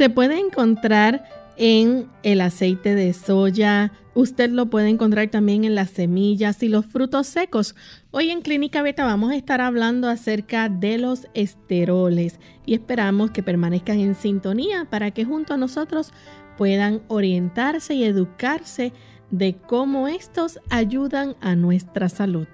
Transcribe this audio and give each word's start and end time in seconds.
Se 0.00 0.08
puede 0.08 0.38
encontrar 0.38 1.24
en 1.58 2.08
el 2.22 2.40
aceite 2.40 2.94
de 2.94 3.12
soya, 3.12 3.92
usted 4.14 4.48
lo 4.48 4.70
puede 4.70 4.88
encontrar 4.88 5.28
también 5.28 5.64
en 5.64 5.74
las 5.74 5.90
semillas 5.90 6.62
y 6.62 6.70
los 6.70 6.86
frutos 6.86 7.26
secos. 7.26 7.74
Hoy 8.10 8.30
en 8.30 8.40
Clínica 8.40 8.80
Beta 8.80 9.04
vamos 9.04 9.30
a 9.30 9.36
estar 9.36 9.60
hablando 9.60 10.08
acerca 10.08 10.70
de 10.70 10.96
los 10.96 11.26
esteroles 11.34 12.40
y 12.64 12.72
esperamos 12.72 13.30
que 13.30 13.42
permanezcan 13.42 14.00
en 14.00 14.14
sintonía 14.14 14.86
para 14.88 15.10
que 15.10 15.26
junto 15.26 15.52
a 15.52 15.58
nosotros 15.58 16.14
puedan 16.56 17.02
orientarse 17.08 17.92
y 17.92 18.04
educarse 18.04 18.94
de 19.30 19.54
cómo 19.54 20.08
estos 20.08 20.60
ayudan 20.70 21.36
a 21.42 21.56
nuestra 21.56 22.08
salud. 22.08 22.46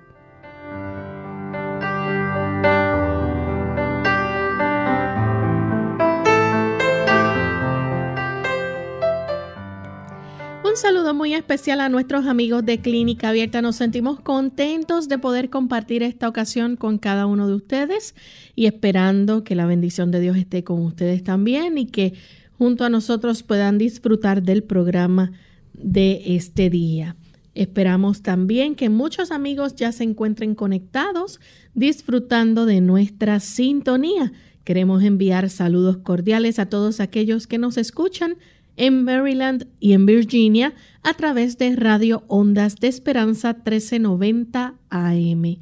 Un 10.77 10.83
saludo 10.83 11.15
muy 11.15 11.33
especial 11.33 11.81
a 11.81 11.89
nuestros 11.89 12.27
amigos 12.27 12.63
de 12.63 12.83
Clínica 12.83 13.31
Abierta. 13.31 13.63
Nos 13.63 13.77
sentimos 13.77 14.21
contentos 14.21 15.09
de 15.09 15.17
poder 15.17 15.49
compartir 15.49 16.03
esta 16.03 16.29
ocasión 16.29 16.77
con 16.77 16.99
cada 16.99 17.25
uno 17.25 17.49
de 17.49 17.55
ustedes 17.55 18.15
y 18.55 18.67
esperando 18.67 19.43
que 19.43 19.55
la 19.55 19.65
bendición 19.65 20.11
de 20.11 20.21
Dios 20.21 20.37
esté 20.37 20.65
con 20.65 20.83
ustedes 20.83 21.25
también 21.25 21.79
y 21.79 21.87
que 21.87 22.13
junto 22.59 22.85
a 22.85 22.91
nosotros 22.91 23.43
puedan 23.43 23.79
disfrutar 23.79 24.43
del 24.43 24.65
programa 24.65 25.33
de 25.73 26.37
este 26.37 26.69
día. 26.69 27.17
Esperamos 27.55 28.21
también 28.21 28.75
que 28.75 28.91
muchos 28.91 29.31
amigos 29.31 29.77
ya 29.77 29.93
se 29.93 30.05
encuentren 30.05 30.55
conectados 30.55 31.41
disfrutando 31.73 32.67
de 32.67 32.83
nuestra 32.83 33.41
sintonía. 33.41 34.31
Queremos 34.63 35.03
enviar 35.05 35.49
saludos 35.49 35.97
cordiales 35.97 36.59
a 36.59 36.67
todos 36.67 37.01
aquellos 37.01 37.47
que 37.47 37.57
nos 37.57 37.79
escuchan 37.79 38.37
en 38.77 39.05
Maryland 39.05 39.67
y 39.81 39.93
en 39.93 40.07
Virginia 40.07 40.75
a 41.03 41.15
través 41.15 41.59
de 41.59 41.75
Radio 41.77 42.25
Ondas 42.29 42.77
de 42.77 42.89
Esperanza 42.89 43.55
1390 43.55 44.75
AM. 44.91 45.57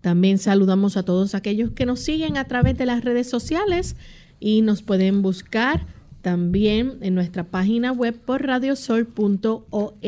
También 0.00 0.38
saludamos 0.38 0.96
a 0.96 1.02
todos 1.02 1.34
aquellos 1.34 1.72
que 1.72 1.86
nos 1.86 2.00
siguen 2.00 2.36
a 2.36 2.44
través 2.44 2.78
de 2.78 2.86
las 2.86 3.04
redes 3.04 3.28
sociales 3.28 3.96
y 4.38 4.62
nos 4.62 4.82
pueden 4.82 5.22
buscar 5.22 5.86
también 6.22 6.98
en 7.00 7.14
nuestra 7.14 7.44
página 7.44 7.92
web 7.92 8.18
por 8.18 8.46
radiosol.org. 8.46 10.00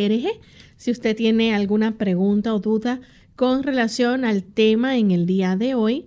Si 0.76 0.90
usted 0.90 1.16
tiene 1.16 1.54
alguna 1.54 1.96
pregunta 1.98 2.54
o 2.54 2.58
duda 2.58 3.00
con 3.36 3.62
relación 3.62 4.24
al 4.24 4.42
tema 4.42 4.96
en 4.96 5.10
el 5.10 5.26
día 5.26 5.56
de 5.56 5.74
hoy 5.74 6.06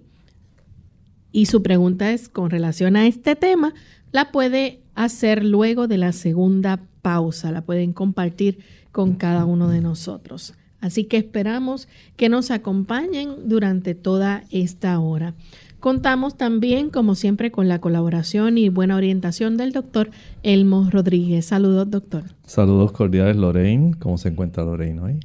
y 1.31 1.47
su 1.47 1.61
pregunta 1.61 2.11
es 2.11 2.29
con 2.29 2.49
relación 2.49 2.95
a 2.95 3.07
este 3.07 3.35
tema, 3.35 3.73
la 4.11 4.31
puede 4.31 4.84
hacer 4.95 5.43
luego 5.43 5.87
de 5.87 5.97
la 5.97 6.11
segunda 6.11 6.79
pausa. 7.01 7.51
La 7.51 7.61
pueden 7.61 7.93
compartir 7.93 8.59
con 8.91 9.13
cada 9.15 9.45
uno 9.45 9.69
de 9.69 9.81
nosotros. 9.81 10.55
Así 10.81 11.05
que 11.05 11.17
esperamos 11.17 11.87
que 12.15 12.29
nos 12.29 12.51
acompañen 12.51 13.47
durante 13.47 13.95
toda 13.95 14.43
esta 14.51 14.99
hora. 14.99 15.33
Contamos 15.79 16.35
también, 16.35 16.89
como 16.89 17.13
siempre, 17.13 17.51
con 17.51 17.67
la 17.67 17.79
colaboración 17.79 18.57
y 18.57 18.69
buena 18.69 18.95
orientación 18.95 19.57
del 19.57 19.71
doctor 19.71 20.09
Elmo 20.41 20.89
Rodríguez. 20.89 21.45
Saludos, 21.45 21.89
doctor. 21.91 22.23
Saludos 22.45 22.91
cordiales, 22.91 23.35
Lorraine. 23.35 23.93
¿Cómo 23.99 24.17
se 24.17 24.29
encuentra 24.29 24.63
Lorraine 24.63 24.99
hoy? 24.99 25.19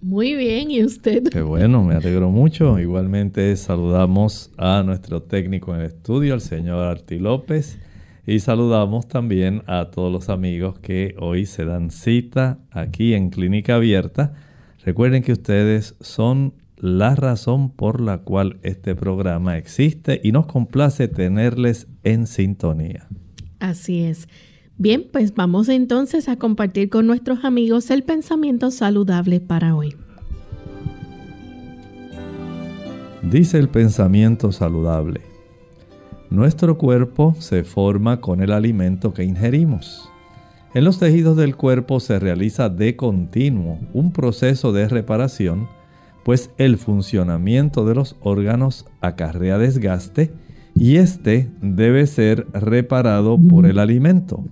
Muy, 0.00 0.34
bien, 0.34 0.70
¿y 0.70 0.82
usted? 0.84 1.24
Qué 1.28 1.42
bueno, 1.42 1.84
me 1.84 1.94
alegro 1.94 2.30
mucho. 2.30 2.78
Igualmente 2.78 3.54
saludamos 3.56 4.50
a 4.56 4.82
nuestro 4.84 5.22
técnico 5.22 5.74
en 5.74 5.80
el 5.80 5.86
estudio, 5.86 6.34
el 6.34 6.40
señor 6.40 6.84
Arti 6.84 7.18
López 7.18 7.78
y 8.28 8.40
saludamos 8.40 9.08
también 9.08 9.62
a 9.66 9.90
todos 9.90 10.12
los 10.12 10.28
amigos 10.28 10.78
que 10.80 11.14
hoy 11.18 11.46
se 11.46 11.64
dan 11.64 11.90
cita 11.90 12.58
aquí 12.70 13.14
en 13.14 13.30
Clínica 13.30 13.76
Abierta. 13.76 14.34
Recuerden 14.84 15.22
que 15.22 15.32
ustedes 15.32 15.94
son 16.00 16.52
la 16.76 17.14
razón 17.14 17.70
por 17.70 18.02
la 18.02 18.18
cual 18.18 18.58
este 18.62 18.94
programa 18.94 19.56
existe 19.56 20.20
y 20.22 20.32
nos 20.32 20.44
complace 20.44 21.08
tenerles 21.08 21.86
en 22.04 22.26
sintonía. 22.26 23.08
Así 23.60 24.02
es. 24.02 24.28
Bien, 24.76 25.06
pues 25.10 25.34
vamos 25.34 25.70
entonces 25.70 26.28
a 26.28 26.36
compartir 26.36 26.90
con 26.90 27.06
nuestros 27.06 27.46
amigos 27.46 27.90
el 27.90 28.02
pensamiento 28.02 28.70
saludable 28.70 29.40
para 29.40 29.74
hoy. 29.74 29.96
Dice 33.22 33.58
el 33.58 33.70
pensamiento 33.70 34.52
saludable. 34.52 35.27
Nuestro 36.30 36.76
cuerpo 36.76 37.34
se 37.38 37.64
forma 37.64 38.20
con 38.20 38.42
el 38.42 38.52
alimento 38.52 39.14
que 39.14 39.24
ingerimos. 39.24 40.10
En 40.74 40.84
los 40.84 40.98
tejidos 40.98 41.38
del 41.38 41.56
cuerpo 41.56 42.00
se 42.00 42.18
realiza 42.18 42.68
de 42.68 42.96
continuo 42.96 43.78
un 43.94 44.12
proceso 44.12 44.72
de 44.72 44.88
reparación, 44.88 45.68
pues 46.24 46.50
el 46.58 46.76
funcionamiento 46.76 47.86
de 47.86 47.94
los 47.94 48.16
órganos 48.20 48.84
acarrea 49.00 49.56
desgaste 49.56 50.30
y 50.74 50.96
éste 50.96 51.50
debe 51.62 52.06
ser 52.06 52.46
reparado 52.52 53.38
por 53.38 53.64
el 53.64 53.78
alimento. 53.78 54.44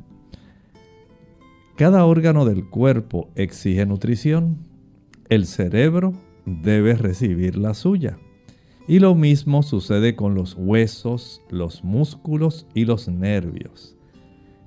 Cada 1.76 2.06
órgano 2.06 2.46
del 2.46 2.64
cuerpo 2.70 3.28
exige 3.34 3.84
nutrición. 3.84 4.56
El 5.28 5.44
cerebro 5.44 6.14
debe 6.46 6.94
recibir 6.94 7.58
la 7.58 7.74
suya. 7.74 8.16
Y 8.88 9.00
lo 9.00 9.14
mismo 9.14 9.62
sucede 9.62 10.14
con 10.14 10.34
los 10.34 10.54
huesos, 10.56 11.42
los 11.50 11.82
músculos 11.82 12.66
y 12.72 12.84
los 12.84 13.08
nervios. 13.08 13.96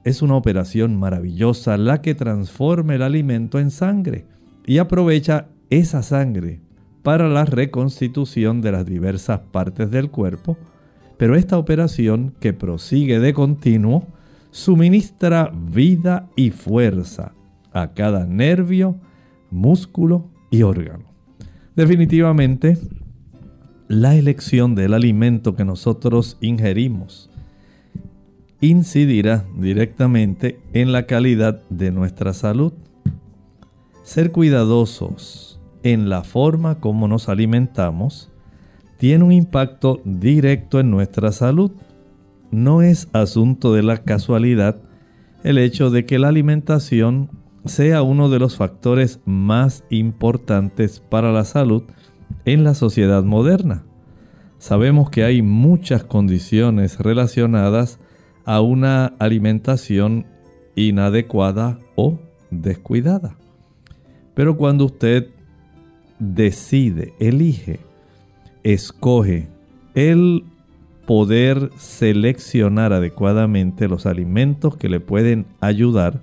Es 0.04 0.22
una 0.22 0.36
operación 0.36 0.98
maravillosa 0.98 1.78
la 1.78 2.02
que 2.02 2.16
transforma 2.16 2.96
el 2.96 3.02
alimento 3.02 3.60
en 3.60 3.72
sangre 3.72 4.26
y 4.66 4.78
aprovecha 4.78 5.48
esa 5.70 6.04
sangre 6.04 6.62
para 7.04 7.30
la 7.30 7.46
reconstitución 7.46 8.62
de 8.62 8.72
las 8.74 8.86
diversas 8.86 9.40
partes 9.52 9.90
del 9.90 10.12
cuerpo, 10.12 10.58
pero 11.18 11.36
esta 11.36 11.58
operación 11.58 12.34
que 12.40 12.54
prosigue 12.54 13.20
de 13.20 13.34
continuo 13.34 14.06
suministra 14.52 15.52
vida 15.54 16.30
y 16.36 16.50
fuerza 16.52 17.34
a 17.72 17.94
cada 17.94 18.26
nervio, 18.26 19.00
músculo 19.52 20.30
y 20.50 20.64
órgano. 20.64 21.06
Definitivamente, 21.76 22.78
la 23.90 24.16
elección 24.16 24.76
del 24.76 24.94
alimento 24.94 25.56
que 25.56 25.66
nosotros 25.66 26.38
ingerimos 26.42 27.32
incidirá 28.62 29.48
directamente 29.58 30.62
en 30.74 30.92
la 30.92 31.08
calidad 31.08 31.64
de 31.72 31.90
nuestra 31.90 32.34
salud. 32.34 32.72
Ser 34.04 34.32
cuidadosos 34.32 35.60
en 35.82 36.08
la 36.08 36.24
forma 36.24 36.80
como 36.80 37.08
nos 37.08 37.30
alimentamos 37.30 38.30
tiene 39.00 39.24
un 39.24 39.32
impacto 39.32 40.02
directo 40.06 40.80
en 40.80 40.92
nuestra 40.92 41.32
salud. 41.32 41.72
No 42.52 42.84
es 42.84 43.08
asunto 43.12 43.74
de 43.74 43.82
la 43.82 43.98
casualidad 43.98 44.80
el 45.44 45.58
hecho 45.58 45.90
de 45.90 46.06
que 46.06 46.20
la 46.20 46.28
alimentación 46.28 47.32
sea 47.66 48.04
uno 48.04 48.30
de 48.30 48.38
los 48.38 48.56
factores 48.56 49.20
más 49.26 49.84
importantes 49.90 51.00
para 51.00 51.32
la 51.32 51.44
salud 51.44 51.86
en 52.46 52.64
la 52.64 52.74
sociedad 52.74 53.24
moderna. 53.24 53.84
Sabemos 54.58 55.10
que 55.10 55.24
hay 55.24 55.42
muchas 55.42 56.04
condiciones 56.04 57.00
relacionadas 57.00 58.00
a 58.46 58.62
una 58.62 59.14
alimentación 59.20 60.26
inadecuada 60.76 61.80
o 61.96 62.20
descuidada. 62.52 63.36
Pero 64.34 64.58
cuando 64.58 64.86
usted 64.86 65.28
decide, 66.20 67.14
elige, 67.20 67.80
escoge 68.64 69.48
el 69.96 70.44
poder 71.06 71.72
seleccionar 71.78 72.94
adecuadamente 72.94 73.88
los 73.88 74.06
alimentos 74.06 74.78
que 74.78 74.90
le 74.90 75.00
pueden 75.00 75.46
ayudar, 75.60 76.22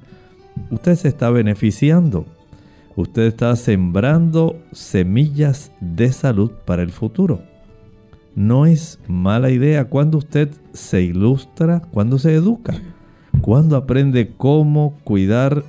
usted 0.71 0.95
se 0.95 1.09
está 1.09 1.31
beneficiando 1.31 2.27
usted 2.97 3.23
está 3.23 3.55
sembrando 3.57 4.57
semillas 4.73 5.71
de 5.81 6.11
salud 6.13 6.51
para 6.65 6.83
el 6.83 6.91
futuro. 6.91 7.43
No 8.35 8.67
es 8.67 8.99
mala 9.07 9.51
idea 9.51 9.85
cuando 9.85 10.19
usted 10.19 10.51
se 10.73 11.03
ilustra, 11.03 11.83
cuando 11.91 12.19
se 12.19 12.35
educa, 12.35 12.75
cuando 13.43 13.77
aprende 13.77 14.33
cómo 14.37 14.99
cuidar 15.05 15.63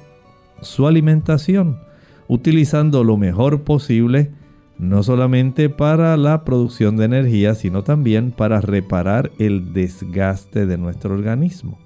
su 0.61 0.87
alimentación, 0.87 1.79
utilizando 2.27 3.03
lo 3.03 3.17
mejor 3.17 3.63
posible, 3.63 4.31
no 4.77 5.03
solamente 5.03 5.69
para 5.69 6.15
la 6.17 6.43
producción 6.43 6.97
de 6.97 7.05
energía, 7.05 7.55
sino 7.55 7.83
también 7.83 8.31
para 8.31 8.61
reparar 8.61 9.31
el 9.37 9.73
desgaste 9.73 10.65
de 10.65 10.77
nuestro 10.77 11.13
organismo. 11.13 11.77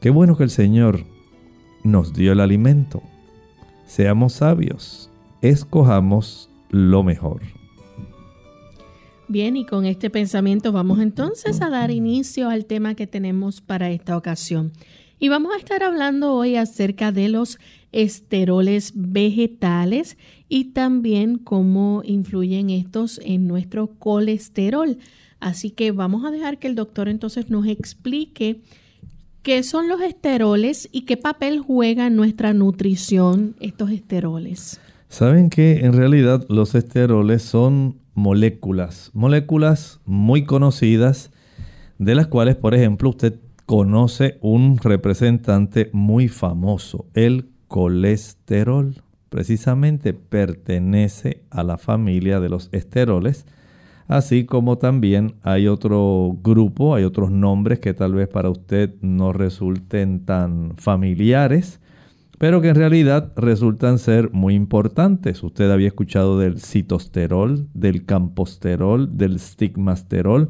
Qué 0.00 0.10
bueno 0.10 0.36
que 0.36 0.44
el 0.44 0.50
Señor 0.50 1.00
nos 1.82 2.12
dio 2.12 2.32
el 2.32 2.40
alimento 2.40 3.02
Seamos 3.88 4.34
sabios, 4.34 5.08
escojamos 5.40 6.50
lo 6.68 7.02
mejor. 7.02 7.40
Bien, 9.28 9.56
y 9.56 9.64
con 9.64 9.86
este 9.86 10.10
pensamiento 10.10 10.72
vamos 10.72 11.00
entonces 11.00 11.62
a 11.62 11.70
dar 11.70 11.90
inicio 11.90 12.50
al 12.50 12.66
tema 12.66 12.94
que 12.94 13.06
tenemos 13.06 13.62
para 13.62 13.90
esta 13.90 14.18
ocasión. 14.18 14.72
Y 15.18 15.30
vamos 15.30 15.54
a 15.54 15.56
estar 15.56 15.82
hablando 15.82 16.34
hoy 16.34 16.56
acerca 16.56 17.12
de 17.12 17.30
los 17.30 17.58
esteroles 17.90 18.92
vegetales 18.94 20.18
y 20.50 20.66
también 20.66 21.38
cómo 21.38 22.02
influyen 22.04 22.68
estos 22.68 23.18
en 23.24 23.48
nuestro 23.48 23.94
colesterol. 23.98 24.98
Así 25.40 25.70
que 25.70 25.92
vamos 25.92 26.26
a 26.26 26.30
dejar 26.30 26.58
que 26.58 26.68
el 26.68 26.74
doctor 26.74 27.08
entonces 27.08 27.48
nos 27.48 27.66
explique 27.66 28.60
¿Qué 29.48 29.62
son 29.62 29.88
los 29.88 30.02
esteroles 30.02 30.90
y 30.92 31.06
qué 31.06 31.16
papel 31.16 31.60
juega 31.60 32.06
en 32.06 32.16
nuestra 32.16 32.52
nutrición 32.52 33.56
estos 33.60 33.90
esteroles? 33.90 34.78
Saben 35.08 35.48
que 35.48 35.86
en 35.86 35.94
realidad 35.94 36.44
los 36.50 36.74
esteroles 36.74 37.44
son 37.44 37.96
moléculas, 38.12 39.10
moléculas 39.14 40.00
muy 40.04 40.44
conocidas, 40.44 41.30
de 41.96 42.14
las 42.14 42.26
cuales, 42.26 42.56
por 42.56 42.74
ejemplo, 42.74 43.08
usted 43.08 43.40
conoce 43.64 44.36
un 44.42 44.76
representante 44.76 45.88
muy 45.94 46.28
famoso, 46.28 47.06
el 47.14 47.48
colesterol. 47.68 48.96
Precisamente 49.30 50.12
pertenece 50.12 51.42
a 51.48 51.62
la 51.62 51.78
familia 51.78 52.38
de 52.38 52.50
los 52.50 52.68
esteroles 52.72 53.46
así 54.08 54.46
como 54.46 54.78
también 54.78 55.34
hay 55.42 55.68
otro 55.68 56.36
grupo, 56.42 56.94
hay 56.94 57.04
otros 57.04 57.30
nombres 57.30 57.78
que 57.78 57.94
tal 57.94 58.14
vez 58.14 58.26
para 58.26 58.48
usted 58.48 58.94
no 59.02 59.34
resulten 59.34 60.24
tan 60.24 60.72
familiares, 60.78 61.80
pero 62.38 62.62
que 62.62 62.68
en 62.68 62.76
realidad 62.76 63.32
resultan 63.36 63.98
ser 63.98 64.32
muy 64.32 64.54
importantes. 64.54 65.42
Usted 65.42 65.70
había 65.70 65.88
escuchado 65.88 66.38
del 66.38 66.60
citosterol, 66.60 67.68
del 67.74 68.06
camposterol, 68.06 69.16
del 69.16 69.38
stigmasterol, 69.38 70.48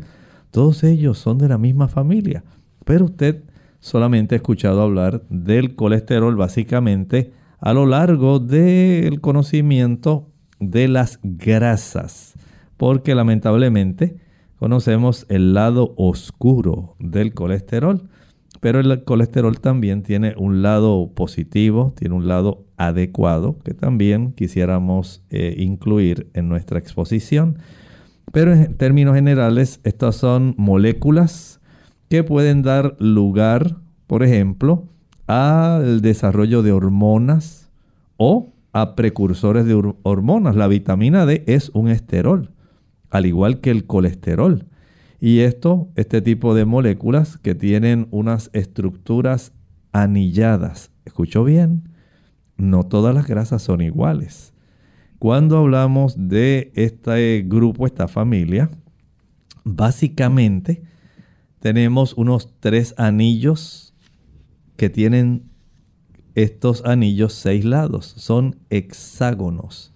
todos 0.52 0.84
ellos 0.84 1.18
son 1.18 1.38
de 1.38 1.48
la 1.48 1.58
misma 1.58 1.88
familia, 1.88 2.44
pero 2.84 3.06
usted 3.06 3.42
solamente 3.80 4.34
ha 4.34 4.36
escuchado 4.36 4.82
hablar 4.82 5.22
del 5.28 5.74
colesterol 5.74 6.36
básicamente 6.36 7.32
a 7.58 7.72
lo 7.72 7.86
largo 7.86 8.38
del 8.38 9.20
conocimiento 9.20 10.28
de 10.60 10.88
las 10.88 11.18
grasas 11.22 12.34
porque 12.78 13.14
lamentablemente 13.14 14.16
conocemos 14.58 15.26
el 15.28 15.52
lado 15.52 15.92
oscuro 15.96 16.96
del 16.98 17.34
colesterol, 17.34 18.08
pero 18.60 18.80
el 18.80 19.04
colesterol 19.04 19.60
también 19.60 20.02
tiene 20.02 20.34
un 20.38 20.62
lado 20.62 21.10
positivo, 21.14 21.92
tiene 21.96 22.14
un 22.14 22.26
lado 22.26 22.64
adecuado 22.76 23.58
que 23.64 23.74
también 23.74 24.32
quisiéramos 24.32 25.22
eh, 25.30 25.54
incluir 25.58 26.28
en 26.32 26.48
nuestra 26.48 26.78
exposición. 26.78 27.58
Pero 28.32 28.52
en 28.52 28.74
términos 28.74 29.14
generales, 29.14 29.80
estas 29.84 30.16
son 30.16 30.54
moléculas 30.56 31.60
que 32.08 32.24
pueden 32.24 32.62
dar 32.62 32.96
lugar, 32.98 33.76
por 34.06 34.22
ejemplo, 34.22 34.84
al 35.26 36.00
desarrollo 36.00 36.62
de 36.62 36.72
hormonas 36.72 37.70
o 38.16 38.48
a 38.72 38.94
precursores 38.94 39.66
de 39.66 39.94
hormonas. 40.02 40.56
La 40.56 40.68
vitamina 40.68 41.26
D 41.26 41.44
es 41.46 41.70
un 41.74 41.88
esterol 41.88 42.50
al 43.10 43.26
igual 43.26 43.60
que 43.60 43.70
el 43.70 43.86
colesterol. 43.86 44.66
Y 45.20 45.40
esto, 45.40 45.88
este 45.96 46.22
tipo 46.22 46.54
de 46.54 46.64
moléculas 46.64 47.38
que 47.38 47.54
tienen 47.54 48.06
unas 48.10 48.50
estructuras 48.52 49.52
anilladas. 49.92 50.90
¿Escuchó 51.04 51.44
bien? 51.44 51.88
No 52.56 52.84
todas 52.84 53.14
las 53.14 53.26
grasas 53.26 53.62
son 53.62 53.80
iguales. 53.80 54.52
Cuando 55.18 55.58
hablamos 55.58 56.14
de 56.28 56.70
este 56.74 57.44
grupo, 57.46 57.86
esta 57.86 58.06
familia, 58.06 58.70
básicamente 59.64 60.82
tenemos 61.58 62.14
unos 62.14 62.54
tres 62.60 62.94
anillos 62.98 63.94
que 64.76 64.90
tienen 64.90 65.50
estos 66.36 66.84
anillos 66.84 67.32
seis 67.32 67.64
lados. 67.64 68.14
Son 68.16 68.56
hexágonos. 68.70 69.92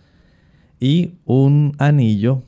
Y 0.80 1.14
un 1.24 1.76
anillo 1.78 2.42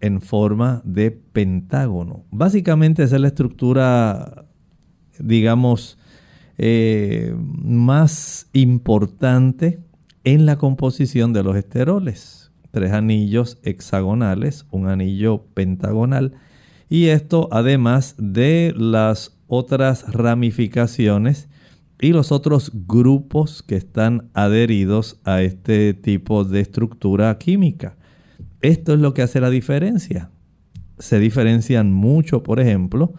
en 0.00 0.20
forma 0.20 0.82
de 0.84 1.10
pentágono. 1.10 2.24
Básicamente 2.30 3.02
esa 3.02 3.16
es 3.16 3.22
la 3.22 3.28
estructura, 3.28 4.46
digamos, 5.18 5.98
eh, 6.58 7.34
más 7.36 8.48
importante 8.52 9.80
en 10.24 10.46
la 10.46 10.56
composición 10.56 11.32
de 11.32 11.42
los 11.42 11.56
esteroles. 11.56 12.50
Tres 12.70 12.92
anillos 12.92 13.58
hexagonales, 13.62 14.66
un 14.70 14.88
anillo 14.88 15.44
pentagonal 15.54 16.34
y 16.88 17.06
esto 17.06 17.48
además 17.50 18.14
de 18.18 18.74
las 18.76 19.38
otras 19.46 20.12
ramificaciones 20.12 21.48
y 22.00 22.12
los 22.12 22.32
otros 22.32 22.70
grupos 22.86 23.62
que 23.62 23.76
están 23.76 24.30
adheridos 24.34 25.20
a 25.24 25.42
este 25.42 25.94
tipo 25.94 26.44
de 26.44 26.60
estructura 26.60 27.36
química. 27.38 27.97
Esto 28.60 28.94
es 28.94 29.00
lo 29.00 29.14
que 29.14 29.22
hace 29.22 29.40
la 29.40 29.50
diferencia. 29.50 30.30
Se 30.98 31.18
diferencian 31.18 31.92
mucho, 31.92 32.42
por 32.42 32.60
ejemplo, 32.60 33.14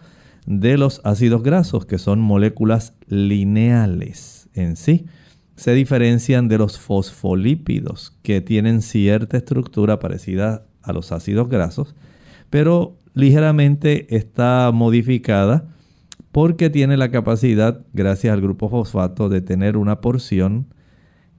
de 0.46 0.76
los 0.76 1.00
ácidos 1.04 1.42
grasos, 1.42 1.86
que 1.86 1.98
son 1.98 2.20
moléculas 2.20 2.94
lineales 3.06 4.48
en 4.54 4.76
sí. 4.76 5.06
se 5.56 5.74
diferencian 5.74 6.48
de 6.48 6.56
los 6.56 6.78
fosfolípidos, 6.78 8.16
que 8.22 8.40
tienen 8.40 8.80
cierta 8.80 9.36
estructura 9.36 9.98
parecida 9.98 10.66
a 10.82 10.94
los 10.94 11.12
ácidos 11.12 11.50
grasos, 11.50 11.94
pero 12.48 12.96
ligeramente 13.12 14.16
está 14.16 14.70
modificada 14.72 15.68
porque 16.32 16.70
tiene 16.70 16.96
la 16.96 17.10
capacidad, 17.10 17.84
gracias 17.92 18.32
al 18.32 18.40
grupo 18.40 18.68
fosfato, 18.68 19.28
de 19.28 19.42
tener 19.42 19.76
una 19.76 20.00
porción 20.00 20.72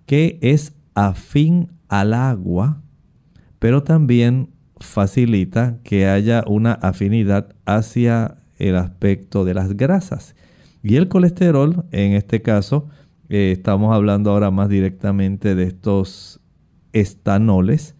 que 0.06 0.38
es 0.42 0.74
afín 0.94 1.72
al 1.88 2.14
agua, 2.14 2.84
pero 3.62 3.84
también 3.84 4.50
facilita 4.80 5.78
que 5.84 6.08
haya 6.08 6.44
una 6.48 6.74
afinidad 6.74 7.54
hacia 7.68 8.38
el 8.58 8.76
aspecto 8.76 9.46
de 9.46 9.54
las 9.54 9.78
grasas. 9.78 10.36
Y 10.82 10.96
el 10.96 11.08
colesterol, 11.10 11.86
en 11.92 12.14
este 12.14 12.42
caso, 12.42 12.90
eh, 13.30 13.52
estamos 13.52 13.94
hablando 13.94 14.32
ahora 14.32 14.50
más 14.50 14.68
directamente 14.68 15.54
de 15.54 15.66
estos 15.66 16.42
estanoles, 16.92 17.96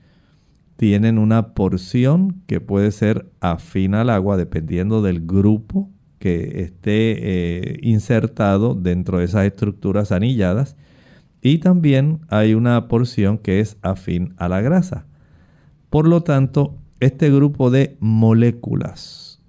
tienen 0.78 1.20
una 1.20 1.54
porción 1.54 2.42
que 2.48 2.60
puede 2.60 2.92
ser 2.92 3.32
afín 3.40 3.94
al 3.94 4.10
agua 4.10 4.38
dependiendo 4.38 5.04
del 5.04 5.28
grupo 5.28 5.92
que 6.18 6.64
esté 6.64 7.20
eh, 7.20 7.78
insertado 7.84 8.74
dentro 8.74 9.20
de 9.20 9.26
esas 9.26 9.46
estructuras 9.46 10.12
anilladas 10.12 10.76
y 11.40 11.60
también 11.60 12.22
hay 12.30 12.56
una 12.56 12.88
porción 12.88 13.38
que 13.38 13.60
es 13.60 13.78
afín 13.84 14.34
a 14.38 14.50
la 14.50 14.62
grasa. 14.62 15.06
Por 15.92 16.08
lo 16.08 16.24
tanto, 16.24 16.80
este 17.00 17.30
grupo 17.30 17.70
de 17.70 17.98
moléculas 18.00 19.40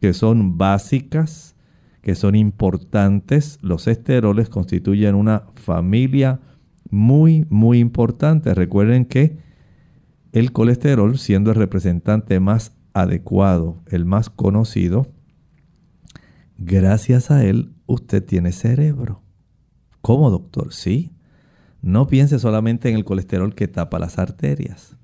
que 0.00 0.12
son 0.12 0.58
básicas, 0.58 1.54
que 2.02 2.16
son 2.16 2.34
importantes, 2.34 3.60
los 3.62 3.86
esteroles 3.86 4.48
constituyen 4.48 5.14
una 5.14 5.44
familia 5.54 6.40
muy, 6.90 7.46
muy 7.50 7.78
importante. 7.78 8.52
Recuerden 8.52 9.04
que 9.04 9.38
el 10.32 10.50
colesterol, 10.50 11.16
siendo 11.18 11.50
el 11.50 11.56
representante 11.56 12.40
más 12.40 12.72
adecuado, 12.94 13.76
el 13.86 14.04
más 14.04 14.30
conocido, 14.30 15.06
Gracias 16.62 17.30
a 17.30 17.42
él 17.42 17.72
usted 17.86 18.22
tiene 18.22 18.52
cerebro. 18.52 19.22
¿Cómo, 20.02 20.30
doctor? 20.30 20.74
Sí. 20.74 21.10
No 21.80 22.06
piense 22.06 22.38
solamente 22.38 22.90
en 22.90 22.96
el 22.96 23.06
colesterol 23.06 23.54
que 23.54 23.66
tapa 23.66 23.98
las 23.98 24.18
arterias. 24.18 24.94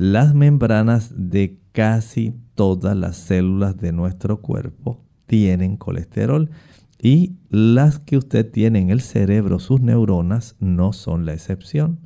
Las 0.00 0.34
membranas 0.34 1.12
de 1.14 1.58
casi 1.72 2.34
todas 2.54 2.96
las 2.96 3.18
células 3.18 3.76
de 3.76 3.92
nuestro 3.92 4.40
cuerpo 4.40 5.04
tienen 5.26 5.76
colesterol 5.76 6.48
y 6.98 7.34
las 7.50 7.98
que 7.98 8.16
usted 8.16 8.50
tiene 8.50 8.78
en 8.78 8.88
el 8.88 9.02
cerebro, 9.02 9.58
sus 9.58 9.82
neuronas, 9.82 10.56
no 10.58 10.94
son 10.94 11.26
la 11.26 11.34
excepción. 11.34 11.98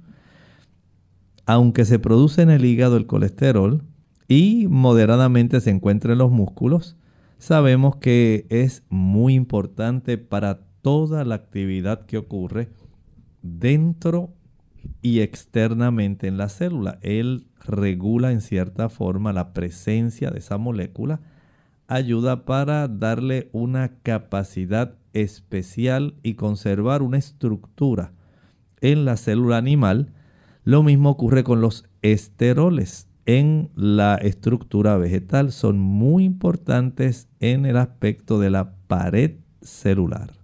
Aunque 1.46 1.84
se 1.84 2.00
produce 2.00 2.42
en 2.42 2.50
el 2.50 2.64
hígado 2.64 2.96
el 2.96 3.06
colesterol 3.06 3.84
y 4.26 4.66
moderadamente 4.68 5.60
se 5.60 5.70
encuentra 5.70 6.14
en 6.14 6.18
los 6.18 6.32
músculos, 6.32 6.96
sabemos 7.38 7.94
que 7.98 8.48
es 8.50 8.82
muy 8.88 9.34
importante 9.34 10.18
para 10.18 10.66
toda 10.82 11.24
la 11.24 11.36
actividad 11.36 12.06
que 12.06 12.18
ocurre 12.18 12.70
dentro 13.40 14.34
y 15.04 15.20
externamente 15.20 16.28
en 16.28 16.38
la 16.38 16.48
célula. 16.48 16.98
Él 17.02 17.46
regula 17.60 18.32
en 18.32 18.40
cierta 18.40 18.88
forma 18.88 19.34
la 19.34 19.52
presencia 19.52 20.30
de 20.30 20.38
esa 20.38 20.56
molécula, 20.56 21.20
ayuda 21.88 22.46
para 22.46 22.88
darle 22.88 23.50
una 23.52 23.98
capacidad 24.02 24.94
especial 25.12 26.14
y 26.22 26.36
conservar 26.36 27.02
una 27.02 27.18
estructura 27.18 28.12
en 28.80 29.04
la 29.04 29.18
célula 29.18 29.58
animal. 29.58 30.14
Lo 30.64 30.82
mismo 30.82 31.10
ocurre 31.10 31.44
con 31.44 31.60
los 31.60 31.84
esteroles 32.00 33.06
en 33.26 33.70
la 33.74 34.14
estructura 34.16 34.96
vegetal 34.96 35.52
son 35.52 35.78
muy 35.78 36.24
importantes 36.24 37.28
en 37.40 37.66
el 37.66 37.76
aspecto 37.76 38.40
de 38.40 38.48
la 38.48 38.72
pared 38.86 39.36
celular. 39.60 40.43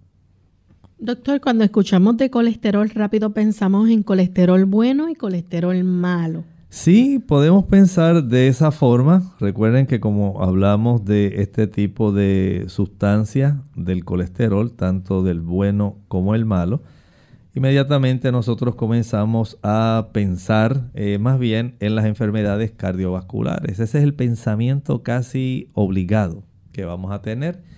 Doctor, 1.03 1.41
cuando 1.41 1.63
escuchamos 1.63 2.15
de 2.17 2.29
colesterol 2.29 2.87
rápido 2.91 3.33
pensamos 3.33 3.89
en 3.89 4.03
colesterol 4.03 4.65
bueno 4.65 5.09
y 5.09 5.15
colesterol 5.15 5.83
malo. 5.83 6.43
Sí, 6.69 7.17
podemos 7.17 7.65
pensar 7.65 8.25
de 8.25 8.47
esa 8.47 8.69
forma. 8.69 9.33
Recuerden 9.39 9.87
que 9.87 9.99
como 9.99 10.43
hablamos 10.43 11.03
de 11.03 11.41
este 11.41 11.65
tipo 11.65 12.11
de 12.11 12.65
sustancia 12.67 13.63
del 13.75 14.05
colesterol, 14.05 14.73
tanto 14.73 15.23
del 15.23 15.39
bueno 15.39 15.97
como 16.07 16.35
el 16.35 16.45
malo, 16.45 16.83
inmediatamente 17.55 18.31
nosotros 18.31 18.75
comenzamos 18.75 19.57
a 19.63 20.09
pensar 20.13 20.91
eh, 20.93 21.17
más 21.17 21.39
bien 21.39 21.77
en 21.79 21.95
las 21.95 22.05
enfermedades 22.05 22.73
cardiovasculares. 22.73 23.79
Ese 23.79 23.97
es 23.97 24.03
el 24.03 24.13
pensamiento 24.13 25.01
casi 25.01 25.71
obligado 25.73 26.43
que 26.71 26.85
vamos 26.85 27.11
a 27.11 27.23
tener. 27.23 27.70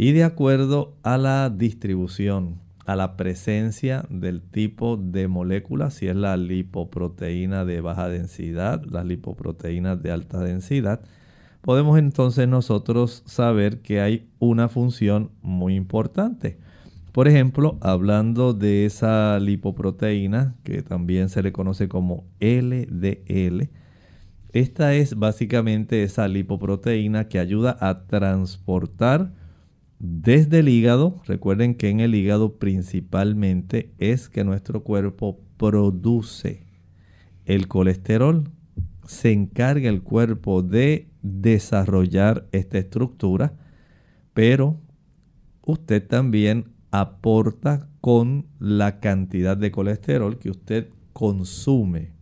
Y 0.00 0.12
de 0.12 0.22
acuerdo 0.22 0.94
a 1.02 1.18
la 1.18 1.50
distribución, 1.50 2.60
a 2.86 2.94
la 2.94 3.16
presencia 3.16 4.04
del 4.08 4.42
tipo 4.42 4.96
de 4.96 5.26
moléculas, 5.26 5.94
si 5.94 6.06
es 6.06 6.14
la 6.14 6.36
lipoproteína 6.36 7.64
de 7.64 7.80
baja 7.80 8.08
densidad, 8.08 8.84
las 8.84 9.04
lipoproteínas 9.04 10.00
de 10.00 10.12
alta 10.12 10.38
densidad, 10.38 11.00
podemos 11.62 11.98
entonces 11.98 12.46
nosotros 12.46 13.24
saber 13.26 13.80
que 13.80 14.00
hay 14.00 14.28
una 14.38 14.68
función 14.68 15.32
muy 15.42 15.74
importante. 15.74 16.58
Por 17.10 17.26
ejemplo, 17.26 17.76
hablando 17.80 18.52
de 18.52 18.86
esa 18.86 19.40
lipoproteína, 19.40 20.54
que 20.62 20.82
también 20.82 21.28
se 21.28 21.42
le 21.42 21.50
conoce 21.50 21.88
como 21.88 22.22
LDL, 22.38 23.68
esta 24.52 24.94
es 24.94 25.16
básicamente 25.16 26.04
esa 26.04 26.28
lipoproteína 26.28 27.26
que 27.26 27.40
ayuda 27.40 27.76
a 27.80 28.06
transportar 28.06 29.32
desde 29.98 30.60
el 30.60 30.68
hígado, 30.68 31.20
recuerden 31.26 31.74
que 31.74 31.88
en 31.88 32.00
el 32.00 32.14
hígado 32.14 32.58
principalmente 32.58 33.92
es 33.98 34.28
que 34.28 34.44
nuestro 34.44 34.84
cuerpo 34.84 35.40
produce 35.56 36.66
el 37.44 37.66
colesterol, 37.66 38.50
se 39.04 39.32
encarga 39.32 39.88
el 39.88 40.02
cuerpo 40.02 40.62
de 40.62 41.08
desarrollar 41.22 42.46
esta 42.52 42.78
estructura, 42.78 43.54
pero 44.34 44.80
usted 45.62 46.06
también 46.06 46.72
aporta 46.90 47.88
con 48.00 48.46
la 48.60 49.00
cantidad 49.00 49.56
de 49.56 49.72
colesterol 49.72 50.38
que 50.38 50.50
usted 50.50 50.90
consume, 51.12 52.12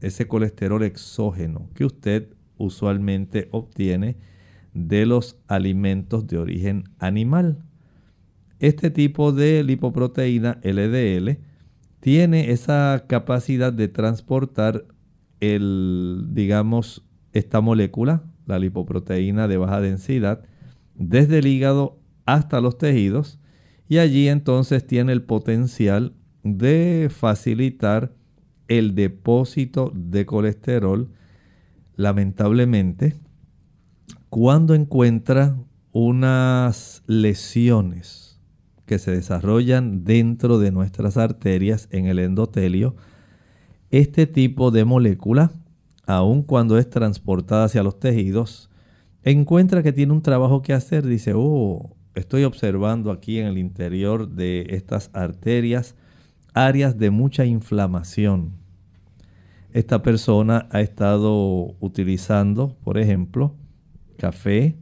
ese 0.00 0.26
colesterol 0.26 0.82
exógeno 0.82 1.68
que 1.74 1.84
usted 1.84 2.34
usualmente 2.56 3.48
obtiene 3.50 4.16
de 4.74 5.06
los 5.06 5.36
alimentos 5.48 6.26
de 6.26 6.38
origen 6.38 6.84
animal. 6.98 7.64
Este 8.58 8.90
tipo 8.90 9.32
de 9.32 9.62
lipoproteína 9.62 10.58
LDL 10.62 11.38
tiene 12.00 12.50
esa 12.50 13.04
capacidad 13.06 13.72
de 13.72 13.88
transportar 13.88 14.84
el, 15.40 16.26
digamos, 16.30 17.04
esta 17.32 17.60
molécula, 17.60 18.24
la 18.46 18.58
lipoproteína 18.58 19.46
de 19.48 19.56
baja 19.56 19.80
densidad, 19.80 20.42
desde 20.94 21.38
el 21.38 21.46
hígado 21.46 21.98
hasta 22.26 22.60
los 22.60 22.78
tejidos 22.78 23.38
y 23.88 23.98
allí 23.98 24.28
entonces 24.28 24.86
tiene 24.86 25.12
el 25.12 25.22
potencial 25.22 26.14
de 26.42 27.08
facilitar 27.10 28.12
el 28.68 28.94
depósito 28.94 29.90
de 29.94 30.26
colesterol. 30.26 31.10
Lamentablemente, 31.96 33.14
cuando 34.30 34.74
encuentra 34.74 35.56
unas 35.92 37.02
lesiones 37.06 38.38
que 38.84 38.98
se 38.98 39.10
desarrollan 39.10 40.04
dentro 40.04 40.58
de 40.58 40.70
nuestras 40.70 41.16
arterias 41.16 41.88
en 41.90 42.06
el 42.06 42.18
endotelio, 42.18 42.94
este 43.90 44.26
tipo 44.26 44.70
de 44.70 44.84
molécula, 44.84 45.50
aun 46.06 46.42
cuando 46.42 46.78
es 46.78 46.88
transportada 46.90 47.64
hacia 47.64 47.82
los 47.82 47.98
tejidos, 48.00 48.70
encuentra 49.22 49.82
que 49.82 49.92
tiene 49.92 50.12
un 50.12 50.22
trabajo 50.22 50.62
que 50.62 50.72
hacer, 50.72 51.06
dice, 51.06 51.32
oh, 51.34 51.96
estoy 52.14 52.44
observando 52.44 53.10
aquí 53.10 53.38
en 53.38 53.46
el 53.46 53.58
interior 53.58 54.28
de 54.28 54.66
estas 54.70 55.10
arterias 55.14 55.94
áreas 56.52 56.98
de 56.98 57.10
mucha 57.10 57.46
inflamación. 57.46 58.52
Esta 59.72 60.02
persona 60.02 60.66
ha 60.70 60.80
estado 60.80 61.76
utilizando, 61.80 62.76
por 62.82 62.98
ejemplo, 62.98 63.54
café, 64.18 64.76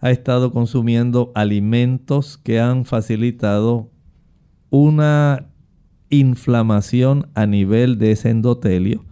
ha 0.00 0.10
estado 0.10 0.52
consumiendo 0.52 1.32
alimentos 1.34 2.36
que 2.36 2.60
han 2.60 2.84
facilitado 2.84 3.90
una 4.68 5.46
inflamación 6.10 7.30
a 7.34 7.46
nivel 7.46 7.96
de 7.96 8.10
ese 8.10 8.28
endotelio 8.28 9.06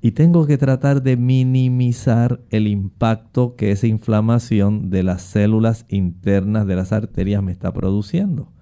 y 0.00 0.12
tengo 0.12 0.46
que 0.46 0.58
tratar 0.58 1.02
de 1.02 1.16
minimizar 1.16 2.40
el 2.50 2.68
impacto 2.68 3.56
que 3.56 3.70
esa 3.70 3.86
inflamación 3.86 4.90
de 4.90 5.02
las 5.02 5.22
células 5.22 5.86
internas 5.88 6.66
de 6.66 6.76
las 6.76 6.92
arterias 6.92 7.42
me 7.42 7.52
está 7.52 7.72
produciendo. 7.72 8.52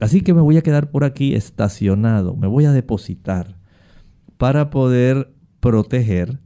Así 0.00 0.22
que 0.22 0.32
me 0.32 0.40
voy 0.40 0.56
a 0.56 0.62
quedar 0.62 0.90
por 0.90 1.04
aquí 1.04 1.34
estacionado, 1.34 2.34
me 2.34 2.46
voy 2.46 2.64
a 2.64 2.72
depositar 2.72 3.58
para 4.38 4.70
poder 4.70 5.34
proteger 5.60 6.40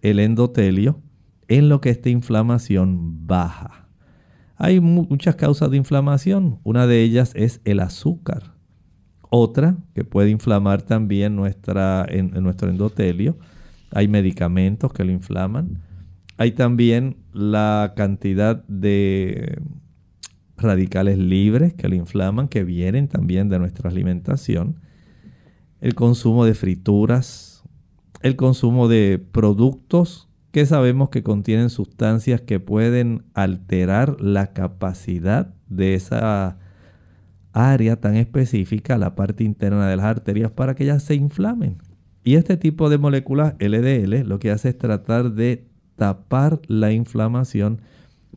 el 0.00 0.20
endotelio 0.20 1.02
en 1.48 1.68
lo 1.68 1.80
que 1.80 1.90
esta 1.90 2.08
inflamación 2.08 3.26
baja. 3.26 3.88
Hay 4.56 4.80
muchas 4.80 5.34
causas 5.36 5.70
de 5.70 5.76
inflamación, 5.76 6.60
una 6.62 6.86
de 6.86 7.02
ellas 7.02 7.32
es 7.34 7.60
el 7.64 7.80
azúcar. 7.80 8.54
Otra 9.28 9.76
que 9.94 10.04
puede 10.04 10.30
inflamar 10.30 10.82
también 10.82 11.34
nuestra, 11.34 12.06
en, 12.08 12.30
nuestro 12.42 12.70
endotelio, 12.70 13.38
hay 13.90 14.08
medicamentos 14.08 14.92
que 14.92 15.04
lo 15.04 15.10
inflaman. 15.10 15.78
Hay 16.36 16.52
también 16.52 17.16
la 17.32 17.94
cantidad 17.96 18.62
de 18.68 19.60
radicales 20.56 21.18
libres 21.18 21.74
que 21.74 21.88
lo 21.88 21.94
inflaman, 21.94 22.48
que 22.48 22.62
vienen 22.62 23.08
también 23.08 23.48
de 23.48 23.58
nuestra 23.58 23.90
alimentación. 23.90 24.80
El 25.80 25.94
consumo 25.94 26.44
de 26.44 26.54
frituras, 26.54 27.64
el 28.20 28.36
consumo 28.36 28.86
de 28.86 29.18
productos 29.32 30.28
que 30.52 30.66
sabemos 30.66 31.08
que 31.08 31.22
contienen 31.22 31.70
sustancias 31.70 32.42
que 32.42 32.60
pueden 32.60 33.24
alterar 33.32 34.20
la 34.20 34.52
capacidad 34.52 35.54
de 35.68 35.94
esa 35.94 36.58
área 37.54 37.96
tan 37.96 38.16
específica, 38.16 38.98
la 38.98 39.14
parte 39.14 39.44
interna 39.44 39.88
de 39.88 39.96
las 39.96 40.04
arterias, 40.04 40.50
para 40.50 40.74
que 40.74 40.84
ellas 40.84 41.02
se 41.02 41.14
inflamen. 41.14 41.78
Y 42.22 42.34
este 42.34 42.58
tipo 42.58 42.90
de 42.90 42.98
moléculas 42.98 43.54
LDL 43.58 44.28
lo 44.28 44.38
que 44.38 44.50
hace 44.50 44.68
es 44.68 44.78
tratar 44.78 45.32
de 45.32 45.66
tapar 45.96 46.60
la 46.68 46.92
inflamación 46.92 47.80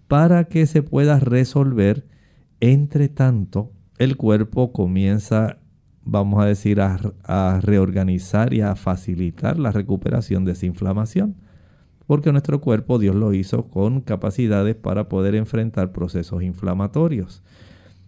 para 0.08 0.46
que 0.46 0.66
se 0.68 0.82
pueda 0.84 1.20
resolver. 1.20 2.08
Entre 2.62 3.10
tanto, 3.10 3.74
el 3.98 4.16
cuerpo 4.16 4.72
comienza, 4.72 5.58
vamos 6.06 6.42
a 6.42 6.46
decir, 6.46 6.80
a, 6.80 6.98
a 7.24 7.60
reorganizar 7.62 8.54
y 8.54 8.62
a 8.62 8.76
facilitar 8.76 9.60
la 9.60 9.72
recuperación 9.72 10.46
de 10.46 10.54
esa 10.54 10.66
inflamación 10.66 11.36
porque 12.08 12.32
nuestro 12.32 12.62
cuerpo 12.62 13.00
Dios 13.00 13.16
lo 13.16 13.34
hizo 13.34 13.68
con 13.68 14.02
capacidades 14.02 14.76
para 14.76 15.10
poder 15.10 15.36
enfrentar 15.36 15.92
procesos 15.92 16.44
inflamatorios. 16.44 17.42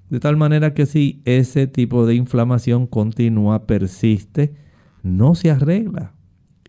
De 0.10 0.20
tal 0.20 0.38
manera 0.38 0.74
que 0.74 0.86
si 0.86 1.22
ese 1.25 1.68
tipo 1.68 2.06
de 2.06 2.16
inflamación 2.16 2.88
continúa, 2.88 3.66
persiste, 3.66 4.56
no 5.04 5.36
se 5.36 5.51
arregla 5.51 6.13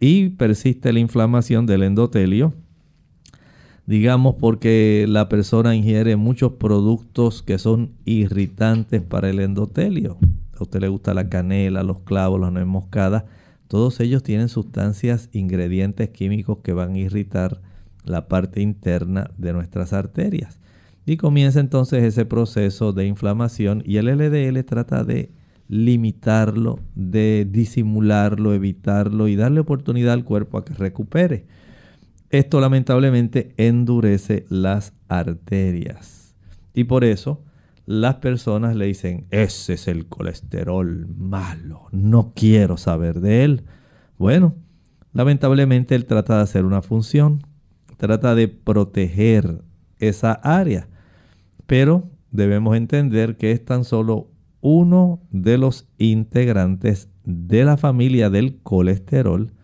y 0.00 0.30
persiste 0.30 0.92
la 0.92 1.00
inflamación 1.00 1.66
del 1.66 1.82
endotelio, 1.82 2.54
digamos 3.86 4.36
porque 4.36 5.06
la 5.08 5.28
persona 5.28 5.76
ingiere 5.76 6.16
muchos 6.16 6.52
productos 6.52 7.42
que 7.42 7.58
son 7.58 7.92
irritantes 8.04 9.02
para 9.02 9.30
el 9.30 9.40
endotelio. 9.40 10.18
A 10.58 10.62
usted 10.62 10.80
le 10.80 10.88
gusta 10.88 11.14
la 11.14 11.28
canela, 11.28 11.82
los 11.84 12.00
clavos, 12.00 12.40
las 12.40 12.52
nuez 12.52 12.66
moscadas 12.66 13.24
todos 13.68 14.00
ellos 14.00 14.22
tienen 14.22 14.48
sustancias, 14.48 15.28
ingredientes 15.32 16.10
químicos 16.10 16.58
que 16.62 16.72
van 16.72 16.94
a 16.94 16.98
irritar 16.98 17.60
la 18.04 18.26
parte 18.26 18.62
interna 18.62 19.30
de 19.36 19.52
nuestras 19.52 19.92
arterias. 19.92 20.58
Y 21.04 21.16
comienza 21.16 21.60
entonces 21.60 22.02
ese 22.02 22.24
proceso 22.24 22.92
de 22.92 23.06
inflamación 23.06 23.82
y 23.84 23.98
el 23.98 24.06
LDL 24.06 24.62
trata 24.64 25.04
de 25.04 25.30
limitarlo, 25.68 26.80
de 26.94 27.46
disimularlo, 27.48 28.54
evitarlo 28.54 29.28
y 29.28 29.36
darle 29.36 29.60
oportunidad 29.60 30.14
al 30.14 30.24
cuerpo 30.24 30.58
a 30.58 30.64
que 30.64 30.74
recupere. 30.74 31.46
Esto 32.30 32.60
lamentablemente 32.60 33.54
endurece 33.56 34.46
las 34.48 34.94
arterias. 35.08 36.34
Y 36.74 36.84
por 36.84 37.04
eso 37.04 37.42
las 37.88 38.16
personas 38.16 38.76
le 38.76 38.84
dicen, 38.84 39.26
ese 39.30 39.72
es 39.72 39.88
el 39.88 40.08
colesterol 40.08 41.06
malo, 41.16 41.86
no 41.90 42.34
quiero 42.36 42.76
saber 42.76 43.22
de 43.22 43.44
él. 43.44 43.64
Bueno, 44.18 44.56
lamentablemente 45.14 45.94
él 45.94 46.04
trata 46.04 46.36
de 46.36 46.42
hacer 46.42 46.66
una 46.66 46.82
función, 46.82 47.46
trata 47.96 48.34
de 48.34 48.48
proteger 48.48 49.62
esa 50.00 50.32
área, 50.32 50.86
pero 51.66 52.10
debemos 52.30 52.76
entender 52.76 53.38
que 53.38 53.52
es 53.52 53.64
tan 53.64 53.84
solo 53.84 54.28
uno 54.60 55.22
de 55.30 55.56
los 55.56 55.88
integrantes 55.96 57.08
de 57.24 57.64
la 57.64 57.78
familia 57.78 58.28
del 58.28 58.58
colesterol 58.58 59.54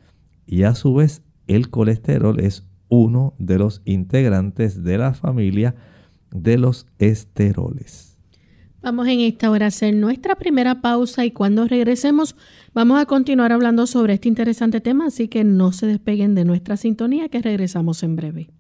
y 0.47 0.63
a 0.63 0.75
su 0.75 0.95
vez 0.95 1.21
el 1.47 1.69
colesterol 1.69 2.41
es 2.41 2.67
uno 2.89 3.35
de 3.39 3.59
los 3.59 3.83
integrantes 3.85 4.83
de 4.83 4.97
la 4.97 5.13
familia 5.13 5.75
de 6.31 6.57
los 6.57 6.87
esteroles. 6.99 8.14
Vamos 8.85 9.09
en 9.09 9.21
esta 9.21 9.51
hora 9.51 9.65
a 9.65 9.69
hacer 9.69 9.95
nuestra 9.95 10.35
primera 10.35 10.83
pausa 10.83 11.25
y 11.25 11.31
cuando 11.31 11.67
regresemos 11.67 12.37
vamos 12.75 13.01
a 13.01 13.07
continuar 13.07 13.51
hablando 13.51 13.87
sobre 13.87 14.13
este 14.13 14.29
interesante 14.29 14.83
tema, 14.83 15.07
así 15.07 15.27
que 15.27 15.43
no 15.43 15.73
se 15.73 15.87
despeguen 15.87 16.35
de 16.35 16.45
nuestra 16.45 16.77
sintonía 16.77 17.31
que 17.31 17.41
regresamos 17.41 18.03
en 18.03 18.17
breve. 18.17 18.51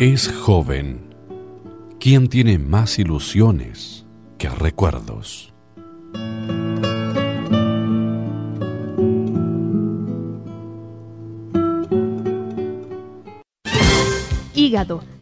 Es 0.00 0.28
joven 0.32 1.02
quien 2.00 2.28
tiene 2.28 2.58
más 2.58 2.98
ilusiones 2.98 4.06
que 4.38 4.48
recuerdos. 4.48 5.53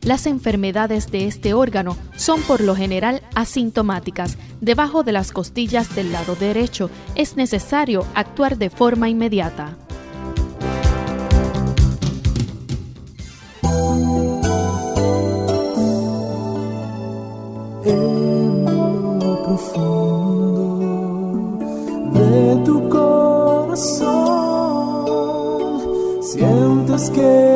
Las 0.00 0.26
enfermedades 0.26 1.10
de 1.10 1.26
este 1.26 1.52
órgano 1.52 1.98
son 2.16 2.40
por 2.42 2.62
lo 2.62 2.74
general 2.74 3.20
asintomáticas. 3.34 4.38
Debajo 4.62 5.02
de 5.02 5.12
las 5.12 5.30
costillas 5.30 5.94
del 5.94 6.10
lado 6.10 6.36
derecho 6.36 6.88
es 7.16 7.36
necesario 7.36 8.06
actuar 8.14 8.56
de 8.56 8.70
forma 8.70 9.10
inmediata. 9.10 9.76
de 22.14 22.56
tu 22.64 22.88
corazón 22.88 24.22
sientes 26.22 27.10
que 27.10 27.51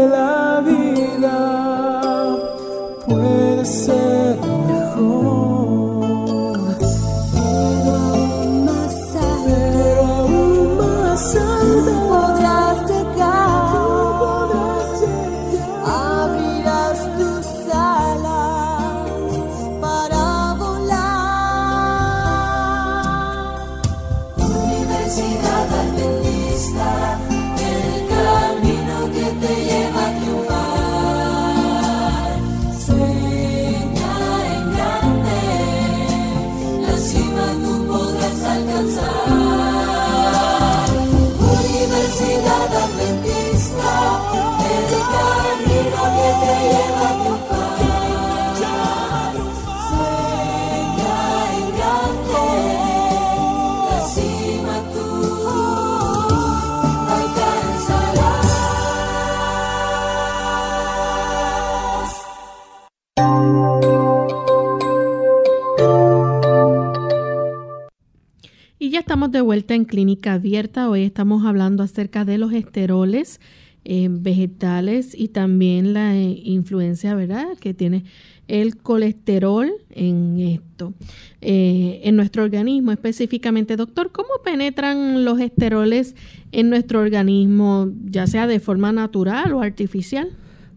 en 69.56 69.84
Clínica 69.86 70.34
Abierta. 70.34 70.90
Hoy 70.90 71.02
estamos 71.02 71.46
hablando 71.46 71.82
acerca 71.82 72.26
de 72.26 72.36
los 72.36 72.52
esteroles 72.52 73.40
eh, 73.84 74.08
vegetales 74.10 75.18
y 75.18 75.28
también 75.28 75.94
la 75.94 76.14
eh, 76.14 76.40
influencia, 76.44 77.14
¿verdad?, 77.14 77.56
que 77.58 77.72
tiene 77.72 78.04
el 78.48 78.76
colesterol 78.76 79.72
en 79.90 80.38
esto, 80.40 80.92
eh, 81.40 82.02
en 82.04 82.16
nuestro 82.16 82.44
organismo 82.44 82.92
específicamente. 82.92 83.76
Doctor, 83.76 84.12
¿cómo 84.12 84.28
penetran 84.44 85.24
los 85.24 85.40
esteroles 85.40 86.14
en 86.52 86.68
nuestro 86.68 87.00
organismo, 87.00 87.90
ya 88.04 88.26
sea 88.26 88.46
de 88.46 88.60
forma 88.60 88.92
natural 88.92 89.54
o 89.54 89.62
artificial? 89.62 90.28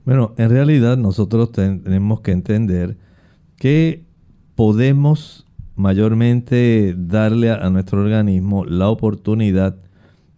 Bueno, 0.06 0.34
en 0.38 0.50
realidad 0.50 0.98
nosotros 0.98 1.52
tenemos 1.52 2.22
que 2.22 2.32
entender 2.32 2.96
que 3.58 4.06
podemos 4.56 5.46
mayormente 5.80 6.94
darle 6.98 7.52
a, 7.52 7.70
nuestro 7.70 8.02
organismo 8.02 8.66
la 8.66 8.90
oportunidad 8.90 9.78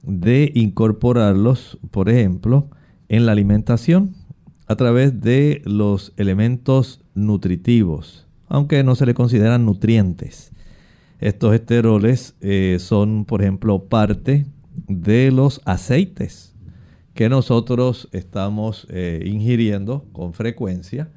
de 0.04 0.52
incorporarlos, 0.54 1.80
por 1.90 2.10
ejemplo, 2.10 2.70
en 3.10 3.26
la 3.26 3.32
alimentación 3.32 4.14
a 4.68 4.76
través 4.76 5.20
de 5.20 5.64
los 5.66 6.14
elementos 6.18 7.02
nutritivos, 7.16 8.28
aunque 8.50 8.84
no 8.84 8.94
se 8.94 9.08
le 9.08 9.16
consideran 9.16 9.66
nutrientes. 9.66 10.52
Estos 11.20 11.56
esteroles 11.56 12.36
eh, 12.42 12.78
son, 12.80 13.26
por 13.26 13.42
ejemplo, 13.42 13.86
parte 13.86 14.46
de 14.88 15.32
los 15.32 15.60
aceites 15.66 16.56
que 17.16 17.30
nosotros 17.30 18.10
estamos 18.12 18.86
eh, 18.92 19.24
ingiriendo 19.26 20.06
con 20.14 20.34
frecuencia. 20.34 21.10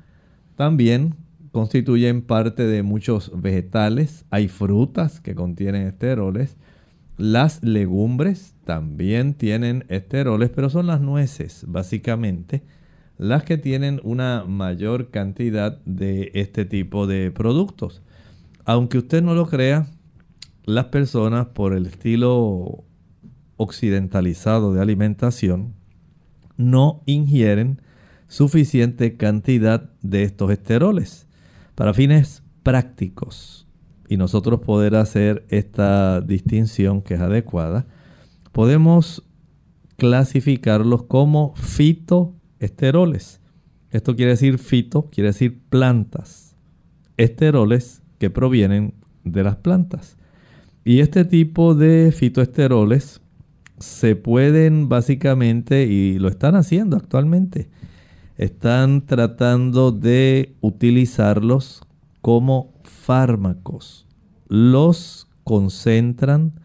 También 0.57 1.15
constituyen 1.55 2.23
parte 2.23 2.67
de 2.67 2.83
muchos 2.83 3.31
vegetales. 3.41 4.25
Hay 4.31 4.49
frutas 4.49 5.21
que 5.21 5.37
contienen 5.37 5.87
esteroles. 5.87 6.57
Las 7.17 7.63
legumbres 7.63 8.57
también 8.65 9.35
tienen 9.35 9.85
esteroles, 9.89 10.51
pero 10.51 10.69
son 10.69 10.89
las 10.89 11.01
nueces, 11.01 11.65
básicamente, 11.69 12.65
las 13.19 13.45
que 13.45 13.57
tienen 13.57 14.01
una 14.03 14.45
mayor 14.49 15.11
cantidad 15.11 15.79
de 15.85 16.33
este 16.35 16.65
tipo 16.65 17.07
de 17.07 17.31
productos. 17.31 18.03
Aunque 18.65 18.99
usted 18.99 19.23
no 19.23 19.35
lo 19.35 19.47
crea, 19.47 19.87
las 20.65 20.87
personas 20.87 21.47
por 21.47 21.73
el 21.73 21.87
estilo 21.87 22.83
occidentalizado 23.59 24.75
de 24.75 24.83
alimentación 24.83 25.75
no 26.57 27.05
ingieren 27.07 27.81
suficiente 28.27 29.17
cantidad 29.17 29.93
de 30.03 30.25
estos 30.25 30.51
esteroles 30.51 31.24
para 31.75 31.95
fines 31.95 32.43
prácticos 32.63 33.67
y 34.09 34.17
nosotros 34.17 34.61
poder 34.61 34.97
hacer 34.97 35.45
esta 35.49 36.21
distinción 36.21 37.03
que 37.03 37.15
es 37.15 37.21
adecuada, 37.21 37.87
podemos 38.53 39.25
clasificarlos 39.97 41.05
como 41.05 41.55
fitoesteroles. 41.57 43.41
Esto 43.91 44.17
quiere 44.17 44.33
decir 44.33 44.59
fito, 44.59 45.09
quiere 45.11 45.29
decir 45.29 45.61
plantas. 45.69 46.57
Esteroles 47.17 48.03
que 48.19 48.31
provienen 48.31 48.95
de 49.25 49.45
las 49.45 49.57
plantas. 49.57 50.17
Y 50.85 51.01
este 51.01 51.25
tipo 51.25 51.75
de 51.75 52.13
fitoesteroles 52.13 53.21
se 53.79 54.17
pueden 54.17 54.89
básicamente, 54.89 55.85
y 55.85 56.19
lo 56.19 56.29
están 56.29 56.57
haciendo 56.57 56.97
actualmente, 56.97 57.69
están 58.37 59.07
tratando 59.07 59.93
de 59.93 60.57
utilizarlos 60.61 61.83
como 62.21 62.73
fármacos. 62.83 64.07
Los 64.49 65.29
concentran, 65.45 66.61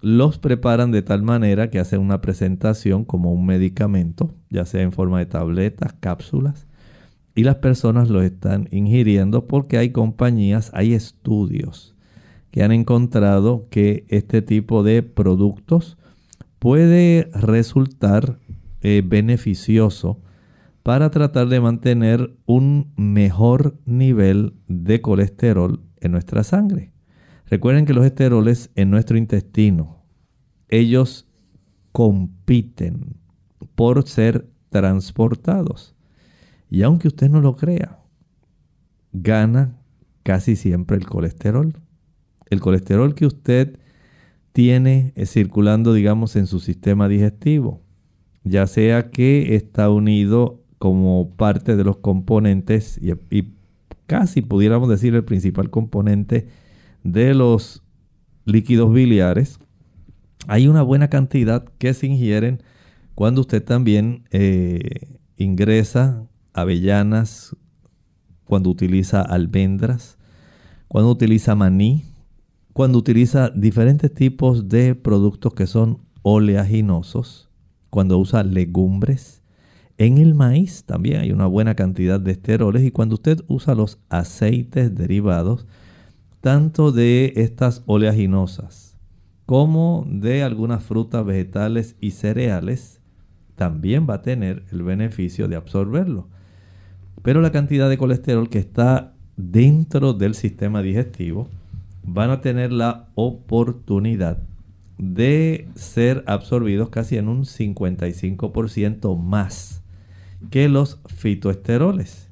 los 0.00 0.38
preparan 0.38 0.92
de 0.92 1.02
tal 1.02 1.22
manera 1.22 1.70
que 1.70 1.78
hacen 1.78 2.00
una 2.00 2.20
presentación 2.20 3.04
como 3.04 3.32
un 3.32 3.46
medicamento, 3.46 4.34
ya 4.50 4.64
sea 4.64 4.82
en 4.82 4.92
forma 4.92 5.18
de 5.18 5.26
tabletas, 5.26 5.94
cápsulas, 5.98 6.66
y 7.34 7.42
las 7.42 7.56
personas 7.56 8.08
lo 8.08 8.22
están 8.22 8.68
ingiriendo 8.70 9.46
porque 9.46 9.78
hay 9.78 9.90
compañías, 9.90 10.70
hay 10.72 10.94
estudios 10.94 11.94
que 12.52 12.62
han 12.62 12.70
encontrado 12.70 13.66
que 13.70 14.04
este 14.08 14.40
tipo 14.40 14.84
de 14.84 15.02
productos 15.02 15.98
puede 16.60 17.28
resultar 17.34 18.38
eh, 18.82 19.02
beneficioso 19.04 20.20
para 20.84 21.10
tratar 21.10 21.48
de 21.48 21.62
mantener 21.62 22.36
un 22.44 22.92
mejor 22.94 23.80
nivel 23.86 24.52
de 24.68 25.00
colesterol 25.00 25.80
en 25.96 26.12
nuestra 26.12 26.44
sangre. 26.44 26.92
Recuerden 27.46 27.86
que 27.86 27.94
los 27.94 28.04
esteroles 28.04 28.70
en 28.74 28.90
nuestro 28.90 29.16
intestino, 29.16 30.04
ellos 30.68 31.26
compiten 31.90 33.16
por 33.74 34.06
ser 34.06 34.46
transportados. 34.68 35.96
Y 36.68 36.82
aunque 36.82 37.08
usted 37.08 37.30
no 37.30 37.40
lo 37.40 37.56
crea, 37.56 38.00
gana 39.14 39.78
casi 40.22 40.54
siempre 40.54 40.98
el 40.98 41.06
colesterol. 41.06 41.78
El 42.50 42.60
colesterol 42.60 43.14
que 43.14 43.24
usted 43.24 43.78
tiene 44.52 45.14
circulando, 45.24 45.94
digamos, 45.94 46.36
en 46.36 46.46
su 46.46 46.60
sistema 46.60 47.08
digestivo, 47.08 47.80
ya 48.42 48.66
sea 48.66 49.10
que 49.10 49.56
está 49.56 49.88
unido 49.88 50.63
como 50.84 51.30
parte 51.30 51.76
de 51.76 51.82
los 51.82 51.96
componentes 51.96 53.00
y, 53.00 53.54
casi 54.04 54.42
pudiéramos 54.42 54.90
decir 54.90 55.14
el 55.14 55.24
principal 55.24 55.70
componente 55.70 56.46
de 57.04 57.32
los 57.32 57.82
líquidos 58.44 58.92
biliares, 58.92 59.60
hay 60.46 60.68
una 60.68 60.82
buena 60.82 61.08
cantidad 61.08 61.64
que 61.78 61.94
se 61.94 62.06
ingieren 62.06 62.62
cuando 63.14 63.40
usted 63.40 63.64
también 63.64 64.24
eh, 64.30 65.16
ingresa 65.38 66.26
avellanas, 66.52 67.56
cuando 68.44 68.68
utiliza 68.68 69.22
almendras, 69.22 70.18
cuando 70.86 71.12
utiliza 71.12 71.54
maní, 71.54 72.04
cuando 72.74 72.98
utiliza 72.98 73.48
diferentes 73.48 74.12
tipos 74.12 74.68
de 74.68 74.94
productos 74.94 75.54
que 75.54 75.66
son 75.66 76.00
oleaginosos, 76.20 77.48
cuando 77.88 78.18
usa 78.18 78.44
legumbres, 78.44 79.33
en 79.96 80.18
el 80.18 80.34
maíz 80.34 80.84
también 80.84 81.20
hay 81.20 81.30
una 81.30 81.46
buena 81.46 81.74
cantidad 81.74 82.18
de 82.18 82.32
esteroles 82.32 82.82
y 82.82 82.90
cuando 82.90 83.14
usted 83.14 83.40
usa 83.46 83.74
los 83.74 83.98
aceites 84.08 84.94
derivados, 84.94 85.66
tanto 86.40 86.90
de 86.90 87.32
estas 87.36 87.82
oleaginosas 87.86 88.96
como 89.46 90.04
de 90.08 90.42
algunas 90.42 90.82
frutas, 90.82 91.24
vegetales 91.24 91.96
y 92.00 92.12
cereales, 92.12 93.00
también 93.56 94.06
va 94.08 94.14
a 94.14 94.22
tener 94.22 94.64
el 94.72 94.82
beneficio 94.82 95.48
de 95.48 95.56
absorberlo. 95.56 96.28
Pero 97.22 97.40
la 97.40 97.52
cantidad 97.52 97.88
de 97.88 97.98
colesterol 97.98 98.48
que 98.48 98.58
está 98.58 99.12
dentro 99.36 100.12
del 100.12 100.34
sistema 100.34 100.82
digestivo 100.82 101.48
van 102.02 102.30
a 102.30 102.40
tener 102.40 102.72
la 102.72 103.08
oportunidad 103.14 104.38
de 104.98 105.68
ser 105.74 106.24
absorbidos 106.26 106.88
casi 106.88 107.16
en 107.16 107.28
un 107.28 107.44
55% 107.44 109.16
más 109.18 109.83
que 110.50 110.68
los 110.68 111.00
fitoesteroles. 111.06 112.30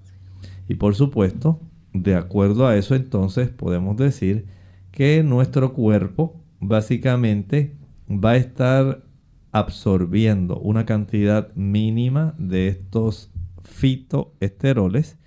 Y 0.68 0.74
por 0.74 0.94
supuesto, 0.94 1.60
de 1.92 2.14
acuerdo 2.14 2.66
a 2.66 2.76
eso 2.76 2.94
entonces 2.94 3.50
podemos 3.50 3.96
decir 3.96 4.46
que 4.90 5.22
nuestro 5.22 5.72
cuerpo 5.72 6.40
básicamente 6.60 7.76
va 8.08 8.32
a 8.32 8.36
estar 8.36 9.04
absorbiendo 9.50 10.58
una 10.58 10.86
cantidad 10.86 11.54
mínima 11.54 12.34
de 12.38 12.68
estos 12.68 13.30
fitoesteroles, 13.64 15.18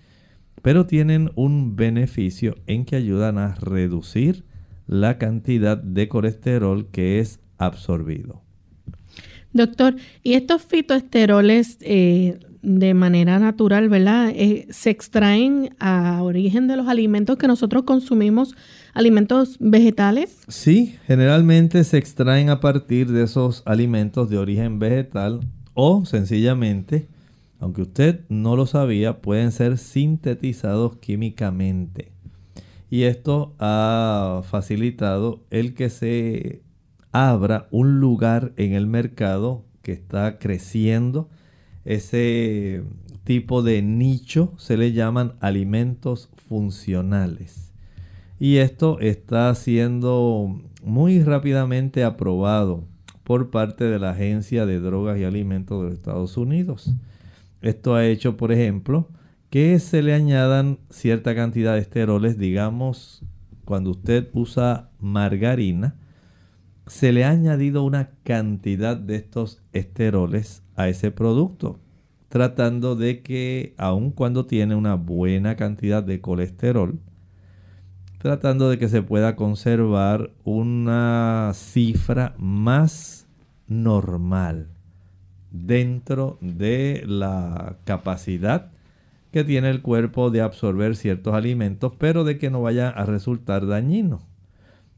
pero 0.62 0.88
tienen 0.88 1.32
un 1.36 1.76
beneficio 1.76 2.56
en 2.66 2.86
que 2.86 2.96
ayudan 2.96 3.38
a 3.38 3.56
reducir 3.56 4.46
la 4.88 5.18
cantidad 5.18 5.78
de 5.78 6.08
colesterol 6.08 6.88
que 6.92 7.20
es 7.20 7.40
absorbido. 7.58 8.42
Doctor, 9.54 9.96
¿y 10.22 10.34
estos 10.34 10.64
fitoesteroles 10.64 11.78
eh, 11.82 12.40
de 12.66 12.94
manera 12.94 13.38
natural, 13.38 13.90
¿verdad? 13.90 14.30
Eh, 14.36 14.68
se 14.72 14.90
extraen 14.90 15.76
a 15.80 16.22
origen 16.24 16.68
de 16.68 16.76
los 16.76 16.88
alimentos 16.88 17.38
que 17.38 17.48
nosotros 17.48 17.84
consumimos, 17.84 18.56
alimentos 18.94 19.58
vegetales. 19.60 20.40
Sí, 20.48 20.96
generalmente 21.06 21.84
se 21.84 21.98
extraen 21.98 22.50
a 22.50 22.60
partir 22.60 23.12
de 23.12 23.24
esos 23.24 23.62
alimentos 23.66 24.30
de 24.30 24.40
origen 24.40 24.80
vegetal 24.80 25.42
o 25.76 26.06
sencillamente, 26.06 27.08
aunque 27.60 27.84
usted 27.84 28.22
no 28.30 28.56
lo 28.56 28.66
sabía, 28.66 29.22
pueden 29.22 29.52
ser 29.52 29.78
sintetizados 29.78 30.98
químicamente. 30.98 32.12
Y 32.90 33.04
esto 33.04 33.54
ha 33.60 34.42
facilitado 34.50 35.44
el 35.52 35.74
que 35.76 35.90
se 35.90 36.64
abra 37.12 37.68
un 37.72 38.00
lugar 38.00 38.54
en 38.58 38.74
el 38.74 38.88
mercado 38.88 39.66
que 39.82 39.92
está 39.92 40.40
creciendo 40.40 41.30
ese 41.86 42.84
tipo 43.24 43.64
de 43.64 43.82
nicho 43.82 44.54
se 44.58 44.76
le 44.78 44.92
llaman 44.92 45.34
alimentos 45.40 46.30
funcionales. 46.48 47.72
Y 48.40 48.58
esto 48.58 49.00
está 49.00 49.54
siendo 49.56 50.62
muy 50.84 51.22
rápidamente 51.24 52.04
aprobado 52.04 52.84
por 53.24 53.50
parte 53.50 53.86
de 53.86 53.98
la 53.98 54.12
Agencia 54.12 54.66
de 54.66 54.80
Drogas 54.80 55.18
y 55.18 55.24
Alimentos 55.24 55.80
de 55.80 55.86
los 55.86 55.94
Estados 55.94 56.38
Unidos. 56.38 56.94
Esto 57.62 57.96
ha 57.96 58.06
hecho, 58.06 58.36
por 58.36 58.52
ejemplo, 58.52 59.10
que 59.50 59.80
se 59.80 60.02
le 60.02 60.14
añadan 60.14 60.80
cierta 60.90 61.34
cantidad 61.34 61.74
de 61.74 61.80
esteroles, 61.80 62.38
digamos, 62.38 63.24
cuando 63.64 63.92
usted 63.92 64.30
usa 64.34 64.92
margarina, 65.00 65.96
se 66.88 67.12
le 67.12 67.24
ha 67.24 67.32
añadido 67.32 67.84
una 67.84 68.12
cantidad 68.24 68.98
de 68.98 69.16
estos 69.16 69.64
esteroles 69.74 70.62
a 70.76 70.88
ese 70.90 71.12
producto, 71.12 71.80
tratando 72.30 72.96
de 72.96 73.22
que 73.22 73.74
aun 73.78 74.12
cuando 74.12 74.46
tiene 74.46 74.76
una 74.76 74.96
buena 74.96 75.56
cantidad 75.56 76.04
de 76.04 76.22
colesterol, 76.22 77.00
tratando 78.18 78.70
de 78.70 78.78
que 78.78 78.90
se 78.90 79.02
pueda 79.02 79.36
conservar 79.36 80.32
una 80.44 81.52
cifra 81.54 82.36
más 82.38 83.28
normal 83.68 84.70
dentro 85.52 86.38
de 86.42 87.04
la 87.06 87.78
capacidad 87.86 88.72
que 89.32 89.44
tiene 89.44 89.70
el 89.70 89.82
cuerpo 89.82 90.30
de 90.30 90.42
absorber 90.42 90.96
ciertos 90.96 91.34
alimentos, 91.34 91.94
pero 91.98 92.24
de 92.24 92.38
que 92.38 92.50
no 92.50 92.62
vaya 92.62 92.90
a 92.90 93.06
resultar 93.06 93.68
dañino. 93.68 94.22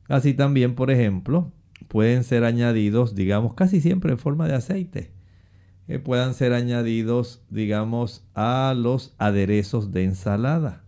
Así 0.08 0.34
también, 0.34 0.76
por 0.76 0.92
ejemplo, 0.92 1.52
pueden 1.88 2.24
ser 2.24 2.44
añadidos, 2.44 3.16
digamos, 3.16 3.56
casi 3.56 3.82
siempre 3.82 4.12
en 4.12 4.20
forma 4.20 4.48
de 4.48 4.56
aceite, 4.56 5.12
que 5.88 6.00
puedan 6.00 6.34
ser 6.34 6.54
añadidos, 6.54 7.42
digamos, 7.50 8.24
a 8.36 8.74
los 8.78 9.16
aderezos 9.18 9.92
de 9.94 10.04
ensalada. 10.04 10.84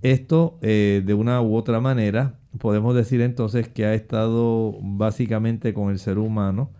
Esto, 0.00 0.58
eh, 0.62 1.02
de 1.04 1.14
una 1.14 1.40
u 1.42 1.54
otra 1.54 1.80
manera, 1.80 2.38
podemos 2.58 2.94
decir 2.94 3.20
entonces 3.20 3.68
que 3.68 3.84
ha 3.84 3.94
estado 3.94 4.76
básicamente 4.80 5.74
con 5.74 5.90
el 5.90 5.98
ser 5.98 6.18
humano 6.18 6.70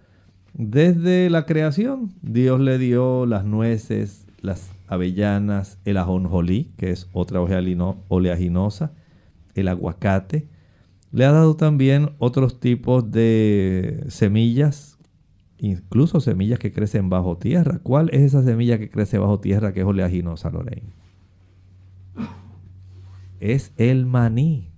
desde 0.54 1.28
la 1.30 1.46
creación. 1.46 2.12
Dios 2.22 2.60
le 2.60 2.78
dio 2.78 3.26
las 3.26 3.44
nueces, 3.44 4.26
las 4.40 4.70
avellanas, 4.88 5.78
el 5.84 5.96
ajonjolí, 5.98 6.72
que 6.76 6.90
es 6.90 7.08
otra 7.12 7.40
oleaginosa, 7.40 8.92
el 9.54 9.68
aguacate. 9.68 10.48
Le 11.12 11.24
ha 11.24 11.32
dado 11.32 11.56
también 11.56 12.10
otros 12.18 12.60
tipos 12.60 13.10
de 13.10 14.04
semillas, 14.08 14.93
incluso 15.58 16.20
semillas 16.20 16.58
que 16.58 16.72
crecen 16.72 17.08
bajo 17.08 17.36
tierra. 17.36 17.80
¿Cuál 17.82 18.10
es 18.12 18.22
esa 18.22 18.42
semilla 18.42 18.78
que 18.78 18.90
crece 18.90 19.18
bajo 19.18 19.40
tierra 19.40 19.72
que 19.72 19.80
es 19.80 19.86
oleaginosa, 19.86 20.50
Lorraine? 20.50 20.92
Es 23.40 23.72
el 23.76 24.06
maní. 24.06 24.70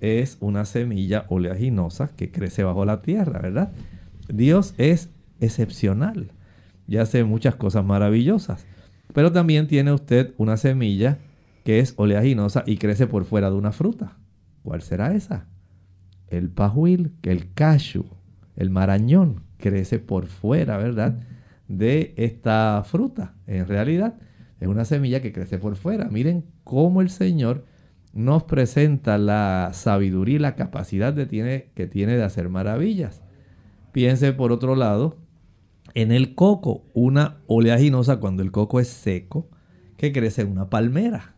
Es 0.00 0.36
una 0.40 0.64
semilla 0.64 1.26
oleaginosa 1.28 2.08
que 2.08 2.30
crece 2.30 2.62
bajo 2.62 2.84
la 2.84 3.02
tierra, 3.02 3.40
¿verdad? 3.40 3.72
Dios 4.28 4.74
es 4.78 5.10
excepcional 5.40 6.32
y 6.86 6.98
hace 6.98 7.24
muchas 7.24 7.56
cosas 7.56 7.84
maravillosas. 7.84 8.66
Pero 9.12 9.32
también 9.32 9.66
tiene 9.66 9.92
usted 9.92 10.34
una 10.38 10.56
semilla 10.56 11.18
que 11.64 11.80
es 11.80 11.94
oleaginosa 11.96 12.62
y 12.66 12.76
crece 12.76 13.06
por 13.06 13.24
fuera 13.24 13.50
de 13.50 13.56
una 13.56 13.72
fruta. 13.72 14.16
¿Cuál 14.62 14.82
será 14.82 15.14
esa? 15.14 15.46
El 16.28 16.50
pajuil, 16.50 17.12
el 17.22 17.52
cashew, 17.52 18.04
el 18.56 18.70
marañón, 18.70 19.47
crece 19.58 19.98
por 19.98 20.26
fuera, 20.26 20.78
¿verdad? 20.78 21.20
De 21.68 22.14
esta 22.16 22.82
fruta. 22.86 23.34
En 23.46 23.66
realidad 23.66 24.14
es 24.60 24.68
una 24.68 24.84
semilla 24.84 25.20
que 25.20 25.32
crece 25.32 25.58
por 25.58 25.76
fuera. 25.76 26.08
Miren 26.10 26.44
cómo 26.64 27.02
el 27.02 27.10
Señor 27.10 27.64
nos 28.14 28.44
presenta 28.44 29.18
la 29.18 29.70
sabiduría 29.74 30.36
y 30.36 30.40
la 30.40 30.56
capacidad 30.56 31.14
tiene, 31.28 31.70
que 31.74 31.86
tiene 31.86 32.16
de 32.16 32.24
hacer 32.24 32.48
maravillas. 32.48 33.22
Piense 33.92 34.32
por 34.32 34.52
otro 34.52 34.74
lado 34.74 35.18
en 35.94 36.12
el 36.12 36.34
coco, 36.34 36.84
una 36.94 37.38
oleaginosa 37.46 38.18
cuando 38.20 38.42
el 38.42 38.52
coco 38.52 38.80
es 38.80 38.88
seco, 38.88 39.48
que 39.96 40.12
crece 40.12 40.42
en 40.42 40.52
una 40.52 40.70
palmera. 40.70 41.34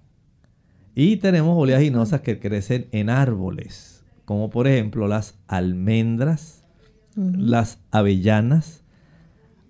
Y 0.94 1.16
tenemos 1.16 1.56
oleaginosas 1.56 2.20
que 2.20 2.38
crecen 2.38 2.88
en 2.92 3.10
árboles, 3.10 4.04
como 4.24 4.50
por 4.50 4.66
ejemplo 4.66 5.08
las 5.08 5.38
almendras, 5.46 6.59
las 7.14 7.78
avellanas. 7.90 8.82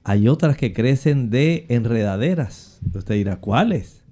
Hay 0.04 0.28
otras 0.28 0.56
que 0.56 0.72
crecen 0.72 1.30
de 1.30 1.66
enredaderas. 1.68 2.80
Usted 2.94 3.14
dirá, 3.14 3.40
¿cuáles? 3.40 4.04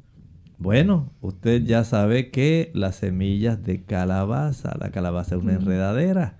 Bueno, 0.59 1.12
usted 1.21 1.62
ya 1.64 1.85
sabe 1.85 2.31
que 2.31 2.71
las 2.75 2.97
semillas 2.97 3.62
de 3.62 3.85
calabaza, 3.85 4.77
la 4.81 4.91
calabaza 4.91 5.37
es 5.37 5.43
una 5.43 5.55
enredadera. 5.55 6.37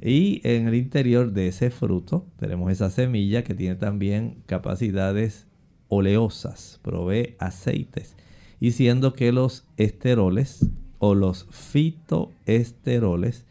Y 0.00 0.40
en 0.44 0.68
el 0.68 0.74
interior 0.74 1.32
de 1.32 1.48
ese 1.48 1.70
fruto 1.70 2.26
tenemos 2.38 2.70
esa 2.70 2.90
semilla 2.90 3.42
que 3.42 3.54
tiene 3.54 3.74
también 3.74 4.42
capacidades 4.46 5.46
oleosas, 5.88 6.78
provee 6.82 7.34
aceites. 7.38 8.14
Y 8.60 8.72
siendo 8.72 9.14
que 9.14 9.32
los 9.32 9.66
esteroles 9.76 10.68
o 10.98 11.14
los 11.14 11.46
fitoesteroles 11.50 13.45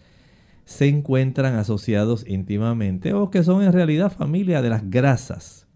se 0.65 0.87
encuentran 0.87 1.55
asociados 1.55 2.27
íntimamente 2.27 3.13
o 3.13 3.29
que 3.29 3.43
son 3.43 3.63
en 3.63 3.71
realidad 3.71 4.11
familia 4.11 4.61
de 4.61 4.69
las 4.69 4.89
grasas, 4.89 5.67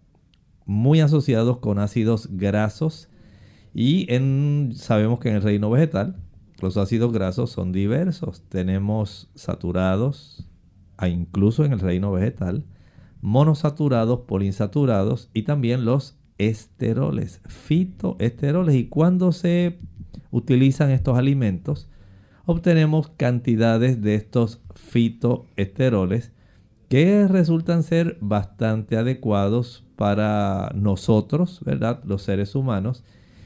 muy 0.66 1.00
asociados 1.00 1.60
con 1.60 1.80
ácidos 1.80 2.28
grasos 2.32 3.10
y 3.74 4.08
sabemos 4.74 5.20
que 5.20 5.30
en 5.30 5.36
el 5.36 5.44
reino 5.44 5.70
vegetal 5.70 6.16
los 6.62 6.76
ácidos 6.78 7.14
grasos 7.14 7.52
son 7.52 7.72
diversos. 7.72 8.44
Tenemos 8.50 9.30
saturados, 9.36 10.48
incluso 11.08 11.64
en 11.64 11.74
el 11.74 11.80
reino 11.80 12.12
vegetal, 12.12 12.66
monosaturados, 13.22 14.22
poliinsaturados 14.22 15.30
y 15.34 15.44
también 15.44 15.86
los 15.86 16.18
esteroles, 16.38 17.42
fitoesteroles. 17.48 18.76
Y 18.76 18.88
cuando 18.88 19.32
se 19.32 19.80
utilizan 20.32 20.90
estos 20.90 21.18
alimentos, 21.18 21.90
obtenemos 22.50 23.10
cantidades 23.10 24.02
de 24.02 24.16
estos 24.16 24.60
fitoesteroles 24.74 26.32
que 26.88 27.28
resultan 27.28 27.84
ser 27.84 28.18
bastante 28.22 28.98
adecuados 28.98 29.86
para 29.96 30.72
nosotros, 30.74 31.62
¿verdad? 31.64 32.02
Los 32.06 32.24
seres 32.24 32.56
humanos. 32.56 33.04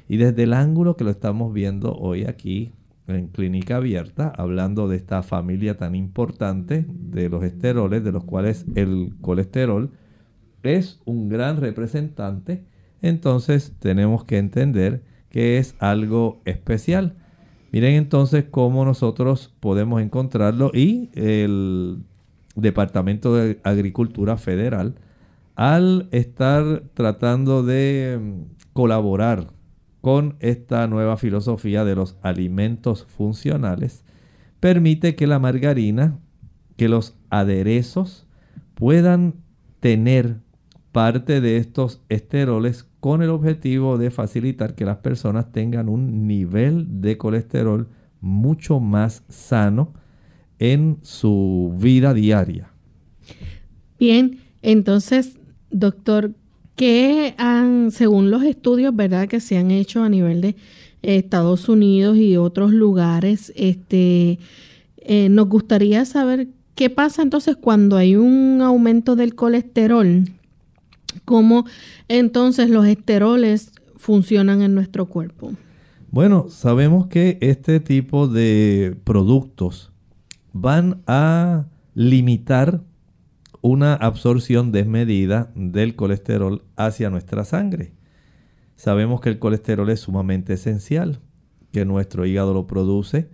Y 0.07 0.15
desde 0.15 0.43
el 0.43 0.53
ángulo 0.53 0.95
que 0.95 1.03
lo 1.03 1.09
estamos 1.09 1.51
viendo 1.51 1.93
hoy 1.93 2.23
aquí, 2.23 2.71
en 3.07 3.27
clínica 3.27 3.75
abierta, 3.75 4.31
hablando 4.37 4.87
de 4.87 4.95
esta 4.95 5.21
familia 5.21 5.75
tan 5.75 5.95
importante 5.95 6.85
de 6.87 7.27
los 7.27 7.43
esteroles, 7.43 8.05
de 8.05 8.13
los 8.13 8.23
cuales 8.23 8.65
el 8.75 9.15
colesterol 9.19 9.91
es 10.63 11.01
un 11.03 11.27
gran 11.27 11.59
representante, 11.59 12.63
entonces 13.01 13.75
tenemos 13.79 14.23
que 14.23 14.37
entender 14.37 15.03
que 15.27 15.57
es 15.57 15.75
algo 15.79 16.41
especial. 16.45 17.17
Miren 17.73 17.95
entonces 17.95 18.45
cómo 18.51 18.85
nosotros 18.85 19.51
podemos 19.59 19.99
encontrarlo 19.99 20.69
y 20.75 21.09
el 21.15 22.03
Departamento 22.55 23.35
de 23.35 23.59
Agricultura 23.63 24.37
Federal, 24.37 24.93
al 25.55 26.07
estar 26.11 26.83
tratando 26.93 27.63
de 27.63 28.45
colaborar 28.73 29.47
con 30.01 30.35
esta 30.39 30.85
nueva 30.85 31.17
filosofía 31.17 31.83
de 31.83 31.95
los 31.95 32.15
alimentos 32.21 33.07
funcionales, 33.07 34.05
permite 34.59 35.15
que 35.15 35.25
la 35.25 35.39
margarina, 35.39 36.19
que 36.77 36.87
los 36.87 37.17
aderezos 37.31 38.27
puedan 38.75 39.33
tener 39.79 40.37
parte 40.91 41.41
de 41.41 41.57
estos 41.57 42.03
esteroles 42.07 42.87
con 43.03 43.21
el 43.21 43.31
objetivo 43.31 43.97
de 43.97 44.11
facilitar 44.11 44.75
que 44.75 44.85
las 44.85 44.95
personas 44.95 45.51
tengan 45.51 45.89
un 45.89 46.25
nivel 46.25 47.01
de 47.01 47.17
colesterol 47.17 47.89
mucho 48.21 48.79
más 48.79 49.23
sano 49.27 49.91
en 50.57 50.99
su 51.01 51.75
vida 51.77 52.13
diaria. 52.13 52.69
Bien, 53.99 54.39
entonces, 54.61 55.37
doctor, 55.69 56.31
que 56.77 57.35
han, 57.37 57.91
según 57.91 58.31
los 58.31 58.41
estudios, 58.43 58.95
¿verdad?, 58.95 59.27
que 59.27 59.41
se 59.41 59.57
han 59.57 59.69
hecho 59.69 60.01
a 60.01 60.07
nivel 60.07 60.39
de 60.39 60.55
Estados 61.01 61.67
Unidos 61.67 62.15
y 62.15 62.37
otros 62.37 62.71
lugares, 62.71 63.51
este, 63.57 64.39
eh, 64.95 65.27
nos 65.27 65.49
gustaría 65.49 66.05
saber 66.05 66.47
qué 66.73 66.89
pasa 66.89 67.21
entonces 67.21 67.57
cuando 67.57 67.97
hay 67.97 68.15
un 68.15 68.61
aumento 68.61 69.17
del 69.17 69.35
colesterol, 69.35 70.23
cómo 71.25 71.65
entonces 72.07 72.69
los 72.69 72.85
esteroles 72.85 73.71
funcionan 73.95 74.61
en 74.61 74.75
nuestro 74.75 75.07
cuerpo. 75.07 75.53
Bueno, 76.11 76.47
sabemos 76.49 77.07
que 77.07 77.37
este 77.41 77.79
tipo 77.79 78.27
de 78.27 78.95
productos 79.03 79.91
van 80.51 81.01
a 81.07 81.65
limitar 81.95 82.81
una 83.61 83.95
absorción 83.95 84.71
desmedida 84.71 85.51
del 85.55 85.95
colesterol 85.95 86.63
hacia 86.75 87.09
nuestra 87.09 87.45
sangre. 87.45 87.93
Sabemos 88.75 89.21
que 89.21 89.29
el 89.29 89.39
colesterol 89.39 89.89
es 89.89 90.01
sumamente 90.01 90.53
esencial, 90.53 91.21
que 91.71 91.85
nuestro 91.85 92.25
hígado 92.25 92.53
lo 92.53 92.67
produce, 92.67 93.29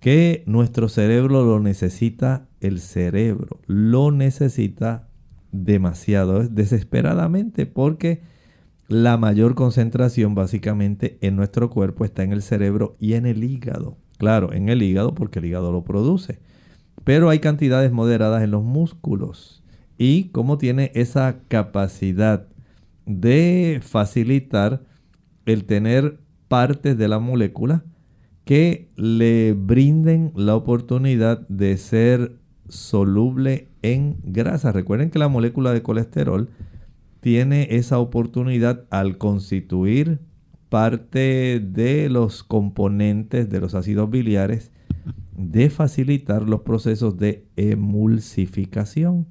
que 0.00 0.42
nuestro 0.46 0.88
cerebro 0.88 1.44
lo 1.44 1.60
necesita, 1.60 2.48
el 2.60 2.80
cerebro 2.80 3.60
lo 3.66 4.10
necesita 4.10 5.07
demasiado, 5.52 6.48
desesperadamente, 6.48 7.66
porque 7.66 8.22
la 8.88 9.16
mayor 9.18 9.54
concentración 9.54 10.34
básicamente 10.34 11.18
en 11.20 11.36
nuestro 11.36 11.70
cuerpo 11.70 12.04
está 12.04 12.22
en 12.22 12.32
el 12.32 12.42
cerebro 12.42 12.96
y 12.98 13.14
en 13.14 13.26
el 13.26 13.44
hígado. 13.44 13.98
Claro, 14.16 14.52
en 14.52 14.68
el 14.68 14.82
hígado 14.82 15.14
porque 15.14 15.38
el 15.38 15.44
hígado 15.44 15.72
lo 15.72 15.84
produce. 15.84 16.40
Pero 17.04 17.30
hay 17.30 17.38
cantidades 17.38 17.92
moderadas 17.92 18.42
en 18.42 18.50
los 18.50 18.64
músculos 18.64 19.62
y 19.98 20.24
cómo 20.30 20.58
tiene 20.58 20.90
esa 20.94 21.40
capacidad 21.48 22.46
de 23.04 23.80
facilitar 23.82 24.82
el 25.46 25.64
tener 25.64 26.20
partes 26.48 26.96
de 26.96 27.08
la 27.08 27.18
molécula 27.18 27.84
que 28.44 28.90
le 28.96 29.52
brinden 29.52 30.32
la 30.34 30.56
oportunidad 30.56 31.46
de 31.48 31.76
ser 31.76 32.36
soluble 32.68 33.67
en 33.92 34.16
grasa. 34.22 34.72
Recuerden 34.72 35.10
que 35.10 35.18
la 35.18 35.28
molécula 35.28 35.72
de 35.72 35.82
colesterol 35.82 36.48
tiene 37.20 37.68
esa 37.70 37.98
oportunidad 37.98 38.84
al 38.90 39.18
constituir 39.18 40.20
parte 40.68 41.60
de 41.60 42.08
los 42.08 42.42
componentes 42.42 43.48
de 43.48 43.60
los 43.60 43.74
ácidos 43.74 44.10
biliares 44.10 44.70
de 45.36 45.70
facilitar 45.70 46.42
los 46.42 46.62
procesos 46.62 47.16
de 47.16 47.46
emulsificación, 47.56 49.26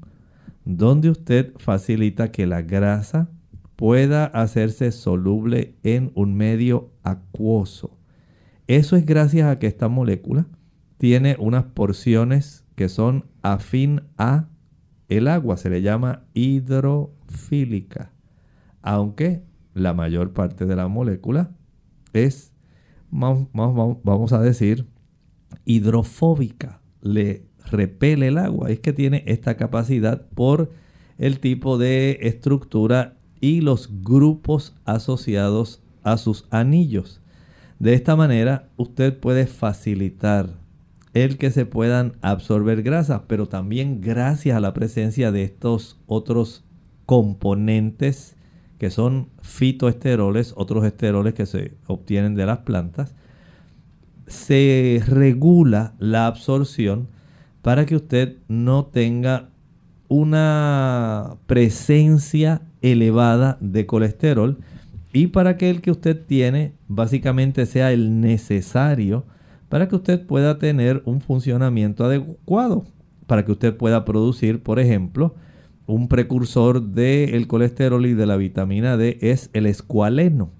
donde 0.65 1.09
usted 1.09 1.53
facilita 1.57 2.31
que 2.31 2.47
la 2.47 2.61
grasa 2.61 3.29
pueda 3.75 4.25
hacerse 4.25 4.91
soluble 4.91 5.75
en 5.83 6.11
un 6.15 6.33
medio 6.33 6.91
acuoso. 7.03 7.97
Eso 8.67 8.95
es 8.95 9.05
gracias 9.05 9.47
a 9.47 9.59
que 9.59 9.67
esta 9.67 9.87
molécula 9.87 10.47
tiene 10.97 11.35
unas 11.39 11.65
porciones 11.65 12.65
que 12.77 12.89
son 12.89 13.25
afín 13.41 14.03
a 14.19 14.49
el 15.09 15.27
agua, 15.27 15.57
se 15.57 15.71
le 15.71 15.81
llama 15.81 16.25
hidrofílica, 16.35 18.11
aunque 18.83 19.41
la 19.73 19.95
mayor 19.95 20.31
parte 20.33 20.67
de 20.67 20.75
la 20.75 20.87
molécula 20.87 21.49
es, 22.13 22.53
vamos 23.09 24.31
a 24.31 24.41
decir, 24.41 24.85
hidrofóbica, 25.65 26.79
le 27.01 27.47
repele 27.65 28.27
el 28.27 28.37
agua. 28.37 28.69
Es 28.69 28.79
que 28.79 28.93
tiene 28.93 29.23
esta 29.25 29.57
capacidad 29.57 30.27
por 30.35 30.71
el 31.17 31.39
tipo 31.39 31.79
de 31.79 32.19
estructura 32.21 33.17
y 33.41 33.61
los 33.61 34.03
grupos 34.03 34.75
asociados 34.85 35.81
a 36.03 36.17
sus 36.17 36.45
anillos. 36.51 37.23
De 37.79 37.95
esta 37.95 38.15
manera 38.15 38.69
usted 38.77 39.19
puede 39.19 39.47
facilitar 39.47 40.66
el 41.23 41.37
que 41.37 41.51
se 41.51 41.65
puedan 41.65 42.13
absorber 42.21 42.83
grasas, 42.83 43.21
pero 43.27 43.47
también 43.47 44.01
gracias 44.01 44.57
a 44.57 44.59
la 44.59 44.73
presencia 44.73 45.31
de 45.31 45.43
estos 45.43 45.99
otros 46.05 46.63
componentes 47.05 48.35
que 48.77 48.89
son 48.89 49.29
fitoesteroles, 49.41 50.53
otros 50.55 50.85
esteroles 50.85 51.33
que 51.33 51.45
se 51.45 51.73
obtienen 51.87 52.35
de 52.35 52.45
las 52.45 52.59
plantas, 52.59 53.15
se 54.27 55.01
regula 55.07 55.95
la 55.99 56.27
absorción 56.27 57.07
para 57.61 57.85
que 57.85 57.95
usted 57.95 58.37
no 58.47 58.85
tenga 58.85 59.49
una 60.09 61.37
presencia 61.47 62.61
elevada 62.81 63.57
de 63.61 63.85
colesterol 63.85 64.57
y 65.11 65.27
para 65.27 65.57
que 65.57 65.69
el 65.69 65.81
que 65.81 65.91
usted 65.91 66.25
tiene 66.25 66.73
básicamente 66.87 67.65
sea 67.65 67.91
el 67.91 68.21
necesario 68.21 69.25
para 69.69 69.87
que 69.87 69.95
usted 69.95 70.25
pueda 70.25 70.59
tener 70.59 71.01
un 71.05 71.21
funcionamiento 71.21 72.05
adecuado, 72.05 72.85
para 73.25 73.45
que 73.45 73.51
usted 73.51 73.75
pueda 73.75 74.05
producir, 74.05 74.63
por 74.63 74.79
ejemplo, 74.79 75.35
un 75.85 76.07
precursor 76.07 76.81
del 76.81 77.47
colesterol 77.47 78.05
y 78.05 78.13
de 78.13 78.25
la 78.25 78.37
vitamina 78.37 78.97
D 78.97 79.17
es 79.21 79.49
el 79.53 79.65
escualeno. 79.65 80.51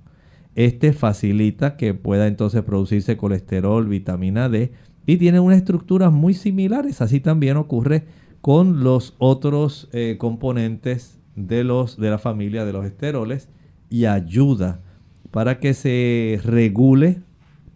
Este 0.56 0.94
facilita 0.94 1.78
que 1.78 1.94
pueda 1.94 2.28
entonces 2.28 2.64
producirse 2.64 3.18
colesterol, 3.18 3.88
vitamina 3.88 4.50
D 4.50 4.72
y 5.06 5.18
tiene 5.18 5.40
unas 5.40 5.58
estructuras 5.58 6.12
muy 6.12 6.34
similares. 6.34 7.02
Así 7.02 7.20
también 7.20 7.58
ocurre 7.58 8.06
con 8.42 8.84
los 8.84 9.16
otros 9.20 9.90
eh, 9.92 10.16
componentes 10.18 11.20
de, 11.36 11.64
los, 11.64 11.98
de 11.98 12.10
la 12.10 12.18
familia 12.18 12.66
de 12.66 12.74
los 12.74 12.86
esteroles 12.86 13.50
y 13.90 14.06
ayuda 14.06 14.82
para 15.32 15.60
que 15.60 15.74
se 15.74 16.40
regule 16.44 17.22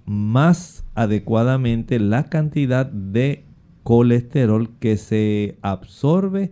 más 0.05 0.83
adecuadamente 0.95 1.99
la 1.99 2.25
cantidad 2.25 2.85
de 2.85 3.45
colesterol 3.83 4.69
que 4.79 4.97
se 4.97 5.57
absorbe 5.61 6.51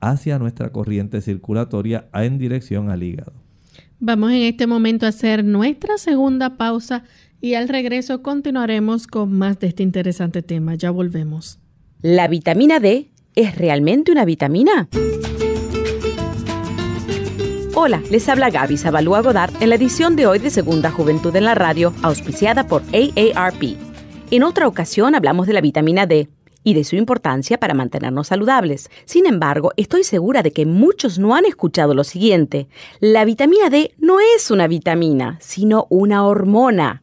hacia 0.00 0.38
nuestra 0.38 0.70
corriente 0.70 1.20
circulatoria 1.20 2.08
en 2.12 2.38
dirección 2.38 2.90
al 2.90 3.02
hígado. 3.02 3.32
Vamos 4.00 4.32
en 4.32 4.42
este 4.42 4.66
momento 4.66 5.06
a 5.06 5.10
hacer 5.10 5.44
nuestra 5.44 5.98
segunda 5.98 6.56
pausa 6.56 7.04
y 7.40 7.54
al 7.54 7.68
regreso 7.68 8.22
continuaremos 8.22 9.06
con 9.06 9.32
más 9.32 9.58
de 9.60 9.68
este 9.68 9.82
interesante 9.82 10.42
tema. 10.42 10.74
Ya 10.74 10.90
volvemos. 10.90 11.58
¿La 12.02 12.28
vitamina 12.28 12.80
D 12.80 13.10
es 13.34 13.56
realmente 13.56 14.12
una 14.12 14.24
vitamina? 14.24 14.88
Hola, 17.76 18.00
les 18.08 18.28
habla 18.28 18.50
Gaby 18.50 18.76
Zabalúa 18.76 19.20
Godard 19.20 19.60
en 19.60 19.68
la 19.68 19.74
edición 19.74 20.14
de 20.14 20.28
hoy 20.28 20.38
de 20.38 20.50
Segunda 20.50 20.92
Juventud 20.92 21.34
en 21.34 21.44
la 21.44 21.56
Radio, 21.56 21.92
auspiciada 22.02 22.68
por 22.68 22.82
AARP. 22.92 23.76
En 24.30 24.44
otra 24.44 24.68
ocasión 24.68 25.16
hablamos 25.16 25.48
de 25.48 25.54
la 25.54 25.60
vitamina 25.60 26.06
D 26.06 26.28
y 26.62 26.74
de 26.74 26.84
su 26.84 26.94
importancia 26.94 27.58
para 27.58 27.74
mantenernos 27.74 28.28
saludables. 28.28 28.90
Sin 29.06 29.26
embargo, 29.26 29.72
estoy 29.76 30.04
segura 30.04 30.44
de 30.44 30.52
que 30.52 30.66
muchos 30.66 31.18
no 31.18 31.34
han 31.34 31.46
escuchado 31.46 31.94
lo 31.94 32.04
siguiente. 32.04 32.68
La 33.00 33.24
vitamina 33.24 33.68
D 33.70 33.92
no 33.98 34.18
es 34.20 34.52
una 34.52 34.68
vitamina, 34.68 35.36
sino 35.40 35.88
una 35.90 36.24
hormona. 36.24 37.02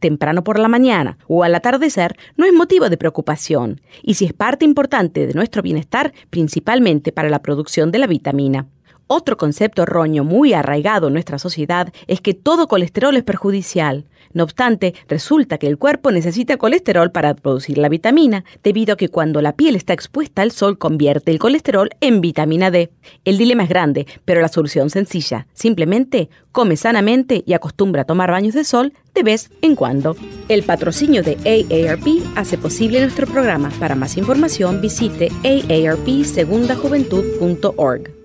temprano 0.00 0.42
por 0.42 0.58
la 0.58 0.68
mañana 0.68 1.18
o 1.28 1.44
al 1.44 1.54
atardecer 1.54 2.16
no 2.36 2.46
es 2.46 2.52
motivo 2.52 2.88
de 2.88 2.96
preocupación 2.96 3.80
y 4.02 4.14
si 4.14 4.24
es 4.24 4.32
parte 4.32 4.64
importante 4.64 5.26
de 5.26 5.34
nuestro 5.34 5.62
bienestar, 5.62 6.12
principalmente 6.30 7.12
para 7.12 7.30
la 7.30 7.42
producción 7.42 7.92
de 7.92 7.98
la 7.98 8.06
vitamina. 8.06 8.66
Otro 9.12 9.36
concepto 9.36 9.82
erróneo 9.82 10.22
muy 10.22 10.52
arraigado 10.52 11.08
en 11.08 11.14
nuestra 11.14 11.40
sociedad 11.40 11.92
es 12.06 12.20
que 12.20 12.32
todo 12.32 12.68
colesterol 12.68 13.16
es 13.16 13.24
perjudicial. 13.24 14.04
No 14.32 14.44
obstante, 14.44 14.94
resulta 15.08 15.58
que 15.58 15.66
el 15.66 15.78
cuerpo 15.78 16.12
necesita 16.12 16.58
colesterol 16.58 17.10
para 17.10 17.34
producir 17.34 17.78
la 17.78 17.88
vitamina, 17.88 18.44
debido 18.62 18.94
a 18.94 18.96
que 18.96 19.08
cuando 19.08 19.42
la 19.42 19.56
piel 19.56 19.74
está 19.74 19.94
expuesta 19.94 20.42
al 20.42 20.52
sol 20.52 20.78
convierte 20.78 21.32
el 21.32 21.40
colesterol 21.40 21.90
en 22.00 22.20
vitamina 22.20 22.70
D. 22.70 22.92
El 23.24 23.36
dilema 23.36 23.64
es 23.64 23.68
grande, 23.68 24.06
pero 24.24 24.42
la 24.42 24.46
solución 24.46 24.90
sencilla. 24.90 25.48
Simplemente 25.54 26.30
come 26.52 26.76
sanamente 26.76 27.42
y 27.44 27.54
acostumbra 27.54 28.02
a 28.02 28.06
tomar 28.06 28.30
baños 28.30 28.54
de 28.54 28.62
sol 28.62 28.92
de 29.12 29.24
vez 29.24 29.50
en 29.60 29.74
cuando. 29.74 30.14
El 30.48 30.62
patrocinio 30.62 31.24
de 31.24 31.36
AARP 31.44 32.06
hace 32.36 32.58
posible 32.58 33.00
nuestro 33.00 33.26
programa. 33.26 33.72
Para 33.80 33.96
más 33.96 34.16
información 34.16 34.80
visite 34.80 35.32
aarpsegundajuventud.org. 35.42 38.19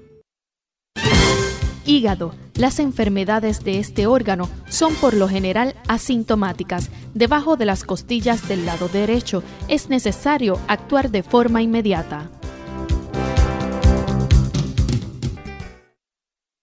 Hígado. 1.85 2.33
Las 2.55 2.79
enfermedades 2.79 3.63
de 3.63 3.79
este 3.79 4.07
órgano 4.07 4.49
son 4.69 4.95
por 4.95 5.13
lo 5.13 5.27
general 5.27 5.75
asintomáticas. 5.87 6.89
Debajo 7.13 7.57
de 7.57 7.65
las 7.65 7.83
costillas 7.83 8.47
del 8.47 8.65
lado 8.65 8.87
derecho 8.87 9.43
es 9.67 9.89
necesario 9.89 10.59
actuar 10.67 11.11
de 11.11 11.21
forma 11.21 11.61
inmediata. 11.61 12.29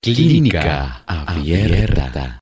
Clínica 0.02 1.04
abierta. 1.06 2.40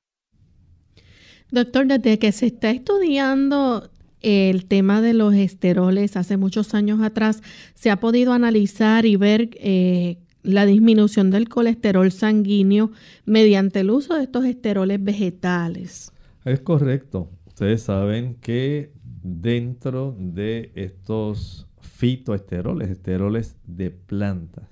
Doctor, 1.51 1.85
desde 1.85 2.17
que 2.17 2.31
se 2.31 2.47
está 2.47 2.71
estudiando 2.71 3.91
el 4.21 4.65
tema 4.65 5.01
de 5.01 5.13
los 5.13 5.33
esteroles 5.33 6.15
hace 6.15 6.37
muchos 6.37 6.73
años 6.73 7.01
atrás, 7.01 7.43
se 7.75 7.91
ha 7.91 7.99
podido 7.99 8.33
analizar 8.33 9.05
y 9.05 9.15
ver 9.15 9.49
eh, 9.55 10.17
la 10.43 10.65
disminución 10.65 11.31
del 11.31 11.49
colesterol 11.49 12.11
sanguíneo 12.11 12.91
mediante 13.25 13.81
el 13.81 13.91
uso 13.91 14.15
de 14.15 14.23
estos 14.23 14.45
esteroles 14.45 15.03
vegetales. 15.03 16.11
Es 16.45 16.61
correcto. 16.61 17.29
Ustedes 17.47 17.83
saben 17.83 18.35
que 18.41 18.91
dentro 19.23 20.15
de 20.17 20.71
estos 20.75 21.67
fitoesteroles, 21.79 22.89
esteroles 22.89 23.55
de 23.65 23.91
plantas, 23.91 24.71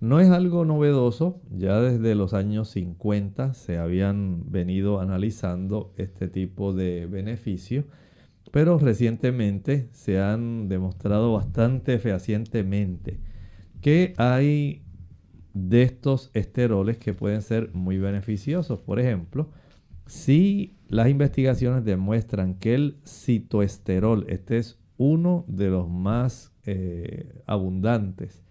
no 0.00 0.18
es 0.18 0.30
algo 0.30 0.64
novedoso, 0.64 1.40
ya 1.50 1.80
desde 1.80 2.14
los 2.14 2.32
años 2.32 2.70
50 2.70 3.54
se 3.54 3.78
habían 3.78 4.50
venido 4.50 4.98
analizando 4.98 5.92
este 5.96 6.26
tipo 6.26 6.72
de 6.72 7.06
beneficios, 7.06 7.84
pero 8.50 8.78
recientemente 8.78 9.88
se 9.92 10.18
han 10.20 10.68
demostrado 10.68 11.34
bastante 11.34 11.98
fehacientemente 11.98 13.20
que 13.80 14.14
hay 14.16 14.82
de 15.54 15.82
estos 15.82 16.30
esteroles 16.34 16.98
que 16.98 17.14
pueden 17.14 17.42
ser 17.42 17.72
muy 17.72 17.98
beneficiosos. 17.98 18.80
Por 18.80 19.00
ejemplo, 19.00 19.50
si 20.06 20.76
las 20.88 21.08
investigaciones 21.08 21.84
demuestran 21.84 22.54
que 22.54 22.74
el 22.74 22.98
citoesterol, 23.06 24.26
este 24.28 24.58
es 24.58 24.78
uno 24.96 25.44
de 25.48 25.70
los 25.70 25.88
más 25.88 26.52
eh, 26.64 27.42
abundantes, 27.46 28.44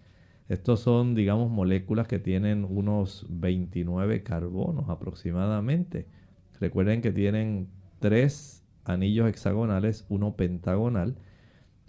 estos 0.50 0.80
son, 0.80 1.14
digamos, 1.14 1.48
moléculas 1.48 2.08
que 2.08 2.18
tienen 2.18 2.66
unos 2.68 3.24
29 3.28 4.24
carbonos 4.24 4.88
aproximadamente. 4.88 6.08
Recuerden 6.58 7.02
que 7.02 7.12
tienen 7.12 7.68
tres 8.00 8.64
anillos 8.84 9.28
hexagonales, 9.28 10.06
uno 10.08 10.34
pentagonal. 10.34 11.14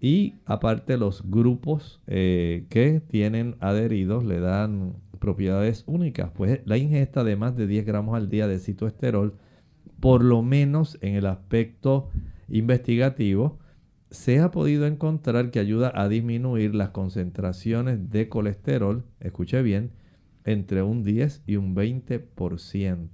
Y 0.04 0.40
aparte 0.46 0.98
los 0.98 1.30
grupos 1.30 2.02
eh, 2.08 2.66
que 2.70 3.02
tienen 3.02 3.56
adheridos 3.60 4.26
le 4.26 4.40
dan 4.40 4.96
propiedades 5.20 5.84
únicas. 5.86 6.32
Pues 6.32 6.60
la 6.66 6.78
ingesta 6.78 7.24
de 7.24 7.36
más 7.36 7.56
de 7.56 7.68
10 7.68 7.86
gramos 7.86 8.18
al 8.18 8.28
día 8.28 8.48
de 8.48 8.58
citoesterol, 8.58 9.36
por 10.00 10.24
lo 10.24 10.42
menos 10.42 10.98
en 11.02 11.14
el 11.14 11.28
aspecto 11.28 12.10
investigativo, 12.50 13.60
se 14.10 14.40
ha 14.40 14.50
podido 14.50 14.88
encontrar 14.88 15.52
que 15.52 15.60
ayuda 15.60 15.92
a 15.94 16.10
disminuir 16.10 16.74
las 16.74 16.90
concentraciones 16.90 18.10
de 18.10 18.28
colesterol, 18.28 19.06
escuche 19.20 19.62
bien, 19.62 19.92
entre 20.46 20.82
un 20.82 21.04
10 21.04 21.44
y 21.46 21.58
un 21.58 21.76
20%. 21.76 23.08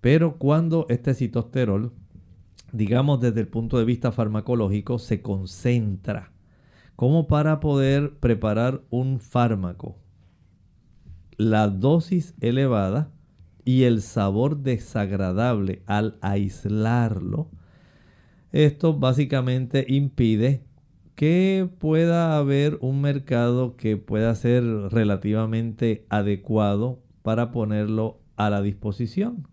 Pero 0.00 0.38
cuando 0.38 0.86
este 0.88 1.12
citosterol, 1.12 1.92
digamos 2.72 3.20
desde 3.20 3.40
el 3.40 3.48
punto 3.48 3.78
de 3.78 3.84
vista 3.84 4.12
farmacológico, 4.12 4.98
se 4.98 5.22
concentra, 5.22 6.32
como 6.96 7.26
para 7.26 7.60
poder 7.60 8.18
preparar 8.18 8.82
un 8.90 9.20
fármaco, 9.20 9.96
la 11.36 11.68
dosis 11.68 12.34
elevada 12.40 13.10
y 13.64 13.84
el 13.84 14.02
sabor 14.02 14.58
desagradable 14.58 15.82
al 15.86 16.18
aislarlo, 16.20 17.50
esto 18.52 18.98
básicamente 18.98 19.84
impide 19.88 20.62
que 21.14 21.68
pueda 21.78 22.38
haber 22.38 22.78
un 22.80 23.00
mercado 23.00 23.76
que 23.76 23.96
pueda 23.96 24.34
ser 24.34 24.64
relativamente 24.64 26.06
adecuado 26.08 27.02
para 27.22 27.50
ponerlo 27.50 28.20
a 28.36 28.50
la 28.50 28.62
disposición. 28.62 29.48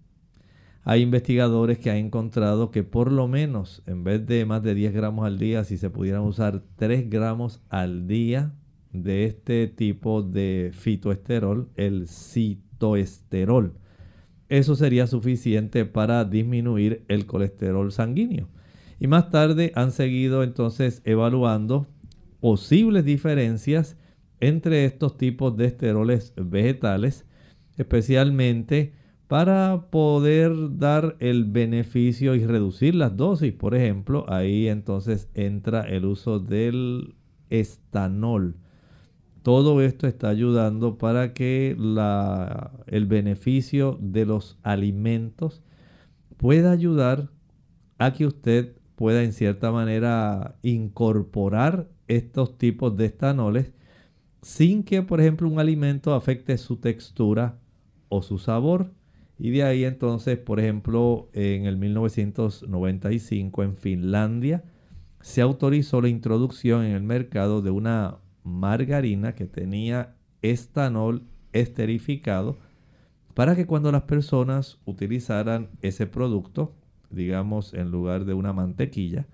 Hay 0.88 1.02
investigadores 1.02 1.80
que 1.80 1.90
han 1.90 1.98
encontrado 1.98 2.70
que 2.70 2.84
por 2.84 3.12
lo 3.12 3.28
menos 3.28 3.82
en 3.88 4.04
vez 4.04 4.24
de 4.28 4.46
más 4.46 4.62
de 4.62 4.76
10 4.76 4.94
gramos 4.94 5.26
al 5.26 5.40
día, 5.40 5.64
si 5.64 5.78
se 5.78 5.90
pudieran 5.90 6.22
usar 6.22 6.62
3 6.76 7.10
gramos 7.10 7.60
al 7.70 8.08
día 8.08 8.54
de 8.94 9.26
este 9.26 9.68
tipo 9.68 10.22
de 10.22 10.72
fitoesterol, 10.76 11.70
el 11.76 12.08
citoesterol, 12.08 13.74
eso 14.48 14.76
sería 14.76 15.08
suficiente 15.08 15.86
para 15.86 16.24
disminuir 16.24 17.04
el 17.08 17.26
colesterol 17.26 17.92
sanguíneo. 17.92 18.48
Y 19.00 19.08
más 19.08 19.32
tarde 19.32 19.72
han 19.74 19.92
seguido 19.92 20.44
entonces 20.44 21.02
evaluando 21.04 21.88
posibles 22.40 23.04
diferencias 23.06 23.98
entre 24.40 24.86
estos 24.86 25.18
tipos 25.18 25.58
de 25.58 25.66
esteroles 25.66 26.32
vegetales, 26.38 27.26
especialmente 27.76 28.94
para 29.28 29.88
poder 29.90 30.78
dar 30.78 31.16
el 31.20 31.46
beneficio 31.46 32.36
y 32.36 32.46
reducir 32.46 32.96
las 32.96 33.18
dosis. 33.18 33.54
Por 33.54 33.76
ejemplo, 33.76 34.26
ahí 34.28 34.68
entonces 34.68 35.30
entra 35.34 35.82
el 35.82 36.06
uso 36.06 36.40
del 36.40 37.16
estanol. 37.50 38.56
Todo 39.42 39.82
esto 39.82 40.08
está 40.08 40.30
ayudando 40.30 40.98
para 40.98 41.34
que 41.34 41.76
la, 41.78 42.72
el 42.88 43.06
beneficio 43.06 43.98
de 44.02 44.26
los 44.26 44.58
alimentos 44.64 45.62
pueda 46.38 46.72
ayudar 46.72 47.30
a 47.98 48.14
que 48.14 48.26
usted 48.26 48.76
pueda 48.96 49.24
en 49.24 49.34
cierta 49.34 49.72
manera 49.72 50.58
incorporar 50.64 51.88
estos 52.08 52.58
tipos 52.58 52.96
de 52.98 53.06
estanoles 53.06 53.72
sin 54.42 54.84
que, 54.84 55.02
por 55.02 55.20
ejemplo, 55.20 55.48
un 55.50 55.60
alimento 55.60 56.14
afecte 56.14 56.58
su 56.58 56.78
textura 56.78 57.58
o 58.10 58.22
su 58.22 58.38
sabor. 58.38 58.92
Y 59.38 59.52
de 59.52 59.64
ahí 59.64 59.84
entonces, 59.84 60.38
por 60.38 60.60
ejemplo, 60.60 61.30
en 61.34 61.66
el 61.66 61.78
1995 61.78 63.64
en 63.64 63.76
Finlandia 63.76 64.64
se 65.22 65.42
autorizó 65.42 66.02
la 66.02 66.10
introducción 66.10 66.86
en 66.86 66.94
el 66.94 67.04
mercado 67.04 67.62
de 67.62 67.72
una 67.72 68.20
margarina 68.44 69.36
que 69.36 69.46
tenía 69.46 70.16
estanol 70.42 71.24
esterificado 71.52 72.58
para 73.34 73.56
que 73.56 73.66
cuando 73.66 73.92
las 73.92 74.04
personas 74.04 74.80
utilizaran 74.86 75.70
ese 75.82 76.08
producto 76.08 76.76
digamos, 77.16 77.74
en 77.74 77.92
lugar 77.92 78.26
de 78.26 78.34
una 78.34 78.54
mantequilla, 78.54 79.28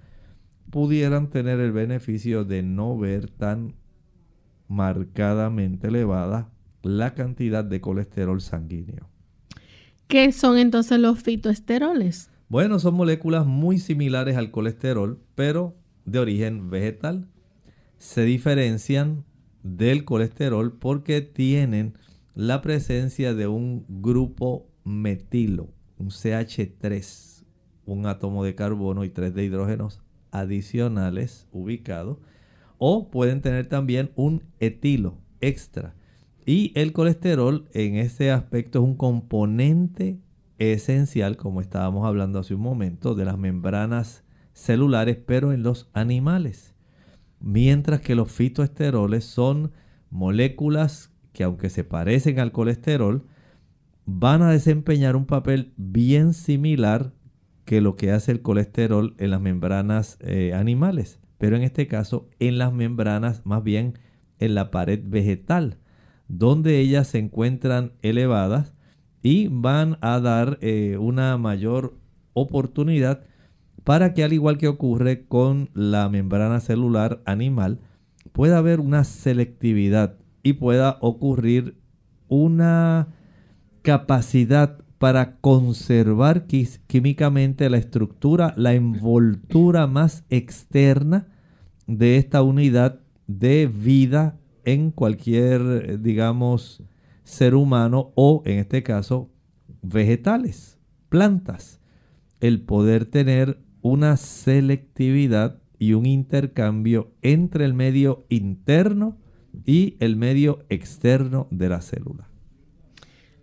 pudieran 0.69 1.29
tener 1.29 1.59
el 1.59 1.71
beneficio 1.71 2.45
de 2.45 2.63
no 2.63 2.97
ver 2.97 3.29
tan 3.29 3.75
marcadamente 4.67 5.87
elevada 5.87 6.49
la 6.81 7.13
cantidad 7.13 7.65
de 7.65 7.81
colesterol 7.81 8.39
sanguíneo. 8.39 9.09
¿Qué 10.11 10.33
son 10.33 10.57
entonces 10.57 10.99
los 10.99 11.23
fitoesteroles? 11.23 12.29
Bueno, 12.49 12.79
son 12.79 12.95
moléculas 12.95 13.45
muy 13.45 13.77
similares 13.77 14.35
al 14.35 14.51
colesterol, 14.51 15.17
pero 15.35 15.73
de 16.03 16.19
origen 16.19 16.69
vegetal. 16.69 17.29
Se 17.97 18.23
diferencian 18.23 19.23
del 19.63 20.03
colesterol 20.03 20.77
porque 20.77 21.21
tienen 21.21 21.93
la 22.35 22.61
presencia 22.61 23.33
de 23.33 23.47
un 23.47 23.85
grupo 23.87 24.67
metilo, 24.83 25.69
un 25.97 26.09
CH3 26.09 27.31
un 27.85 28.05
átomo 28.05 28.43
de 28.43 28.53
carbono 28.53 29.05
y 29.05 29.09
tres 29.09 29.33
de 29.33 29.45
hidrógenos 29.45 30.01
adicionales 30.31 31.47
ubicados. 31.53 32.17
O 32.77 33.09
pueden 33.09 33.41
tener 33.41 33.67
también 33.67 34.11
un 34.15 34.43
etilo 34.59 35.17
extra. 35.39 35.95
Y 36.51 36.73
el 36.75 36.91
colesterol 36.91 37.69
en 37.71 37.95
ese 37.95 38.29
aspecto 38.29 38.79
es 38.79 38.83
un 38.83 38.97
componente 38.97 40.19
esencial, 40.57 41.37
como 41.37 41.61
estábamos 41.61 42.05
hablando 42.05 42.39
hace 42.39 42.55
un 42.55 42.59
momento, 42.59 43.15
de 43.15 43.23
las 43.23 43.37
membranas 43.37 44.25
celulares, 44.51 45.17
pero 45.25 45.53
en 45.53 45.63
los 45.63 45.89
animales. 45.93 46.75
Mientras 47.39 48.01
que 48.01 48.15
los 48.15 48.29
fitoesteroles 48.33 49.23
son 49.23 49.71
moléculas 50.09 51.13
que 51.31 51.45
aunque 51.45 51.69
se 51.69 51.85
parecen 51.85 52.37
al 52.41 52.51
colesterol, 52.51 53.25
van 54.05 54.41
a 54.41 54.51
desempeñar 54.51 55.15
un 55.15 55.27
papel 55.27 55.71
bien 55.77 56.33
similar 56.33 57.13
que 57.63 57.79
lo 57.79 57.95
que 57.95 58.11
hace 58.11 58.33
el 58.33 58.41
colesterol 58.41 59.15
en 59.19 59.29
las 59.29 59.39
membranas 59.39 60.17
eh, 60.19 60.53
animales, 60.53 61.21
pero 61.37 61.55
en 61.55 61.61
este 61.61 61.87
caso 61.87 62.27
en 62.39 62.57
las 62.57 62.73
membranas, 62.73 63.45
más 63.45 63.63
bien 63.63 63.97
en 64.37 64.53
la 64.53 64.69
pared 64.69 64.99
vegetal, 65.01 65.77
donde 66.31 66.79
ellas 66.79 67.07
se 67.07 67.19
encuentran 67.19 67.91
elevadas 68.01 68.73
y 69.21 69.47
van 69.47 69.97
a 70.01 70.19
dar 70.21 70.57
eh, 70.61 70.97
una 70.97 71.37
mayor 71.37 71.97
oportunidad 72.33 73.23
para 73.83 74.13
que 74.13 74.23
al 74.23 74.31
igual 74.31 74.57
que 74.57 74.69
ocurre 74.69 75.25
con 75.25 75.69
la 75.73 76.07
membrana 76.07 76.59
celular 76.59 77.21
animal, 77.25 77.79
pueda 78.31 78.59
haber 78.59 78.79
una 78.79 79.03
selectividad 79.03 80.15
y 80.41 80.53
pueda 80.53 80.97
ocurrir 81.01 81.75
una 82.27 83.09
capacidad 83.81 84.77
para 84.99 85.37
conservar 85.37 86.45
químicamente 86.45 87.69
la 87.69 87.77
estructura, 87.77 88.53
la 88.55 88.73
envoltura 88.73 89.87
más 89.87 90.23
externa 90.29 91.27
de 91.87 92.17
esta 92.17 92.43
unidad 92.43 92.99
de 93.27 93.67
vida 93.67 94.37
en 94.65 94.91
cualquier, 94.91 96.01
digamos, 96.01 96.83
ser 97.23 97.55
humano 97.55 98.11
o, 98.15 98.43
en 98.45 98.59
este 98.59 98.83
caso, 98.83 99.29
vegetales, 99.81 100.77
plantas. 101.09 101.79
El 102.39 102.61
poder 102.61 103.05
tener 103.05 103.59
una 103.81 104.17
selectividad 104.17 105.59
y 105.79 105.93
un 105.93 106.05
intercambio 106.05 107.11
entre 107.21 107.65
el 107.65 107.73
medio 107.73 108.25
interno 108.29 109.17
y 109.65 109.97
el 109.99 110.15
medio 110.15 110.65
externo 110.69 111.47
de 111.51 111.69
la 111.69 111.81
célula. 111.81 112.27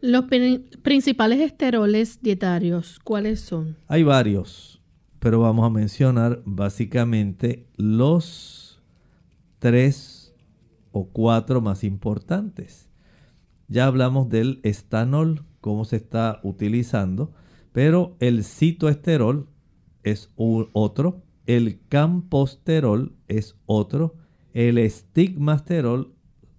Los 0.00 0.26
principales 0.82 1.40
esteroles 1.40 2.22
dietarios, 2.22 3.00
¿cuáles 3.02 3.40
son? 3.40 3.76
Hay 3.88 4.04
varios, 4.04 4.80
pero 5.18 5.40
vamos 5.40 5.66
a 5.66 5.70
mencionar 5.70 6.40
básicamente 6.44 7.66
los 7.76 8.80
tres 9.58 10.17
o 10.98 11.10
cuatro 11.10 11.60
más 11.60 11.84
importantes. 11.84 12.90
Ya 13.68 13.86
hablamos 13.86 14.28
del 14.28 14.58
estanol, 14.64 15.44
cómo 15.60 15.84
se 15.84 15.94
está 15.94 16.40
utilizando, 16.42 17.32
pero 17.70 18.16
el 18.18 18.42
citoesterol 18.42 19.48
es 20.02 20.32
otro, 20.36 21.22
el 21.46 21.78
camposterol 21.88 23.14
es 23.28 23.54
otro, 23.66 24.16
el 24.54 24.76
estigmasterol 24.78 26.14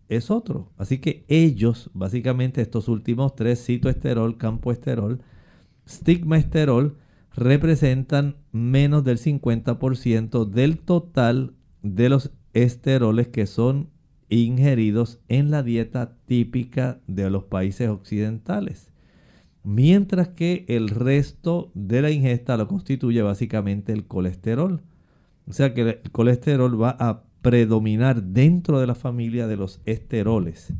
es 0.08 0.32
otro. 0.32 0.72
Así 0.78 1.00
que 1.00 1.26
ellos, 1.28 1.90
básicamente 1.94 2.62
estos 2.62 2.88
últimos 2.88 3.36
tres, 3.36 3.66
citoesterol, 3.66 4.38
campoesterol, 4.38 5.22
stigmaesterol, 5.86 6.96
representan 7.36 8.38
menos 8.54 9.04
del 9.04 9.18
50% 9.18 10.46
del 10.46 10.78
total 10.80 11.56
de 11.82 12.08
los 12.08 12.32
esteroles 12.54 13.28
que 13.28 13.46
son 13.46 13.90
ingeridos 14.30 15.20
en 15.28 15.52
la 15.52 15.64
dieta 15.64 16.16
típica 16.26 17.00
de 17.08 17.30
los 17.30 17.46
países 17.46 17.90
occidentales. 17.90 18.92
Mientras 19.64 20.30
que 20.30 20.66
el 20.68 20.90
resto 20.90 21.72
de 21.74 22.02
la 22.02 22.12
ingesta 22.12 22.56
lo 22.58 22.68
constituye 22.68 23.22
básicamente 23.22 23.92
el 23.92 24.06
colesterol. 24.06 24.82
O 25.48 25.54
sea 25.54 25.74
que 25.74 25.82
el 25.82 26.12
colesterol 26.12 26.82
va 26.82 26.96
a 27.00 27.24
predominar 27.42 28.24
dentro 28.24 28.80
de 28.80 28.88
la 28.88 28.96
familia 28.96 29.48
de 29.48 29.58
los 29.58 29.82
esteroles. 29.86 30.74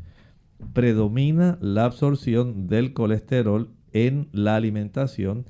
Predomina 0.72 1.58
la 1.60 1.84
absorción 1.84 2.68
del 2.68 2.92
colesterol 2.92 3.70
en 3.92 4.28
la 4.32 4.56
alimentación, 4.56 5.46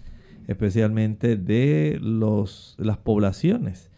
especialmente 0.46 1.36
de 1.36 1.98
los, 2.00 2.76
las 2.78 2.96
poblaciones 2.98 3.89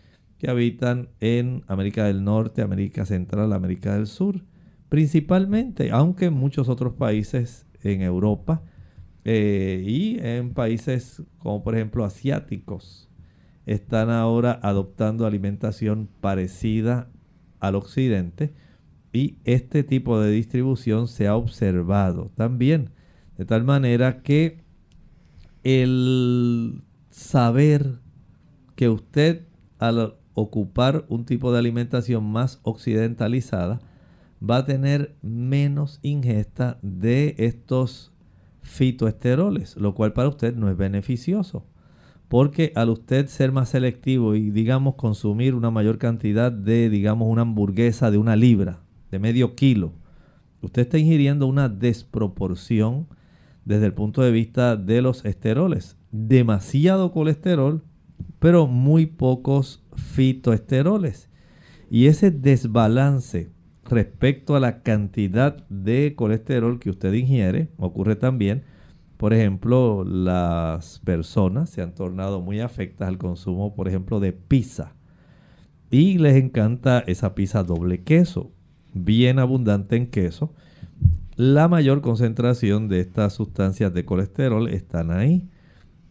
que 0.43 0.51
habitan 0.51 1.09
en 1.21 1.63
América 1.69 2.07
del 2.07 2.25
Norte, 2.25 2.63
América 2.63 3.07
Central, 3.07 3.53
América 3.53 3.95
del 3.95 4.09
Sur, 4.09 4.43
principalmente, 4.89 5.93
aunque 5.93 6.25
en 6.25 6.33
muchos 6.33 6.69
otros 6.69 6.95
países 6.95 7.65
en 7.85 8.03
Europa 8.03 8.65
eh, 9.25 9.85
y 9.87 10.19
en 10.19 10.53
países 10.53 11.23
como 11.39 11.63
por 11.63 11.77
ejemplo 11.77 12.05
asiáticos 12.05 13.09
están 13.67 14.11
ahora 14.11 14.59
adoptando 14.65 15.27
alimentación 15.27 16.09
parecida 16.21 17.09
al 17.61 17.77
occidente 17.77 18.53
y 19.13 19.37
este 19.45 19.85
tipo 19.85 20.19
de 20.19 20.33
distribución 20.33 21.07
se 21.07 21.29
ha 21.29 21.37
observado 21.37 22.33
también 22.35 22.91
de 23.39 23.45
tal 23.45 23.63
manera 23.63 24.23
que 24.23 24.65
el 25.63 26.83
saber 27.11 28.01
que 28.75 28.89
usted 28.89 29.47
al 29.79 30.17
ocupar 30.35 31.05
un 31.09 31.25
tipo 31.25 31.53
de 31.53 31.59
alimentación 31.59 32.25
más 32.25 32.61
occidentalizada 32.63 33.81
va 34.43 34.59
a 34.59 34.65
tener 34.65 35.17
menos 35.23 36.01
ingesta 36.03 36.79
de 36.83 37.35
estos 37.39 38.13
fitoesteroles, 38.63 39.77
lo 39.77 39.95
cual 39.95 40.13
para 40.13 40.29
usted 40.29 40.55
no 40.57 40.71
es 40.71 40.77
beneficioso. 40.77 41.67
Porque 42.29 42.73
al 42.75 42.89
usted 42.89 43.27
ser 43.27 43.53
más 43.53 43.69
selectivo 43.69 44.35
y 44.35 44.51
digamos 44.51 44.95
consumir 44.95 45.55
una 45.55 45.71
mayor 45.71 45.99
cantidad 45.99 46.51
de 46.51 46.89
digamos 46.89 47.29
una 47.29 47.43
hamburguesa 47.43 48.11
de 48.11 48.19
una 48.19 48.37
libra, 48.37 48.81
de 49.11 49.19
medio 49.19 49.55
kilo, 49.55 49.93
usted 50.63 50.83
está 50.83 50.99
ingiriendo 50.99 51.47
una 51.47 51.69
desproporción 51.69 53.07
desde 53.65 53.87
el 53.87 53.93
punto 53.93 54.23
de 54.23 54.33
vista 54.33 54.77
de 54.77 55.03
los 55.03 55.25
esteroles. 55.25 55.97
Demasiado 56.11 57.13
colesterol, 57.13 57.83
pero 58.39 58.67
muy 58.67 59.07
pocos 59.07 59.82
fitoesteroles. 59.97 61.29
Y 61.91 62.07
ese 62.07 62.31
desbalance 62.31 63.51
respecto 63.85 64.57
a 64.57 64.61
la 64.61 64.83
cantidad 64.83 65.67
de 65.69 66.15
colesterol 66.17 66.79
que 66.79 66.91
usted 66.91 67.13
ingiere 67.13 67.69
ocurre 67.77 68.17
también 68.17 68.65
por 69.23 69.35
ejemplo, 69.35 70.03
las 70.03 70.99
personas 71.05 71.71
se 71.71 71.81
han 71.81 71.95
tornado 71.95 72.41
muy 72.41 72.59
afectas 72.59 73.07
al 73.07 73.19
consumo, 73.19 73.73
por 73.73 73.87
ejemplo, 73.87 74.19
de 74.19 74.33
pizza. 74.33 74.97
Y 75.93 76.19
les 76.19 76.35
encanta 76.35 76.99
esa 77.07 77.33
pizza 77.37 77.63
doble 77.63 78.03
queso, 78.03 78.51
bien 78.95 79.39
abundante 79.39 79.95
en 79.95 80.09
queso. 80.09 80.53
La 81.37 81.69
mayor 81.69 82.01
concentración 82.01 82.89
de 82.89 82.99
estas 82.99 83.35
sustancias 83.35 83.95
de 83.95 84.05
colesterol 84.05 84.67
están 84.69 85.13
ahí. 85.13 85.49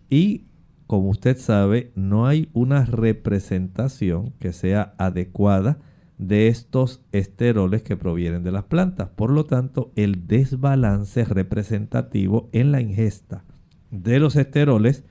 Y 0.10 0.46
como 0.92 1.08
usted 1.08 1.38
sabe, 1.38 1.94
no 1.96 2.28
hay 2.28 2.50
una 2.52 2.84
representación 2.84 4.34
que 4.40 4.52
sea 4.52 4.94
adecuada 4.98 5.80
de 6.18 6.50
estos 6.50 7.02
esteroles 7.14 7.82
que 7.82 7.96
provienen 7.96 8.44
de 8.44 8.52
las 8.52 8.66
plantas. 8.66 9.08
Por 9.08 9.32
lo 9.32 9.46
tanto, 9.46 9.94
el 9.96 10.28
desbalance 10.28 11.24
representativo 11.24 12.50
en 12.52 12.74
la 12.74 12.82
ingesta 12.82 13.46
de 13.90 14.20
los 14.20 14.36
esteroles, 14.36 15.06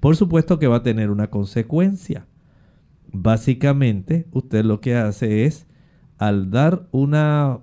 por 0.00 0.16
supuesto 0.16 0.58
que 0.58 0.68
va 0.68 0.76
a 0.76 0.82
tener 0.82 1.10
una 1.10 1.28
consecuencia. 1.28 2.26
Básicamente, 3.12 4.26
usted 4.32 4.64
lo 4.64 4.80
que 4.80 4.96
hace 4.96 5.44
es, 5.44 5.66
al 6.16 6.50
dar 6.50 6.88
una 6.92 7.58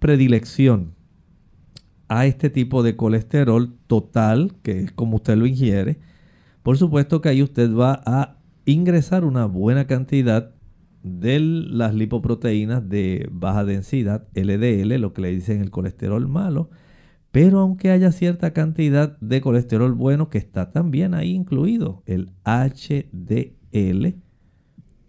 predilección 0.00 0.96
a 2.08 2.26
este 2.26 2.50
tipo 2.50 2.82
de 2.82 2.96
colesterol 2.96 3.72
total, 3.86 4.56
que 4.64 4.80
es 4.80 4.90
como 4.90 5.18
usted 5.18 5.36
lo 5.36 5.46
ingiere, 5.46 6.00
por 6.66 6.78
supuesto 6.78 7.20
que 7.20 7.28
ahí 7.28 7.44
usted 7.44 7.72
va 7.72 8.02
a 8.06 8.38
ingresar 8.64 9.24
una 9.24 9.46
buena 9.46 9.86
cantidad 9.86 10.52
de 11.04 11.38
las 11.38 11.94
lipoproteínas 11.94 12.88
de 12.88 13.28
baja 13.30 13.64
densidad, 13.64 14.26
LDL, 14.34 15.00
lo 15.00 15.12
que 15.12 15.22
le 15.22 15.30
dicen 15.30 15.60
el 15.60 15.70
colesterol 15.70 16.26
malo, 16.26 16.70
pero 17.30 17.60
aunque 17.60 17.92
haya 17.92 18.10
cierta 18.10 18.52
cantidad 18.52 19.16
de 19.20 19.40
colesterol 19.40 19.92
bueno 19.92 20.28
que 20.28 20.38
está 20.38 20.72
también 20.72 21.14
ahí 21.14 21.30
incluido, 21.30 22.02
el 22.04 22.32
HDL, 22.44 24.16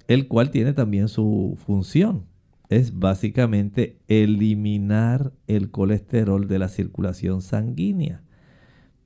el 0.07 0.27
cual 0.27 0.51
tiene 0.51 0.73
también 0.73 1.07
su 1.07 1.57
función. 1.65 2.25
Es 2.69 2.99
básicamente 2.99 3.97
eliminar 4.07 5.33
el 5.47 5.71
colesterol 5.71 6.47
de 6.47 6.59
la 6.59 6.67
circulación 6.67 7.41
sanguínea 7.41 8.21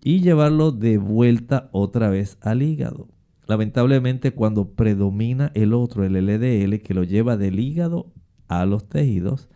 y 0.04 0.22
llevarlo 0.22 0.72
de 0.72 0.98
vuelta 0.98 1.70
otra 1.72 2.10
vez 2.10 2.38
al 2.42 2.62
hígado. 2.62 3.08
Lamentablemente 3.48 4.32
cuando 4.32 4.74
predomina 4.74 5.52
el 5.54 5.74
otro, 5.74 6.04
el 6.04 6.14
LDL, 6.14 6.82
que 6.82 6.94
lo 6.94 7.04
lleva 7.04 7.38
del 7.38 7.60
hígado 7.60 8.12
a 8.48 8.66
los 8.66 8.88
tejidos, 8.88 9.50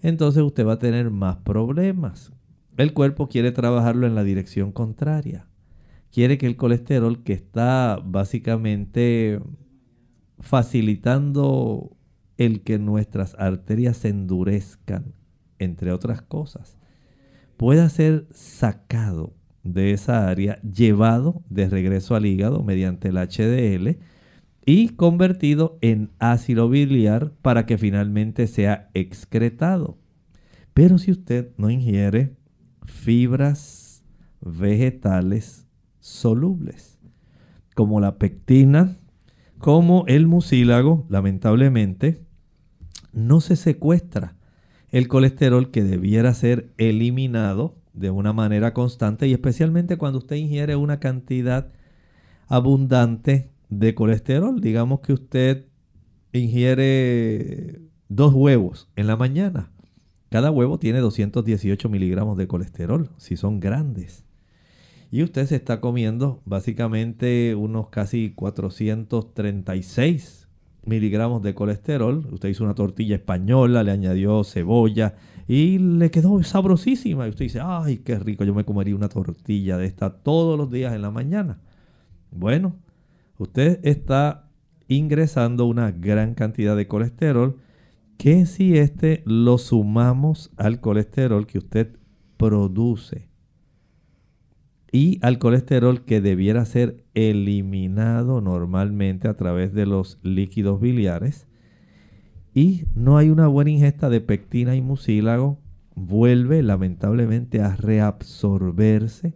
entonces 0.00 0.42
usted 0.42 0.66
va 0.66 0.74
a 0.74 0.78
tener 0.78 1.10
más 1.10 1.36
problemas. 1.38 2.32
El 2.76 2.94
cuerpo 2.94 3.28
quiere 3.28 3.52
trabajarlo 3.52 4.06
en 4.06 4.14
la 4.14 4.24
dirección 4.24 4.72
contraria. 4.72 5.46
Quiere 6.10 6.38
que 6.38 6.46
el 6.46 6.56
colesterol 6.56 7.22
que 7.22 7.32
está 7.32 8.00
básicamente 8.04 9.40
facilitando 10.38 11.96
el 12.36 12.62
que 12.62 12.78
nuestras 12.78 13.34
arterias 13.38 13.98
se 13.98 14.08
endurezcan, 14.08 15.14
entre 15.58 15.92
otras 15.92 16.22
cosas, 16.22 16.76
pueda 17.56 17.88
ser 17.88 18.26
sacado 18.32 19.34
de 19.64 19.92
esa 19.92 20.28
área 20.28 20.60
llevado 20.62 21.42
de 21.48 21.68
regreso 21.68 22.14
al 22.14 22.26
hígado 22.26 22.62
mediante 22.62 23.08
el 23.08 23.16
HDL 23.16 23.98
y 24.64 24.90
convertido 24.90 25.78
en 25.80 26.10
ácido 26.18 26.68
biliar 26.68 27.32
para 27.42 27.66
que 27.66 27.78
finalmente 27.78 28.46
sea 28.46 28.90
excretado. 28.94 29.98
Pero 30.74 30.98
si 30.98 31.10
usted 31.10 31.50
no 31.56 31.70
ingiere 31.70 32.36
fibras 32.84 34.04
vegetales 34.40 35.66
solubles, 36.00 36.98
como 37.74 38.00
la 38.00 38.18
pectina, 38.18 38.96
como 39.58 40.04
el 40.08 40.26
mucílago, 40.26 41.06
lamentablemente, 41.08 42.24
no 43.12 43.40
se 43.40 43.56
secuestra 43.56 44.36
el 44.90 45.08
colesterol 45.08 45.70
que 45.70 45.82
debiera 45.82 46.34
ser 46.34 46.72
eliminado 46.76 47.81
de 47.94 48.10
una 48.10 48.32
manera 48.32 48.72
constante 48.72 49.28
y 49.28 49.32
especialmente 49.32 49.98
cuando 49.98 50.18
usted 50.18 50.36
ingiere 50.36 50.76
una 50.76 51.00
cantidad 51.00 51.72
abundante 52.48 53.50
de 53.68 53.94
colesterol. 53.94 54.60
Digamos 54.60 55.00
que 55.00 55.12
usted 55.12 55.66
ingiere 56.32 57.80
dos 58.08 58.32
huevos 58.34 58.88
en 58.96 59.06
la 59.06 59.16
mañana. 59.16 59.70
Cada 60.30 60.50
huevo 60.50 60.78
tiene 60.78 61.00
218 61.00 61.88
miligramos 61.88 62.36
de 62.38 62.48
colesterol, 62.48 63.10
si 63.18 63.36
son 63.36 63.60
grandes. 63.60 64.24
Y 65.10 65.22
usted 65.22 65.46
se 65.46 65.56
está 65.56 65.80
comiendo 65.80 66.40
básicamente 66.46 67.54
unos 67.54 67.90
casi 67.90 68.32
436 68.34 70.48
miligramos 70.86 71.42
de 71.42 71.54
colesterol. 71.54 72.26
Usted 72.32 72.48
hizo 72.48 72.64
una 72.64 72.74
tortilla 72.74 73.16
española, 73.16 73.82
le 73.82 73.90
añadió 73.90 74.42
cebolla, 74.42 75.16
y 75.48 75.78
le 75.78 76.10
quedó 76.10 76.42
sabrosísima. 76.42 77.26
Y 77.26 77.30
usted 77.30 77.44
dice, 77.46 77.60
ay, 77.62 77.98
qué 77.98 78.18
rico, 78.18 78.44
yo 78.44 78.54
me 78.54 78.64
comería 78.64 78.96
una 78.96 79.08
tortilla 79.08 79.76
de 79.76 79.86
esta 79.86 80.10
todos 80.10 80.58
los 80.58 80.70
días 80.70 80.94
en 80.94 81.02
la 81.02 81.10
mañana. 81.10 81.60
Bueno, 82.30 82.76
usted 83.38 83.80
está 83.82 84.48
ingresando 84.88 85.66
una 85.66 85.90
gran 85.90 86.34
cantidad 86.34 86.76
de 86.76 86.86
colesterol 86.86 87.56
que 88.16 88.46
si 88.46 88.76
este 88.76 89.22
lo 89.26 89.58
sumamos 89.58 90.50
al 90.56 90.80
colesterol 90.80 91.46
que 91.46 91.58
usted 91.58 91.96
produce 92.36 93.28
y 94.92 95.18
al 95.22 95.38
colesterol 95.38 96.04
que 96.04 96.20
debiera 96.20 96.64
ser 96.66 97.04
eliminado 97.14 98.40
normalmente 98.42 99.26
a 99.26 99.34
través 99.34 99.72
de 99.72 99.86
los 99.86 100.18
líquidos 100.22 100.80
biliares, 100.80 101.46
y 102.54 102.84
no 102.94 103.16
hay 103.16 103.30
una 103.30 103.46
buena 103.46 103.70
ingesta 103.70 104.08
de 104.10 104.20
pectina 104.20 104.76
y 104.76 104.82
mucílago, 104.82 105.58
vuelve 105.94 106.62
lamentablemente 106.62 107.60
a 107.60 107.76
reabsorberse 107.76 109.34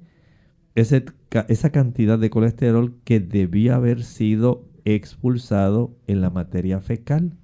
esa 0.74 1.70
cantidad 1.70 2.18
de 2.18 2.28
colesterol 2.28 2.94
que 3.04 3.20
debía 3.20 3.76
haber 3.76 4.02
sido 4.02 4.68
expulsado 4.84 5.96
en 6.06 6.20
la 6.20 6.30
materia 6.30 6.80
fecal. 6.80 7.38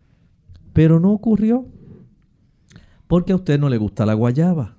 Pero 0.75 1.01
no 1.01 1.13
ocurrió. 1.13 1.67
Porque 3.07 3.33
a 3.33 3.37
usted 3.37 3.59
no 3.59 3.71
le 3.71 3.79
gusta 3.79 4.05
la 4.05 4.15
guayaba. 4.15 4.77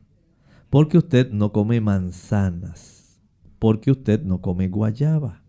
Porque 0.69 0.99
usted 0.99 1.31
no 1.31 1.51
come 1.51 1.81
manzanas. 1.81 3.19
Porque 3.57 3.91
usted 3.91 4.21
no 4.21 4.41
come 4.41 4.67
guayaba. 4.67 5.41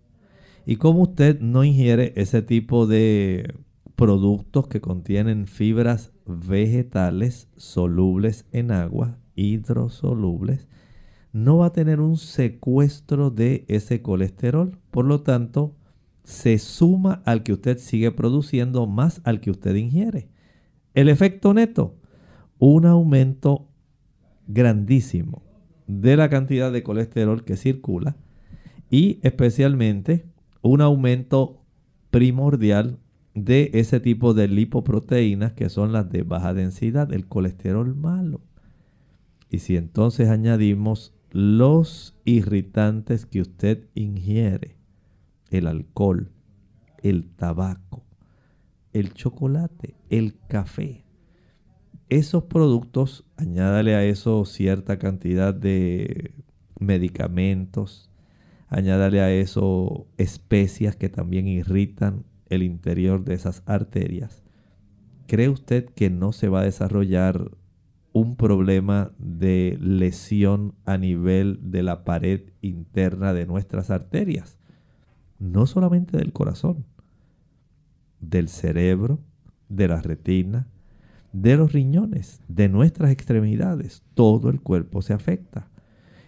Y 0.66 0.76
como 0.76 1.02
usted 1.02 1.40
no 1.40 1.62
ingiere 1.62 2.14
ese 2.16 2.40
tipo 2.40 2.86
de 2.86 3.54
productos 3.96 4.66
que 4.66 4.80
contienen 4.80 5.46
fibras 5.46 6.12
vegetales 6.26 7.48
solubles 7.56 8.46
en 8.52 8.70
agua, 8.70 9.18
hidrosolubles, 9.34 10.68
no 11.32 11.58
va 11.58 11.66
a 11.66 11.72
tener 11.72 12.00
un 12.00 12.16
secuestro 12.16 13.30
de 13.30 13.64
ese 13.68 14.02
colesterol. 14.02 14.78
Por 14.90 15.04
lo 15.04 15.22
tanto, 15.22 15.76
se 16.22 16.58
suma 16.58 17.22
al 17.24 17.42
que 17.42 17.52
usted 17.52 17.78
sigue 17.78 18.10
produciendo 18.10 18.86
más 18.86 19.20
al 19.24 19.40
que 19.40 19.50
usted 19.50 19.74
ingiere. 19.74 20.28
El 20.94 21.08
efecto 21.08 21.52
neto, 21.52 21.96
un 22.58 22.86
aumento 22.86 23.68
grandísimo 24.46 25.42
de 25.86 26.16
la 26.16 26.30
cantidad 26.30 26.72
de 26.72 26.82
colesterol 26.82 27.44
que 27.44 27.56
circula 27.56 28.16
y 28.90 29.18
especialmente 29.22 30.24
un 30.62 30.80
aumento 30.80 31.62
primordial 32.10 32.98
de 33.34 33.70
ese 33.74 34.00
tipo 34.00 34.32
de 34.32 34.48
lipoproteínas 34.48 35.52
que 35.52 35.68
son 35.68 35.92
las 35.92 36.10
de 36.10 36.22
baja 36.22 36.54
densidad, 36.54 37.12
el 37.12 37.26
colesterol 37.26 37.94
malo. 37.94 38.40
Y 39.50 39.58
si 39.58 39.76
entonces 39.76 40.28
añadimos 40.28 41.14
los 41.30 42.16
irritantes 42.24 43.26
que 43.26 43.40
usted 43.40 43.88
ingiere, 43.94 44.76
el 45.50 45.66
alcohol, 45.66 46.30
el 47.02 47.28
tabaco, 47.28 48.04
el 48.92 49.12
chocolate, 49.12 49.94
el 50.10 50.36
café, 50.48 51.04
esos 52.08 52.44
productos, 52.44 53.24
añádale 53.36 53.96
a 53.96 54.04
eso 54.04 54.44
cierta 54.44 54.98
cantidad 54.98 55.52
de 55.52 56.32
medicamentos, 56.78 58.10
añádale 58.68 59.20
a 59.20 59.32
eso 59.32 60.06
especias 60.16 60.94
que 60.94 61.08
también 61.08 61.48
irritan 61.48 62.24
el 62.54 62.62
interior 62.62 63.24
de 63.24 63.34
esas 63.34 63.62
arterias, 63.66 64.42
¿cree 65.26 65.48
usted 65.48 65.86
que 65.86 66.10
no 66.10 66.32
se 66.32 66.48
va 66.48 66.60
a 66.60 66.64
desarrollar 66.64 67.50
un 68.12 68.36
problema 68.36 69.12
de 69.18 69.76
lesión 69.80 70.74
a 70.84 70.98
nivel 70.98 71.58
de 71.62 71.82
la 71.82 72.04
pared 72.04 72.42
interna 72.60 73.32
de 73.32 73.46
nuestras 73.46 73.90
arterias? 73.90 74.58
No 75.38 75.66
solamente 75.66 76.16
del 76.16 76.32
corazón, 76.32 76.84
del 78.20 78.48
cerebro, 78.48 79.20
de 79.68 79.88
la 79.88 80.00
retina, 80.00 80.68
de 81.32 81.56
los 81.56 81.72
riñones, 81.72 82.40
de 82.48 82.68
nuestras 82.68 83.10
extremidades. 83.10 84.02
Todo 84.14 84.48
el 84.50 84.60
cuerpo 84.60 85.02
se 85.02 85.12
afecta. 85.12 85.68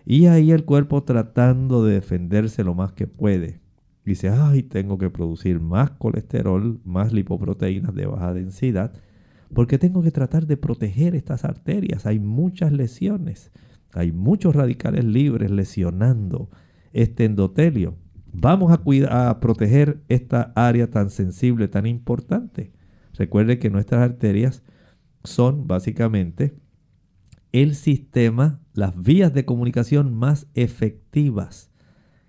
Y 0.04 0.26
ahí 0.26 0.50
el 0.50 0.64
cuerpo 0.64 1.04
tratando 1.04 1.84
de 1.84 1.94
defenderse 1.94 2.64
lo 2.64 2.74
más 2.74 2.92
que 2.92 3.06
puede 3.06 3.60
dice, 4.06 4.30
ay, 4.30 4.62
tengo 4.62 4.98
que 4.98 5.10
producir 5.10 5.60
más 5.60 5.90
colesterol, 5.90 6.80
más 6.84 7.12
lipoproteínas 7.12 7.94
de 7.94 8.06
baja 8.06 8.32
densidad, 8.32 8.92
porque 9.52 9.78
tengo 9.78 10.02
que 10.02 10.10
tratar 10.10 10.46
de 10.46 10.56
proteger 10.56 11.14
estas 11.14 11.44
arterias. 11.44 12.06
Hay 12.06 12.18
muchas 12.18 12.72
lesiones, 12.72 13.50
hay 13.92 14.12
muchos 14.12 14.54
radicales 14.54 15.04
libres 15.04 15.50
lesionando 15.50 16.50
este 16.92 17.24
endotelio. 17.24 17.96
Vamos 18.32 18.72
a, 18.72 18.78
cuidar, 18.78 19.12
a 19.12 19.40
proteger 19.40 20.02
esta 20.08 20.52
área 20.54 20.90
tan 20.90 21.10
sensible, 21.10 21.68
tan 21.68 21.86
importante. 21.86 22.72
Recuerde 23.14 23.58
que 23.58 23.70
nuestras 23.70 24.02
arterias 24.02 24.62
son 25.24 25.66
básicamente 25.66 26.54
el 27.52 27.74
sistema, 27.74 28.60
las 28.74 29.00
vías 29.00 29.32
de 29.32 29.44
comunicación 29.44 30.14
más 30.14 30.46
efectivas 30.54 31.70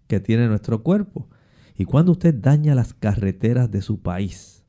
que 0.08 0.20
tiene 0.20 0.48
nuestro 0.48 0.84
cuerpo. 0.84 1.30
Y 1.78 1.86
cuando 1.86 2.14
usted 2.14 2.34
daña 2.34 2.74
las 2.74 2.94
carreteras 2.96 3.70
de 3.70 3.82
su 3.82 4.02
país, 4.02 4.66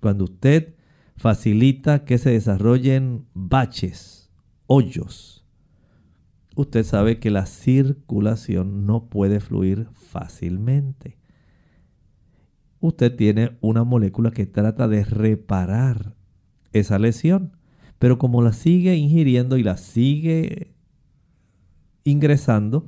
cuando 0.00 0.24
usted 0.24 0.74
facilita 1.16 2.04
que 2.04 2.18
se 2.18 2.30
desarrollen 2.30 3.26
baches, 3.32 4.30
hoyos, 4.66 5.46
usted 6.56 6.84
sabe 6.84 7.20
que 7.20 7.30
la 7.30 7.46
circulación 7.46 8.86
no 8.86 9.08
puede 9.08 9.38
fluir 9.38 9.86
fácilmente. 9.92 11.16
Usted 12.80 13.14
tiene 13.14 13.56
una 13.60 13.84
molécula 13.84 14.32
que 14.32 14.46
trata 14.46 14.88
de 14.88 15.04
reparar 15.04 16.16
esa 16.72 16.98
lesión, 16.98 17.56
pero 18.00 18.18
como 18.18 18.42
la 18.42 18.52
sigue 18.52 18.96
ingiriendo 18.96 19.56
y 19.58 19.62
la 19.62 19.76
sigue 19.76 20.74
ingresando, 22.02 22.86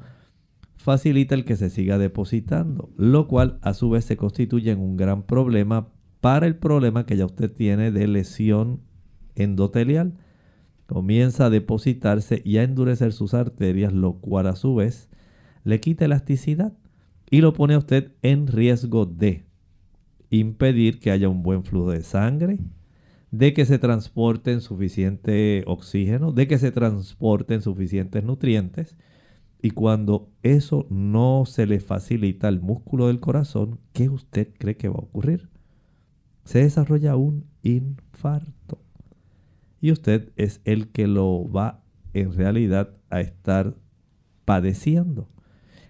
facilita 0.80 1.34
el 1.34 1.44
que 1.44 1.56
se 1.56 1.68
siga 1.68 1.98
depositando, 1.98 2.88
lo 2.96 3.28
cual 3.28 3.58
a 3.60 3.74
su 3.74 3.90
vez 3.90 4.06
se 4.06 4.16
constituye 4.16 4.70
en 4.70 4.80
un 4.80 4.96
gran 4.96 5.24
problema 5.24 5.88
para 6.22 6.46
el 6.46 6.56
problema 6.56 7.04
que 7.04 7.18
ya 7.18 7.26
usted 7.26 7.52
tiene 7.52 7.90
de 7.90 8.08
lesión 8.08 8.80
endotelial. 9.34 10.14
Comienza 10.86 11.46
a 11.46 11.50
depositarse 11.50 12.40
y 12.46 12.56
a 12.56 12.62
endurecer 12.62 13.12
sus 13.12 13.34
arterias, 13.34 13.92
lo 13.92 14.14
cual 14.20 14.46
a 14.46 14.56
su 14.56 14.74
vez 14.74 15.10
le 15.64 15.80
quita 15.80 16.06
elasticidad 16.06 16.72
y 17.30 17.42
lo 17.42 17.52
pone 17.52 17.74
a 17.74 17.78
usted 17.78 18.12
en 18.22 18.46
riesgo 18.46 19.04
de 19.04 19.44
impedir 20.30 20.98
que 20.98 21.10
haya 21.10 21.28
un 21.28 21.42
buen 21.42 21.62
flujo 21.62 21.90
de 21.90 22.02
sangre, 22.02 22.58
de 23.30 23.52
que 23.52 23.66
se 23.66 23.78
transporten 23.78 24.62
suficiente 24.62 25.62
oxígeno, 25.66 26.32
de 26.32 26.48
que 26.48 26.56
se 26.56 26.72
transporten 26.72 27.60
suficientes 27.60 28.24
nutrientes 28.24 28.96
y 29.62 29.70
cuando 29.70 30.30
eso 30.42 30.86
no 30.88 31.44
se 31.46 31.66
le 31.66 31.80
facilita 31.80 32.48
al 32.48 32.60
músculo 32.60 33.08
del 33.08 33.20
corazón, 33.20 33.78
¿qué 33.92 34.08
usted 34.08 34.48
cree 34.58 34.76
que 34.76 34.88
va 34.88 34.94
a 34.96 35.04
ocurrir? 35.04 35.50
Se 36.44 36.60
desarrolla 36.60 37.16
un 37.16 37.44
infarto. 37.62 38.82
Y 39.80 39.92
usted 39.92 40.32
es 40.36 40.60
el 40.64 40.88
que 40.88 41.06
lo 41.06 41.50
va 41.50 41.82
en 42.14 42.32
realidad 42.32 42.96
a 43.10 43.20
estar 43.20 43.76
padeciendo. 44.46 45.28